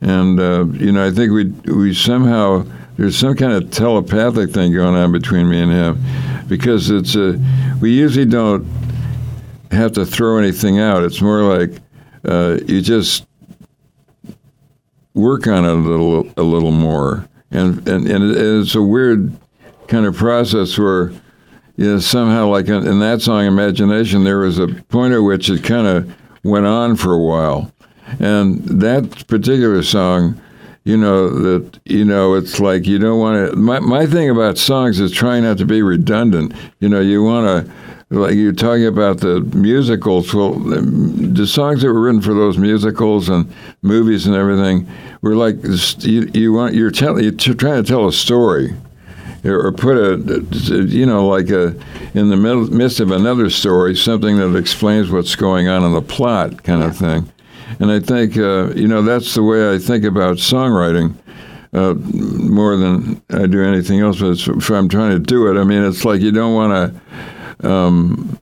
and 0.00 0.40
uh, 0.40 0.64
you 0.72 0.90
know, 0.90 1.06
I 1.06 1.10
think 1.10 1.32
we 1.32 1.44
we 1.70 1.92
somehow 1.92 2.64
there's 2.96 3.18
some 3.18 3.36
kind 3.36 3.52
of 3.52 3.70
telepathic 3.70 4.52
thing 4.52 4.72
going 4.72 4.94
on 4.94 5.12
between 5.12 5.50
me 5.50 5.60
and 5.60 5.70
him, 5.70 6.02
because 6.48 6.88
it's 6.88 7.14
a 7.14 7.38
we 7.82 7.92
usually 7.92 8.24
don't 8.24 8.66
have 9.70 9.92
to 9.92 10.06
throw 10.06 10.38
anything 10.38 10.80
out. 10.80 11.02
It's 11.02 11.20
more 11.20 11.42
like 11.42 11.78
uh, 12.24 12.58
you 12.64 12.80
just 12.80 13.26
work 15.12 15.46
on 15.46 15.66
it 15.66 15.68
a 15.68 15.74
little 15.74 16.26
a 16.38 16.42
little 16.42 16.72
more, 16.72 17.28
and 17.50 17.86
and, 17.88 18.06
and 18.08 18.36
it's 18.36 18.74
a 18.74 18.82
weird 18.82 19.36
kind 19.88 20.06
of 20.06 20.16
process 20.16 20.78
where 20.78 21.12
you 21.76 21.86
know, 21.86 21.98
somehow 21.98 22.46
like 22.46 22.68
in, 22.68 22.98
that 23.00 23.22
song 23.22 23.46
imagination 23.46 24.24
there 24.24 24.38
was 24.38 24.58
a 24.58 24.68
point 24.68 25.14
at 25.14 25.18
which 25.18 25.48
it 25.48 25.64
kind 25.64 25.86
of 25.86 26.14
went 26.42 26.66
on 26.66 26.96
for 26.96 27.12
a 27.12 27.18
while. 27.18 27.72
And 28.18 28.62
that 28.80 29.26
particular 29.26 29.82
song 29.82 30.40
you 30.84 30.96
know 30.96 31.28
that 31.28 31.78
you 31.84 32.04
know 32.04 32.34
it's 32.34 32.58
like 32.58 32.86
you 32.86 32.98
don't 32.98 33.20
want 33.20 33.50
to 33.50 33.56
my, 33.56 33.80
my 33.80 34.06
thing 34.06 34.30
about 34.30 34.56
songs 34.56 34.98
is 34.98 35.12
trying 35.12 35.42
not 35.42 35.58
to 35.58 35.66
be 35.66 35.82
redundant. 35.82 36.54
You 36.80 36.88
know 36.88 37.00
you 37.00 37.22
want 37.22 37.66
to 37.66 37.72
like 38.10 38.34
you're 38.34 38.52
talking 38.52 38.86
about 38.86 39.18
the 39.20 39.40
musicals 39.54 40.34
well 40.34 40.54
the 40.54 41.46
songs 41.46 41.82
that 41.82 41.88
were 41.88 42.00
written 42.00 42.20
for 42.20 42.34
those 42.34 42.58
musicals 42.58 43.28
and 43.28 43.52
movies 43.82 44.26
and 44.26 44.34
everything 44.34 44.88
were 45.22 45.36
like 45.36 45.56
you, 46.00 46.28
you 46.34 46.52
want 46.52 46.74
you're 46.74 46.90
telling 46.90 47.22
you're 47.22 47.32
trying 47.32 47.82
to 47.82 47.88
tell 47.88 48.08
a 48.08 48.12
story 48.12 48.74
or 49.44 49.72
put 49.72 49.96
a, 49.96 50.84
you 50.86 51.06
know, 51.06 51.26
like 51.26 51.48
a, 51.50 51.74
in 52.14 52.28
the 52.28 52.36
midst 52.36 53.00
of 53.00 53.10
another 53.10 53.48
story, 53.48 53.96
something 53.96 54.36
that 54.36 54.54
explains 54.56 55.10
what's 55.10 55.34
going 55.34 55.68
on 55.68 55.82
in 55.82 55.92
the 55.92 56.02
plot, 56.02 56.62
kind 56.62 56.82
of 56.82 56.96
thing. 56.96 57.30
And 57.78 57.90
I 57.90 58.00
think, 58.00 58.36
uh, 58.36 58.72
you 58.74 58.88
know, 58.88 59.02
that's 59.02 59.34
the 59.34 59.42
way 59.42 59.72
I 59.72 59.78
think 59.78 60.04
about 60.04 60.36
songwriting 60.36 61.14
uh, 61.72 61.94
more 61.94 62.76
than 62.76 63.22
I 63.30 63.46
do 63.46 63.62
anything 63.62 64.00
else. 64.00 64.20
But 64.20 64.38
if 64.38 64.70
I'm 64.70 64.88
trying 64.88 65.12
to 65.12 65.20
do 65.20 65.46
it, 65.46 65.58
I 65.58 65.64
mean, 65.64 65.84
it's 65.84 66.04
like 66.04 66.20
you 66.20 66.32
don't 66.32 66.54
want 66.54 66.92
to, 66.92 67.00
um, 67.62 68.38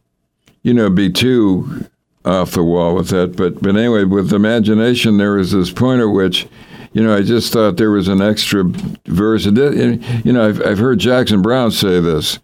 you 0.62 0.74
know, 0.74 0.90
be 0.90 1.10
too 1.10 1.86
off 2.24 2.52
the 2.52 2.62
wall 2.62 2.94
with 2.94 3.08
that. 3.08 3.36
But 3.36 3.60
but 3.62 3.76
anyway, 3.76 4.04
with 4.04 4.32
imagination, 4.32 5.18
there 5.18 5.32
was 5.32 5.52
this 5.52 5.70
point 5.70 6.00
at 6.00 6.06
which 6.06 6.46
you 6.92 7.02
know, 7.02 7.16
I 7.16 7.22
just 7.22 7.52
thought 7.52 7.76
there 7.76 7.90
was 7.90 8.08
an 8.08 8.22
extra 8.22 8.64
verse. 9.06 9.44
You 9.44 10.00
know, 10.24 10.48
I've, 10.48 10.64
I've 10.64 10.78
heard 10.78 10.98
Jackson 10.98 11.42
Browne 11.42 11.70
say 11.70 12.00
this, 12.00 12.38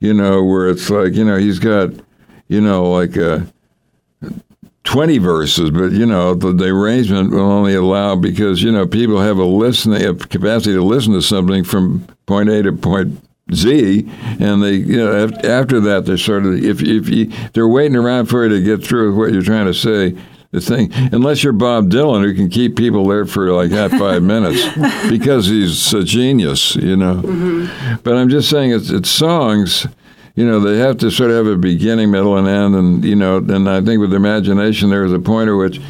you 0.00 0.12
know, 0.12 0.42
where 0.42 0.68
it's 0.68 0.90
like, 0.90 1.14
you 1.14 1.24
know, 1.24 1.36
he's 1.36 1.58
got, 1.58 1.90
you 2.48 2.60
know, 2.60 2.90
like 2.90 3.16
uh, 3.16 3.40
20 4.84 5.18
verses, 5.18 5.70
but, 5.70 5.92
you 5.92 6.04
know, 6.04 6.34
the, 6.34 6.52
the, 6.52 6.66
arrangement 6.66 7.30
will 7.30 7.40
only 7.40 7.74
allow 7.74 8.16
because, 8.16 8.62
you 8.62 8.72
know, 8.72 8.86
people 8.86 9.20
have 9.20 9.38
a 9.38 9.44
listening 9.44 10.04
a 10.04 10.14
capacity 10.14 10.74
to 10.74 10.82
listen 10.82 11.12
to 11.14 11.22
something 11.22 11.64
from 11.64 12.06
point 12.26 12.50
A 12.50 12.62
to 12.64 12.72
point 12.72 13.20
Z, 13.52 14.10
and 14.40 14.62
they, 14.62 14.72
you 14.72 14.96
know, 14.96 15.30
after 15.44 15.78
that, 15.80 16.06
they're 16.06 16.16
sort 16.16 16.46
of, 16.46 16.54
if, 16.54 16.80
if 16.80 17.08
you, 17.08 17.26
they're 17.52 17.68
waiting 17.68 17.96
around 17.96 18.26
for 18.26 18.44
you 18.44 18.48
to 18.50 18.62
get 18.62 18.86
through 18.86 19.10
with 19.10 19.18
what 19.18 19.32
you're 19.32 19.42
trying 19.42 19.66
to 19.66 19.74
say, 19.74 20.16
the 20.50 20.60
thing, 20.60 20.90
unless 21.12 21.42
you're 21.42 21.52
Bob 21.52 21.90
Dylan, 21.90 22.22
who 22.22 22.32
can 22.32 22.48
keep 22.48 22.76
people 22.76 23.06
there 23.08 23.26
for 23.26 23.50
like 23.52 23.72
half 23.72 23.90
five 23.90 24.22
minutes 24.34 24.64
because 25.08 25.46
he's 25.46 25.92
a 25.92 26.04
genius, 26.04 26.76
you 26.76 26.96
know. 26.96 27.16
Mm-hmm. 27.16 27.96
But 28.04 28.14
I'm 28.16 28.28
just 28.28 28.48
saying, 28.48 28.70
it's, 28.70 28.90
it's 28.90 29.10
songs. 29.10 29.86
You 30.36 30.46
know, 30.46 30.60
they 30.60 30.78
have 30.78 30.98
to 30.98 31.10
sort 31.10 31.30
of 31.30 31.44
have 31.44 31.54
a 31.54 31.58
beginning, 31.58 32.10
middle, 32.10 32.36
and 32.36 32.48
end, 32.48 32.74
and 32.74 33.04
you 33.04 33.14
know. 33.14 33.38
And 33.38 33.68
I 33.68 33.80
think 33.80 34.00
with 34.00 34.14
imagination, 34.14 34.90
there 34.90 35.04
is 35.04 35.12
a 35.12 35.18
point 35.18 35.48
at 35.48 35.54
which 35.54 35.80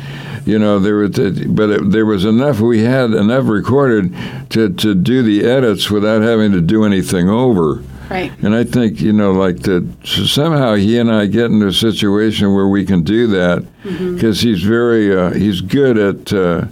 you 0.44 0.58
know 0.58 0.78
there 0.78 0.96
was 0.96 1.10
but 1.46 1.70
it, 1.70 1.90
there 1.90 2.06
was 2.06 2.24
enough 2.24 2.60
we 2.60 2.82
had 2.82 3.10
enough 3.12 3.46
recorded 3.46 4.14
to 4.50 4.72
to 4.74 4.94
do 4.94 5.22
the 5.22 5.44
edits 5.44 5.90
without 5.90 6.22
having 6.22 6.52
to 6.52 6.60
do 6.60 6.84
anything 6.84 7.28
over 7.28 7.82
Right. 8.10 8.32
And 8.42 8.54
I 8.54 8.64
think, 8.64 9.00
you 9.00 9.12
know, 9.12 9.32
like 9.32 9.60
that 9.60 9.88
somehow 10.04 10.74
he 10.74 10.98
and 10.98 11.10
I 11.10 11.26
get 11.26 11.46
into 11.46 11.66
a 11.66 11.72
situation 11.72 12.54
where 12.54 12.68
we 12.68 12.84
can 12.84 13.02
do 13.02 13.26
that 13.28 13.64
because 13.82 14.38
mm-hmm. 14.38 14.48
he's 14.48 14.62
very, 14.62 15.16
uh, 15.16 15.30
he's 15.30 15.60
good 15.60 15.96
at 15.96 16.32
uh, 16.32 16.66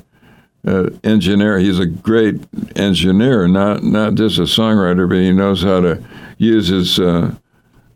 uh, 0.67 0.91
engineer. 1.03 1.59
He's 1.59 1.79
a 1.79 1.87
great 1.87 2.43
engineer, 2.77 3.49
not, 3.49 3.83
not 3.83 4.15
just 4.15 4.39
a 4.39 4.43
songwriter, 4.43 5.09
but 5.09 5.17
he 5.17 5.33
knows 5.33 5.63
how 5.63 5.81
to 5.81 6.03
use 6.37 6.69
his, 6.69 7.01
uh, 7.01 7.35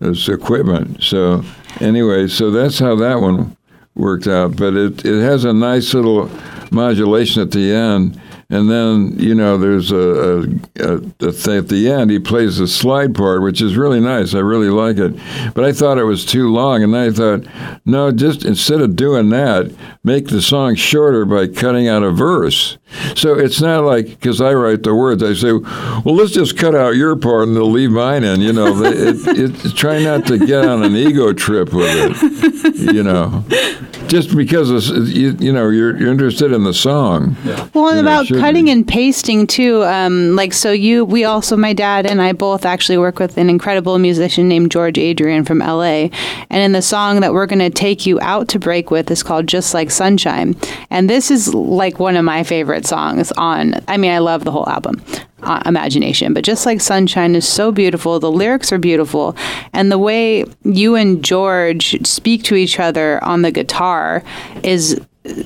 his 0.00 0.28
equipment. 0.28 1.02
So, 1.02 1.44
anyway, 1.80 2.28
so 2.28 2.50
that's 2.50 2.78
how 2.78 2.96
that 2.96 3.20
one 3.20 3.56
worked 3.96 4.26
out. 4.26 4.56
But 4.56 4.74
it, 4.74 5.04
it 5.04 5.22
has 5.22 5.44
a 5.44 5.52
nice 5.52 5.92
little 5.94 6.30
modulation 6.70 7.42
at 7.42 7.50
the 7.50 7.72
end 7.72 8.20
and 8.48 8.70
then, 8.70 9.18
you 9.18 9.34
know, 9.34 9.58
there's 9.58 9.90
a, 9.90 9.96
a, 9.96 10.42
a, 10.76 11.28
a 11.28 11.32
thing 11.32 11.58
at 11.58 11.68
the 11.68 11.90
end, 11.90 12.12
he 12.12 12.20
plays 12.20 12.58
the 12.58 12.68
slide 12.68 13.12
part, 13.12 13.42
which 13.42 13.60
is 13.60 13.76
really 13.76 13.98
nice. 13.98 14.34
I 14.34 14.38
really 14.38 14.68
like 14.68 14.98
it. 14.98 15.16
But 15.52 15.64
I 15.64 15.72
thought 15.72 15.98
it 15.98 16.04
was 16.04 16.24
too 16.24 16.52
long. 16.52 16.84
And 16.84 16.96
I 16.96 17.10
thought, 17.10 17.44
no, 17.84 18.12
just 18.12 18.44
instead 18.44 18.80
of 18.80 18.94
doing 18.94 19.30
that, 19.30 19.74
make 20.04 20.28
the 20.28 20.40
song 20.40 20.76
shorter 20.76 21.24
by 21.24 21.48
cutting 21.48 21.88
out 21.88 22.04
a 22.04 22.12
verse. 22.12 22.78
So 23.16 23.36
it's 23.36 23.60
not 23.60 23.84
like, 23.84 24.06
because 24.06 24.40
I 24.40 24.54
write 24.54 24.84
the 24.84 24.94
words, 24.94 25.24
I 25.24 25.34
say, 25.34 25.52
well, 25.52 26.14
let's 26.14 26.30
just 26.30 26.56
cut 26.56 26.76
out 26.76 26.90
your 26.90 27.16
part 27.16 27.48
and 27.48 27.56
they'll 27.56 27.68
leave 27.68 27.90
mine 27.90 28.22
in. 28.22 28.40
You 28.40 28.52
know, 28.52 28.80
it, 28.84 29.26
it, 29.26 29.64
it, 29.64 29.76
try 29.76 30.04
not 30.04 30.24
to 30.26 30.38
get 30.38 30.64
on 30.64 30.84
an 30.84 30.94
ego 30.94 31.32
trip 31.32 31.72
with 31.72 31.90
it, 31.90 32.94
you 32.94 33.02
know 33.02 33.44
just 34.08 34.36
because 34.36 34.90
you, 34.90 35.36
you 35.38 35.52
know 35.52 35.68
you're, 35.68 35.96
you're 35.96 36.10
interested 36.10 36.52
in 36.52 36.64
the 36.64 36.74
song. 36.74 37.36
Yeah. 37.44 37.68
Well, 37.74 37.88
and 37.88 38.00
about 38.00 38.26
should 38.26 38.35
cutting 38.40 38.70
and 38.70 38.86
pasting 38.86 39.46
too. 39.46 39.84
Um, 39.84 40.36
like 40.36 40.52
so, 40.52 40.72
you 40.72 41.04
we 41.04 41.24
also 41.24 41.56
my 41.56 41.72
dad 41.72 42.06
and 42.06 42.20
I 42.20 42.32
both 42.32 42.64
actually 42.64 42.98
work 42.98 43.18
with 43.18 43.36
an 43.36 43.48
incredible 43.48 43.98
musician 43.98 44.48
named 44.48 44.70
George 44.70 44.98
Adrian 44.98 45.44
from 45.44 45.62
L.A. 45.62 46.10
And 46.50 46.62
in 46.62 46.72
the 46.72 46.82
song 46.82 47.20
that 47.20 47.32
we're 47.32 47.46
going 47.46 47.58
to 47.58 47.70
take 47.70 48.06
you 48.06 48.20
out 48.20 48.48
to 48.48 48.58
break 48.58 48.90
with 48.90 49.10
is 49.10 49.22
called 49.22 49.46
"Just 49.46 49.74
Like 49.74 49.90
Sunshine," 49.90 50.56
and 50.90 51.08
this 51.08 51.30
is 51.30 51.52
like 51.54 51.98
one 51.98 52.16
of 52.16 52.24
my 52.24 52.42
favorite 52.42 52.86
songs 52.86 53.32
on. 53.32 53.74
I 53.88 53.96
mean, 53.96 54.12
I 54.12 54.18
love 54.18 54.44
the 54.44 54.52
whole 54.52 54.68
album. 54.68 55.02
Uh, 55.42 55.62
imagination 55.66 56.32
but 56.32 56.42
just 56.42 56.64
like 56.64 56.80
sunshine 56.80 57.34
is 57.34 57.46
so 57.46 57.70
beautiful 57.70 58.18
the 58.18 58.30
lyrics 58.30 58.72
are 58.72 58.78
beautiful 58.78 59.36
and 59.74 59.92
the 59.92 59.98
way 59.98 60.46
you 60.64 60.96
and 60.96 61.22
george 61.22 61.94
speak 62.06 62.42
to 62.42 62.54
each 62.54 62.80
other 62.80 63.22
on 63.22 63.42
the 63.42 63.50
guitar 63.52 64.24
is 64.64 64.98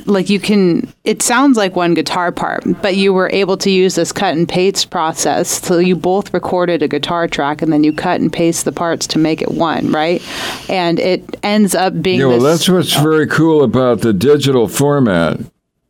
like 0.06 0.28
you 0.28 0.38
can 0.40 0.92
it 1.04 1.22
sounds 1.22 1.56
like 1.56 1.74
one 1.76 1.94
guitar 1.94 2.30
part 2.32 2.62
but 2.82 2.96
you 2.96 3.12
were 3.12 3.30
able 3.32 3.56
to 3.56 3.70
use 3.70 3.94
this 3.94 4.12
cut 4.12 4.36
and 4.36 4.48
paste 4.48 4.90
process 4.90 5.48
so 5.48 5.78
you 5.78 5.96
both 5.96 6.32
recorded 6.34 6.82
a 6.82 6.88
guitar 6.88 7.26
track 7.26 7.62
and 7.62 7.72
then 7.72 7.82
you 7.84 7.92
cut 7.92 8.20
and 8.20 8.32
paste 8.32 8.64
the 8.64 8.72
parts 8.72 9.06
to 9.06 9.18
make 9.18 9.40
it 9.40 9.50
one 9.52 9.90
right 9.90 10.22
and 10.68 10.98
it 11.00 11.36
ends 11.42 11.74
up 11.74 12.00
being 12.02 12.20
Yeah, 12.20 12.26
well, 12.26 12.40
this, 12.40 12.66
that's 12.66 12.68
what's 12.68 12.94
very 13.02 13.26
cool 13.26 13.62
about 13.62 14.00
the 14.00 14.12
digital 14.12 14.68
format. 14.68 15.40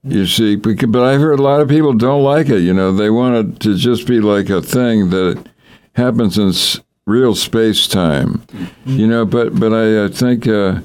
You 0.03 0.27
see, 0.27 0.57
but 0.57 1.03
I've 1.03 1.21
heard 1.21 1.39
a 1.39 1.43
lot 1.43 1.61
of 1.61 1.69
people 1.69 1.93
don't 1.93 2.23
like 2.23 2.49
it. 2.49 2.61
You 2.61 2.73
know, 2.73 2.91
they 2.91 3.11
want 3.11 3.35
it 3.37 3.61
to 3.61 3.77
just 3.77 4.07
be 4.07 4.19
like 4.21 4.49
a 4.49 4.63
thing 4.63 5.11
that 5.11 5.47
happens 5.95 6.39
in 6.39 6.49
s- 6.49 6.81
real 7.07 7.35
space 7.35 7.87
time. 7.87 8.43
You 8.87 9.07
know, 9.07 9.27
but 9.27 9.61
but 9.61 9.75
I, 9.75 10.07
I 10.07 10.09
think 10.09 10.49
uh, 10.49 10.81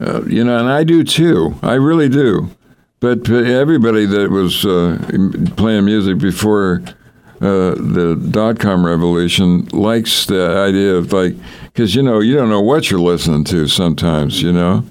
uh, 0.00 0.22
you 0.24 0.44
know, 0.44 0.58
and 0.58 0.68
I 0.68 0.84
do 0.84 1.04
too. 1.04 1.54
I 1.62 1.74
really 1.74 2.08
do. 2.08 2.50
But, 3.00 3.24
but 3.24 3.44
everybody 3.44 4.06
that 4.06 4.30
was 4.30 4.64
uh, 4.64 4.98
playing 5.56 5.84
music 5.84 6.18
before 6.18 6.82
uh, 7.42 7.74
the 7.76 8.28
dot 8.30 8.58
com 8.58 8.86
revolution 8.86 9.66
likes 9.66 10.24
the 10.26 10.48
idea 10.56 10.94
of 10.94 11.12
like, 11.12 11.34
because 11.64 11.94
you 11.94 12.02
know, 12.02 12.20
you 12.20 12.34
don't 12.34 12.48
know 12.48 12.62
what 12.62 12.90
you're 12.90 12.98
listening 12.98 13.44
to 13.44 13.68
sometimes, 13.68 14.40
you 14.40 14.52
know. 14.52 14.84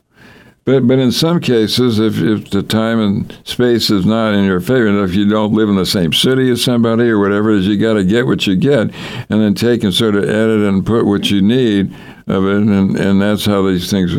But 0.66 0.88
but 0.88 1.00
in 1.00 1.12
some 1.12 1.40
cases, 1.40 2.00
if, 2.00 2.20
if 2.20 2.50
the 2.52 2.64
time 2.64 3.00
and 3.00 3.38
space 3.44 3.90
is 3.90 4.06
not 4.06 4.34
in 4.34 4.46
your 4.46 4.60
favor, 4.60 4.88
and 4.88 5.08
if 5.08 5.16
you 5.16 5.28
don't 5.28 5.54
live 5.54 5.70
in 5.70 5.76
the 5.76 5.86
same 5.86 6.14
city 6.14 6.50
as 6.52 6.64
somebody 6.64 7.10
or 7.10 7.20
whatever 7.20 7.52
is, 7.52 7.68
you 7.68 7.78
got 7.78 7.94
to 7.94 8.04
get 8.04 8.28
what 8.28 8.48
you 8.48 8.56
get, 8.56 8.92
and 9.30 9.42
then 9.42 9.54
take 9.56 9.84
and 9.84 9.94
sort 9.94 10.16
of 10.16 10.24
edit 10.24 10.62
and 10.62 10.86
put 10.86 11.06
what 11.06 11.30
you 11.30 11.42
need 11.42 11.94
of 12.28 12.46
it, 12.46 12.58
and, 12.58 12.98
and 12.98 13.22
that's 13.22 13.46
how 13.46 13.62
these 13.64 13.90
things. 13.90 14.16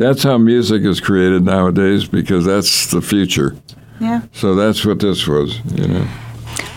That's 0.00 0.22
how 0.22 0.38
music 0.38 0.82
is 0.84 0.98
created 0.98 1.44
nowadays 1.44 2.06
because 2.08 2.46
that's 2.46 2.90
the 2.90 3.02
future. 3.02 3.54
yeah 4.00 4.22
So 4.32 4.54
that's 4.54 4.82
what 4.82 4.98
this 4.98 5.26
was, 5.26 5.60
you 5.74 5.86
know. 5.86 6.08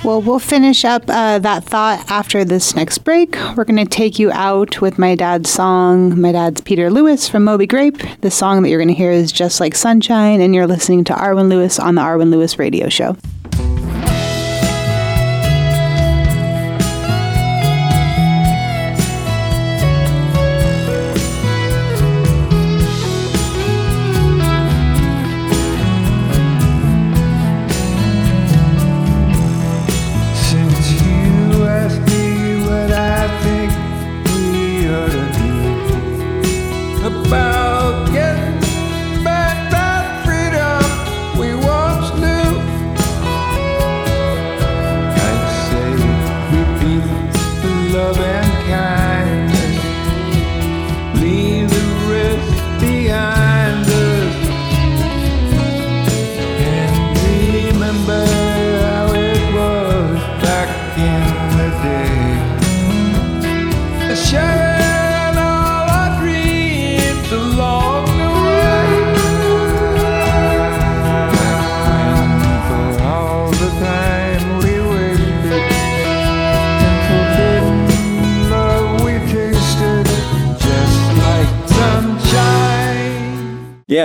Well, 0.03 0.21
we'll 0.21 0.39
finish 0.39 0.83
up 0.83 1.03
uh, 1.07 1.39
that 1.39 1.63
thought 1.63 2.03
after 2.11 2.43
this 2.43 2.75
next 2.75 2.97
break. 2.97 3.37
We're 3.55 3.63
going 3.63 3.77
to 3.77 3.85
take 3.85 4.19
you 4.19 4.29
out 4.33 4.81
with 4.81 4.99
my 4.99 5.15
dad's 5.15 5.49
song. 5.49 6.19
My 6.19 6.33
dad's 6.33 6.59
Peter 6.59 6.91
Lewis 6.91 7.29
from 7.29 7.45
Moby 7.45 7.65
Grape. 7.65 7.99
The 8.19 8.29
song 8.29 8.61
that 8.61 8.69
you're 8.69 8.79
going 8.79 8.89
to 8.89 8.93
hear 8.93 9.11
is 9.11 9.31
Just 9.31 9.61
Like 9.61 9.73
Sunshine, 9.73 10.41
and 10.41 10.53
you're 10.53 10.67
listening 10.67 11.05
to 11.05 11.13
Arwen 11.13 11.47
Lewis 11.47 11.79
on 11.79 11.95
the 11.95 12.01
Arwen 12.01 12.29
Lewis 12.29 12.59
Radio 12.59 12.89
Show. 12.89 13.15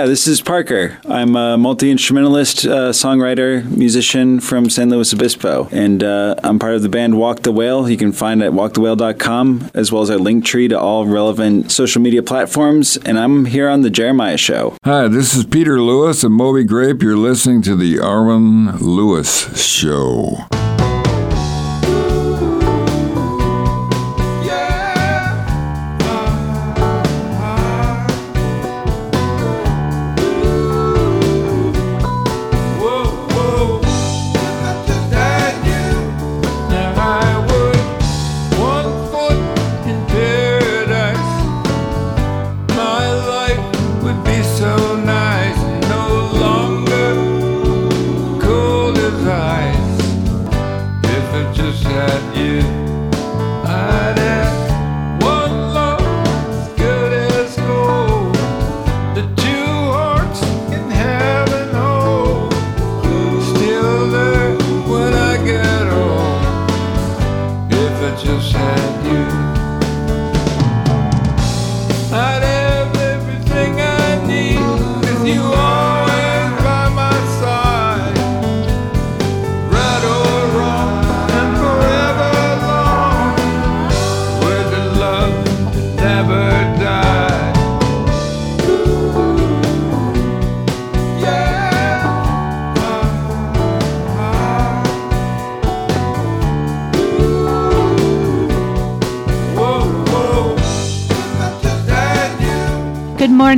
This 0.09 0.27
is 0.27 0.41
Parker. 0.41 0.97
I'm 1.07 1.35
a 1.35 1.55
multi 1.55 1.91
instrumentalist, 1.91 2.65
uh, 2.65 2.89
songwriter, 2.89 3.63
musician 3.77 4.39
from 4.39 4.67
San 4.67 4.89
Luis 4.89 5.13
Obispo, 5.13 5.69
and 5.71 6.03
uh, 6.03 6.33
I'm 6.43 6.57
part 6.57 6.73
of 6.73 6.81
the 6.81 6.89
band 6.89 7.15
Walk 7.15 7.43
the 7.43 7.51
Whale. 7.51 7.87
You 7.87 7.95
can 7.95 8.11
find 8.11 8.41
at 8.41 8.51
walkthewhale.com, 8.51 9.69
as 9.75 9.91
well 9.91 10.01
as 10.01 10.09
our 10.09 10.17
link 10.17 10.45
tree 10.45 10.67
to 10.67 10.79
all 10.79 11.05
relevant 11.05 11.71
social 11.71 12.01
media 12.01 12.23
platforms. 12.23 12.97
And 12.97 13.19
I'm 13.19 13.45
here 13.45 13.69
on 13.69 13.81
the 13.81 13.91
Jeremiah 13.91 14.37
Show. 14.37 14.75
Hi, 14.83 15.07
this 15.07 15.35
is 15.35 15.45
Peter 15.45 15.79
Lewis 15.79 16.23
of 16.23 16.31
Moby 16.31 16.63
Grape. 16.63 17.03
You're 17.03 17.15
listening 17.15 17.61
to 17.63 17.75
the 17.75 17.97
Arwen 17.97 18.81
Lewis 18.81 19.63
Show. 19.63 20.47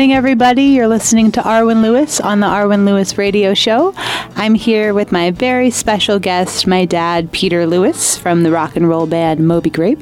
Morning, 0.01 0.17
everybody. 0.17 0.63
You're 0.63 0.87
listening 0.87 1.31
to 1.33 1.41
Arwen 1.41 1.83
Lewis 1.83 2.19
on 2.19 2.39
the 2.39 2.47
Arwen 2.47 2.85
Lewis 2.85 3.19
Radio 3.19 3.53
Show. 3.53 3.93
I'm 4.35 4.55
here 4.55 4.95
with 4.95 5.11
my 5.11 5.29
very 5.29 5.69
special 5.69 6.17
guest, 6.17 6.65
my 6.65 6.85
dad, 6.85 7.31
Peter 7.31 7.67
Lewis 7.67 8.17
from 8.17 8.41
the 8.41 8.49
rock 8.49 8.75
and 8.75 8.89
roll 8.89 9.05
band 9.05 9.47
Moby 9.47 9.69
Grape. 9.69 9.99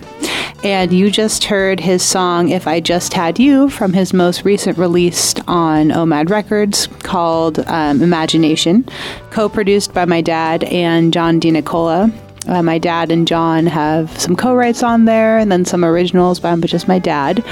And 0.63 0.93
you 0.93 1.11
just 1.11 1.43
heard 1.43 1.81
his 1.81 2.01
song 2.01 2.47
If 2.47 2.65
I 2.65 2.79
Just 2.79 3.13
Had 3.13 3.39
You 3.39 3.69
from 3.69 3.91
his 3.91 4.13
most 4.13 4.45
recent 4.45 4.77
release 4.77 5.35
on 5.49 5.89
OMAD 5.89 6.29
Records 6.29 6.87
called 7.03 7.59
um, 7.67 8.01
Imagination, 8.01 8.87
co 9.31 9.49
produced 9.49 9.93
by 9.93 10.05
my 10.05 10.21
dad 10.21 10.63
and 10.63 11.11
John 11.11 11.41
DeNicola. 11.41 12.09
Uh, 12.49 12.63
my 12.63 12.79
dad 12.79 13.11
and 13.11 13.27
John 13.27 13.67
have 13.67 14.19
some 14.19 14.35
co-writes 14.35 14.81
on 14.81 15.05
there, 15.05 15.37
and 15.37 15.51
then 15.51 15.65
some 15.65 15.85
originals 15.85 16.39
by 16.39 16.55
just 16.57 16.87
my 16.87 16.97
dad. 16.97 17.45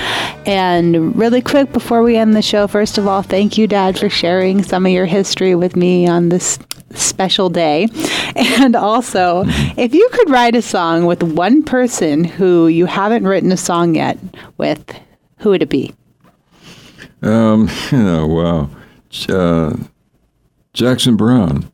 And 0.47 1.15
really 1.15 1.41
quick 1.41 1.71
before 1.71 2.01
we 2.01 2.17
end 2.17 2.35
the 2.35 2.41
show, 2.41 2.65
first 2.65 2.97
of 2.97 3.05
all, 3.05 3.21
thank 3.21 3.59
you, 3.59 3.67
Dad, 3.67 3.99
for 3.99 4.09
sharing 4.09 4.63
some 4.63 4.87
of 4.87 4.91
your 4.91 5.05
history 5.05 5.53
with 5.53 5.75
me 5.75 6.07
on 6.07 6.29
this 6.29 6.57
special 6.93 7.49
day. 7.49 7.87
And 8.37 8.75
also, 8.75 9.43
if 9.77 9.95
you 9.95 10.09
could 10.13 10.29
write 10.29 10.55
a 10.55 10.61
song 10.61 11.05
with 11.05 11.23
one 11.23 11.63
person 11.63 12.23
who 12.23 12.67
you 12.67 12.85
haven't 12.85 13.25
written 13.25 13.51
a 13.51 13.57
song 13.57 13.95
yet 13.95 14.17
with, 14.57 14.95
who 15.39 15.49
would 15.49 15.63
it 15.63 15.69
be? 15.69 15.93
Um, 17.23 17.69
you 17.91 17.97
know, 17.97 18.27
wow. 18.27 18.69
Uh, 19.29 19.75
Jackson 20.73 21.15
Browne. 21.15 21.71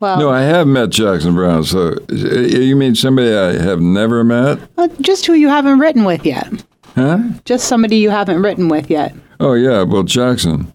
Well, 0.00 0.18
No, 0.18 0.30
I 0.30 0.42
have 0.42 0.66
met 0.66 0.90
Jackson 0.90 1.34
Browne. 1.34 1.64
So 1.64 1.94
you 2.10 2.76
mean 2.76 2.94
somebody 2.94 3.34
I 3.34 3.52
have 3.62 3.80
never 3.80 4.22
met? 4.24 4.58
uh, 4.76 4.88
just 5.00 5.26
who 5.26 5.32
you 5.32 5.48
haven't 5.48 5.78
written 5.78 6.04
with 6.04 6.24
yet. 6.26 6.64
Huh? 6.94 7.18
Just 7.44 7.66
somebody 7.68 7.96
you 7.96 8.10
haven't 8.10 8.42
written 8.42 8.68
with 8.68 8.90
yet. 8.90 9.14
Oh 9.40 9.54
yeah, 9.54 9.82
well 9.82 10.02
Jackson. 10.02 10.72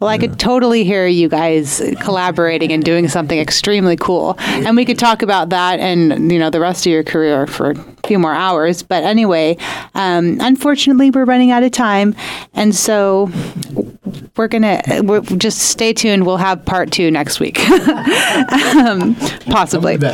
Well, 0.00 0.08
I 0.08 0.18
could 0.18 0.38
totally 0.38 0.84
hear 0.84 1.06
you 1.06 1.28
guys 1.28 1.82
collaborating 2.00 2.72
and 2.72 2.82
doing 2.82 3.08
something 3.08 3.38
extremely 3.38 3.96
cool, 3.96 4.36
and 4.38 4.76
we 4.76 4.84
could 4.84 4.98
talk 4.98 5.22
about 5.22 5.50
that 5.50 5.80
and 5.80 6.30
you 6.32 6.38
know 6.38 6.50
the 6.50 6.60
rest 6.60 6.86
of 6.86 6.92
your 6.92 7.02
career 7.02 7.46
for 7.46 7.72
a 7.72 7.74
few 8.06 8.18
more 8.18 8.34
hours. 8.34 8.82
But 8.82 9.04
anyway, 9.04 9.56
um, 9.94 10.38
unfortunately, 10.40 11.10
we're 11.10 11.24
running 11.24 11.50
out 11.50 11.62
of 11.62 11.72
time, 11.72 12.14
and 12.54 12.74
so 12.74 13.30
we're 14.36 14.48
gonna 14.48 14.82
we're, 15.02 15.20
just 15.20 15.58
stay 15.58 15.92
tuned. 15.92 16.24
We'll 16.24 16.36
have 16.36 16.64
part 16.64 16.90
two 16.90 17.10
next 17.10 17.40
week, 17.40 17.58
um, 18.76 19.14
possibly. 19.50 19.98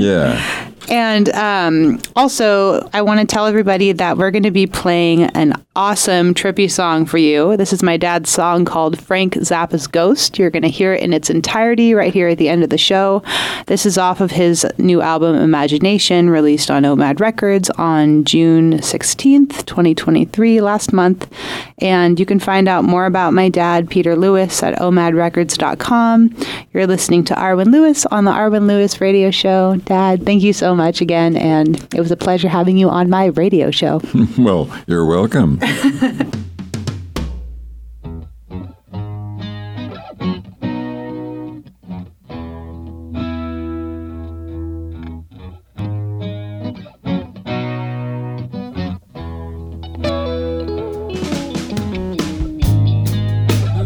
Yeah. 0.00 0.69
And 0.88 1.28
um, 1.30 2.00
also, 2.16 2.88
I 2.92 3.02
want 3.02 3.20
to 3.20 3.26
tell 3.26 3.46
everybody 3.46 3.92
that 3.92 4.16
we're 4.16 4.30
going 4.30 4.42
to 4.44 4.50
be 4.50 4.66
playing 4.66 5.24
an 5.24 5.54
awesome 5.76 6.34
trippy 6.34 6.70
song 6.70 7.06
for 7.06 7.18
you. 7.18 7.56
This 7.56 7.72
is 7.72 7.82
my 7.82 7.96
dad's 7.96 8.28
song 8.30 8.64
called 8.64 9.00
Frank 9.00 9.34
Zappa's 9.34 9.86
Ghost. 9.86 10.38
You're 10.38 10.50
going 10.50 10.62
to 10.62 10.68
hear 10.68 10.94
it 10.94 11.02
in 11.02 11.12
its 11.12 11.30
entirety 11.30 11.94
right 11.94 12.12
here 12.12 12.28
at 12.28 12.38
the 12.38 12.48
end 12.48 12.64
of 12.64 12.70
the 12.70 12.78
show. 12.78 13.22
This 13.66 13.86
is 13.86 13.96
off 13.96 14.20
of 14.20 14.32
his 14.32 14.66
new 14.78 15.00
album, 15.00 15.36
Imagination, 15.36 16.28
released 16.28 16.70
on 16.70 16.82
OMAD 16.82 17.20
Records 17.20 17.70
on 17.70 18.24
June 18.24 18.74
16th, 18.74 19.64
2023, 19.64 20.60
last 20.60 20.92
month. 20.92 21.32
And 21.78 22.18
you 22.18 22.26
can 22.26 22.40
find 22.40 22.68
out 22.68 22.84
more 22.84 23.06
about 23.06 23.32
my 23.32 23.48
dad, 23.48 23.88
Peter 23.88 24.16
Lewis, 24.16 24.62
at 24.62 24.78
omadrecords.com. 24.78 26.36
You're 26.72 26.86
listening 26.86 27.24
to 27.24 27.34
Arwen 27.34 27.72
Lewis 27.72 28.06
on 28.06 28.24
the 28.24 28.32
Arwen 28.32 28.66
Lewis 28.66 29.00
Radio 29.00 29.30
Show. 29.30 29.76
Dad, 29.84 30.24
thank 30.26 30.42
you 30.42 30.52
so 30.52 30.69
much 30.74 31.00
again. 31.00 31.36
And 31.36 31.76
it 31.94 32.00
was 32.00 32.10
a 32.10 32.16
pleasure 32.16 32.48
having 32.48 32.76
you 32.76 32.88
on 32.88 33.10
my 33.10 33.26
radio 33.26 33.70
show. 33.70 34.00
well, 34.38 34.70
you're 34.86 35.06
welcome. 35.06 35.58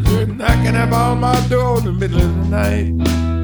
They're 0.04 0.26
knocking 0.26 0.76
up 0.76 0.92
on 0.92 1.20
my 1.20 1.46
door 1.48 1.78
in 1.78 1.84
the 1.84 1.92
middle 1.92 2.20
of 2.20 2.34
the 2.36 2.44
night. 2.48 3.43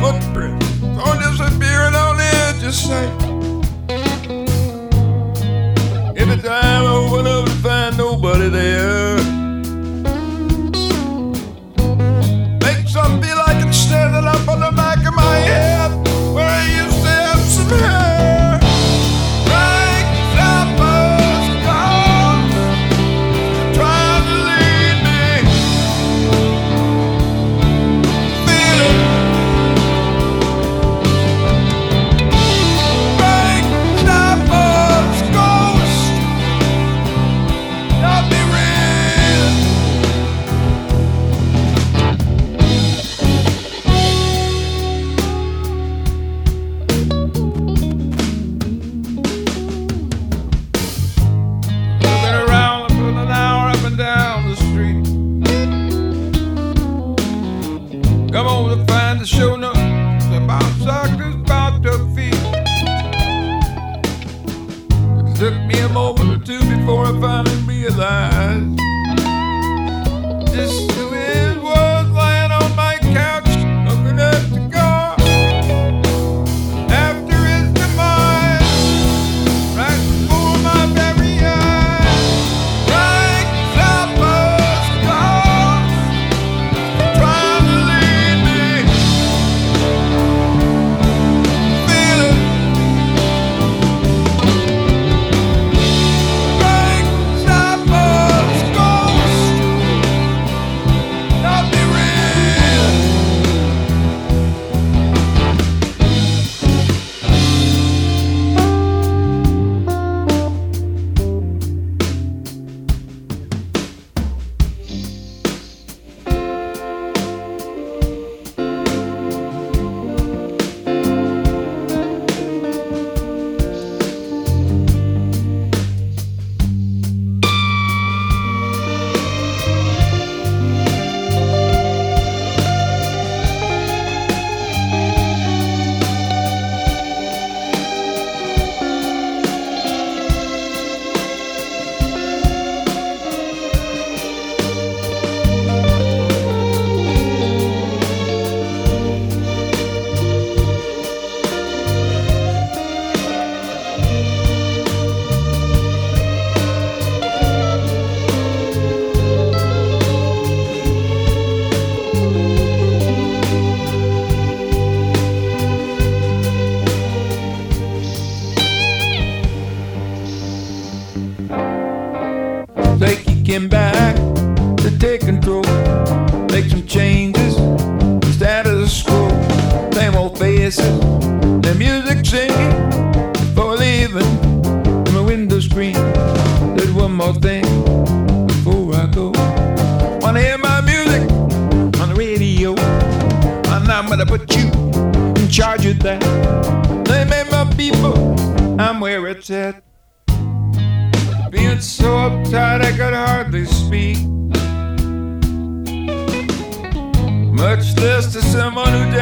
Footprints, 0.00 0.66
or 0.82 1.14
disappearing 1.16 1.94
on 1.94 2.20
edge 2.20 2.62
of 2.62 2.74
sight. 2.74 3.12
Every 6.16 6.36
time 6.42 6.84
I 6.84 6.90
open 6.90 7.26
up 7.26 7.44
to 7.44 7.50
find 7.62 7.96
nobody 7.96 8.48
there. 8.48 8.97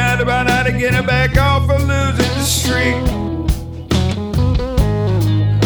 Died 0.07 0.21
about 0.21 0.49
how 0.49 0.63
to 0.63 0.71
get 0.71 0.95
it 0.95 1.05
back 1.05 1.37
off 1.37 1.69
a 1.69 1.79
losing 1.79 2.35
the 2.39 2.45
streak. 2.45 3.03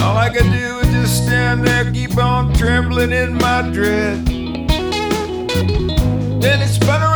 All 0.02 0.16
I 0.16 0.30
could 0.34 0.50
do 0.50 0.76
was 0.76 0.88
just 0.88 1.24
stand 1.24 1.66
there, 1.66 1.90
keep 1.92 2.16
on 2.16 2.54
trembling 2.54 3.12
in 3.12 3.34
my 3.34 3.60
dread. 3.70 4.24
Then 6.42 6.62
it 6.62 6.68
spun 6.68 7.02
around 7.02 7.09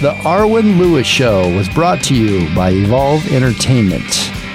The 0.00 0.12
Arwen 0.24 0.78
Lewis 0.78 1.06
Show 1.06 1.54
was 1.56 1.68
brought 1.70 2.02
to 2.04 2.14
you 2.14 2.54
by 2.54 2.68
Evolve 2.70 3.26
Entertainment. 3.32 4.04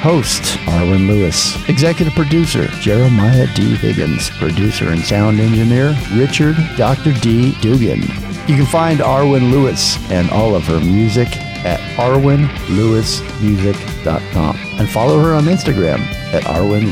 Host 0.04 0.44
Arwen 0.68 1.08
Lewis. 1.08 1.58
Executive 1.68 2.14
producer 2.14 2.68
Jeremiah 2.80 3.48
D. 3.56 3.74
Higgins. 3.76 4.30
Producer 4.30 4.90
and 4.90 5.02
sound 5.02 5.40
engineer 5.40 5.98
Richard 6.14 6.56
Dr. 6.78 7.14
D. 7.14 7.56
Dugan. 7.60 8.02
You 8.48 8.56
can 8.56 8.68
find 8.68 9.00
Arwen 9.00 9.50
Lewis 9.50 9.98
and 10.12 10.30
all 10.30 10.54
of 10.54 10.64
her 10.66 10.80
music 10.80 11.28
at 11.66 11.80
arwenlewismusic.com 11.98 14.56
and 14.80 14.90
follow 14.90 15.20
her 15.20 15.34
on 15.34 15.46
Instagram 15.46 16.02
at 16.34 16.44
Arwen 16.44 16.92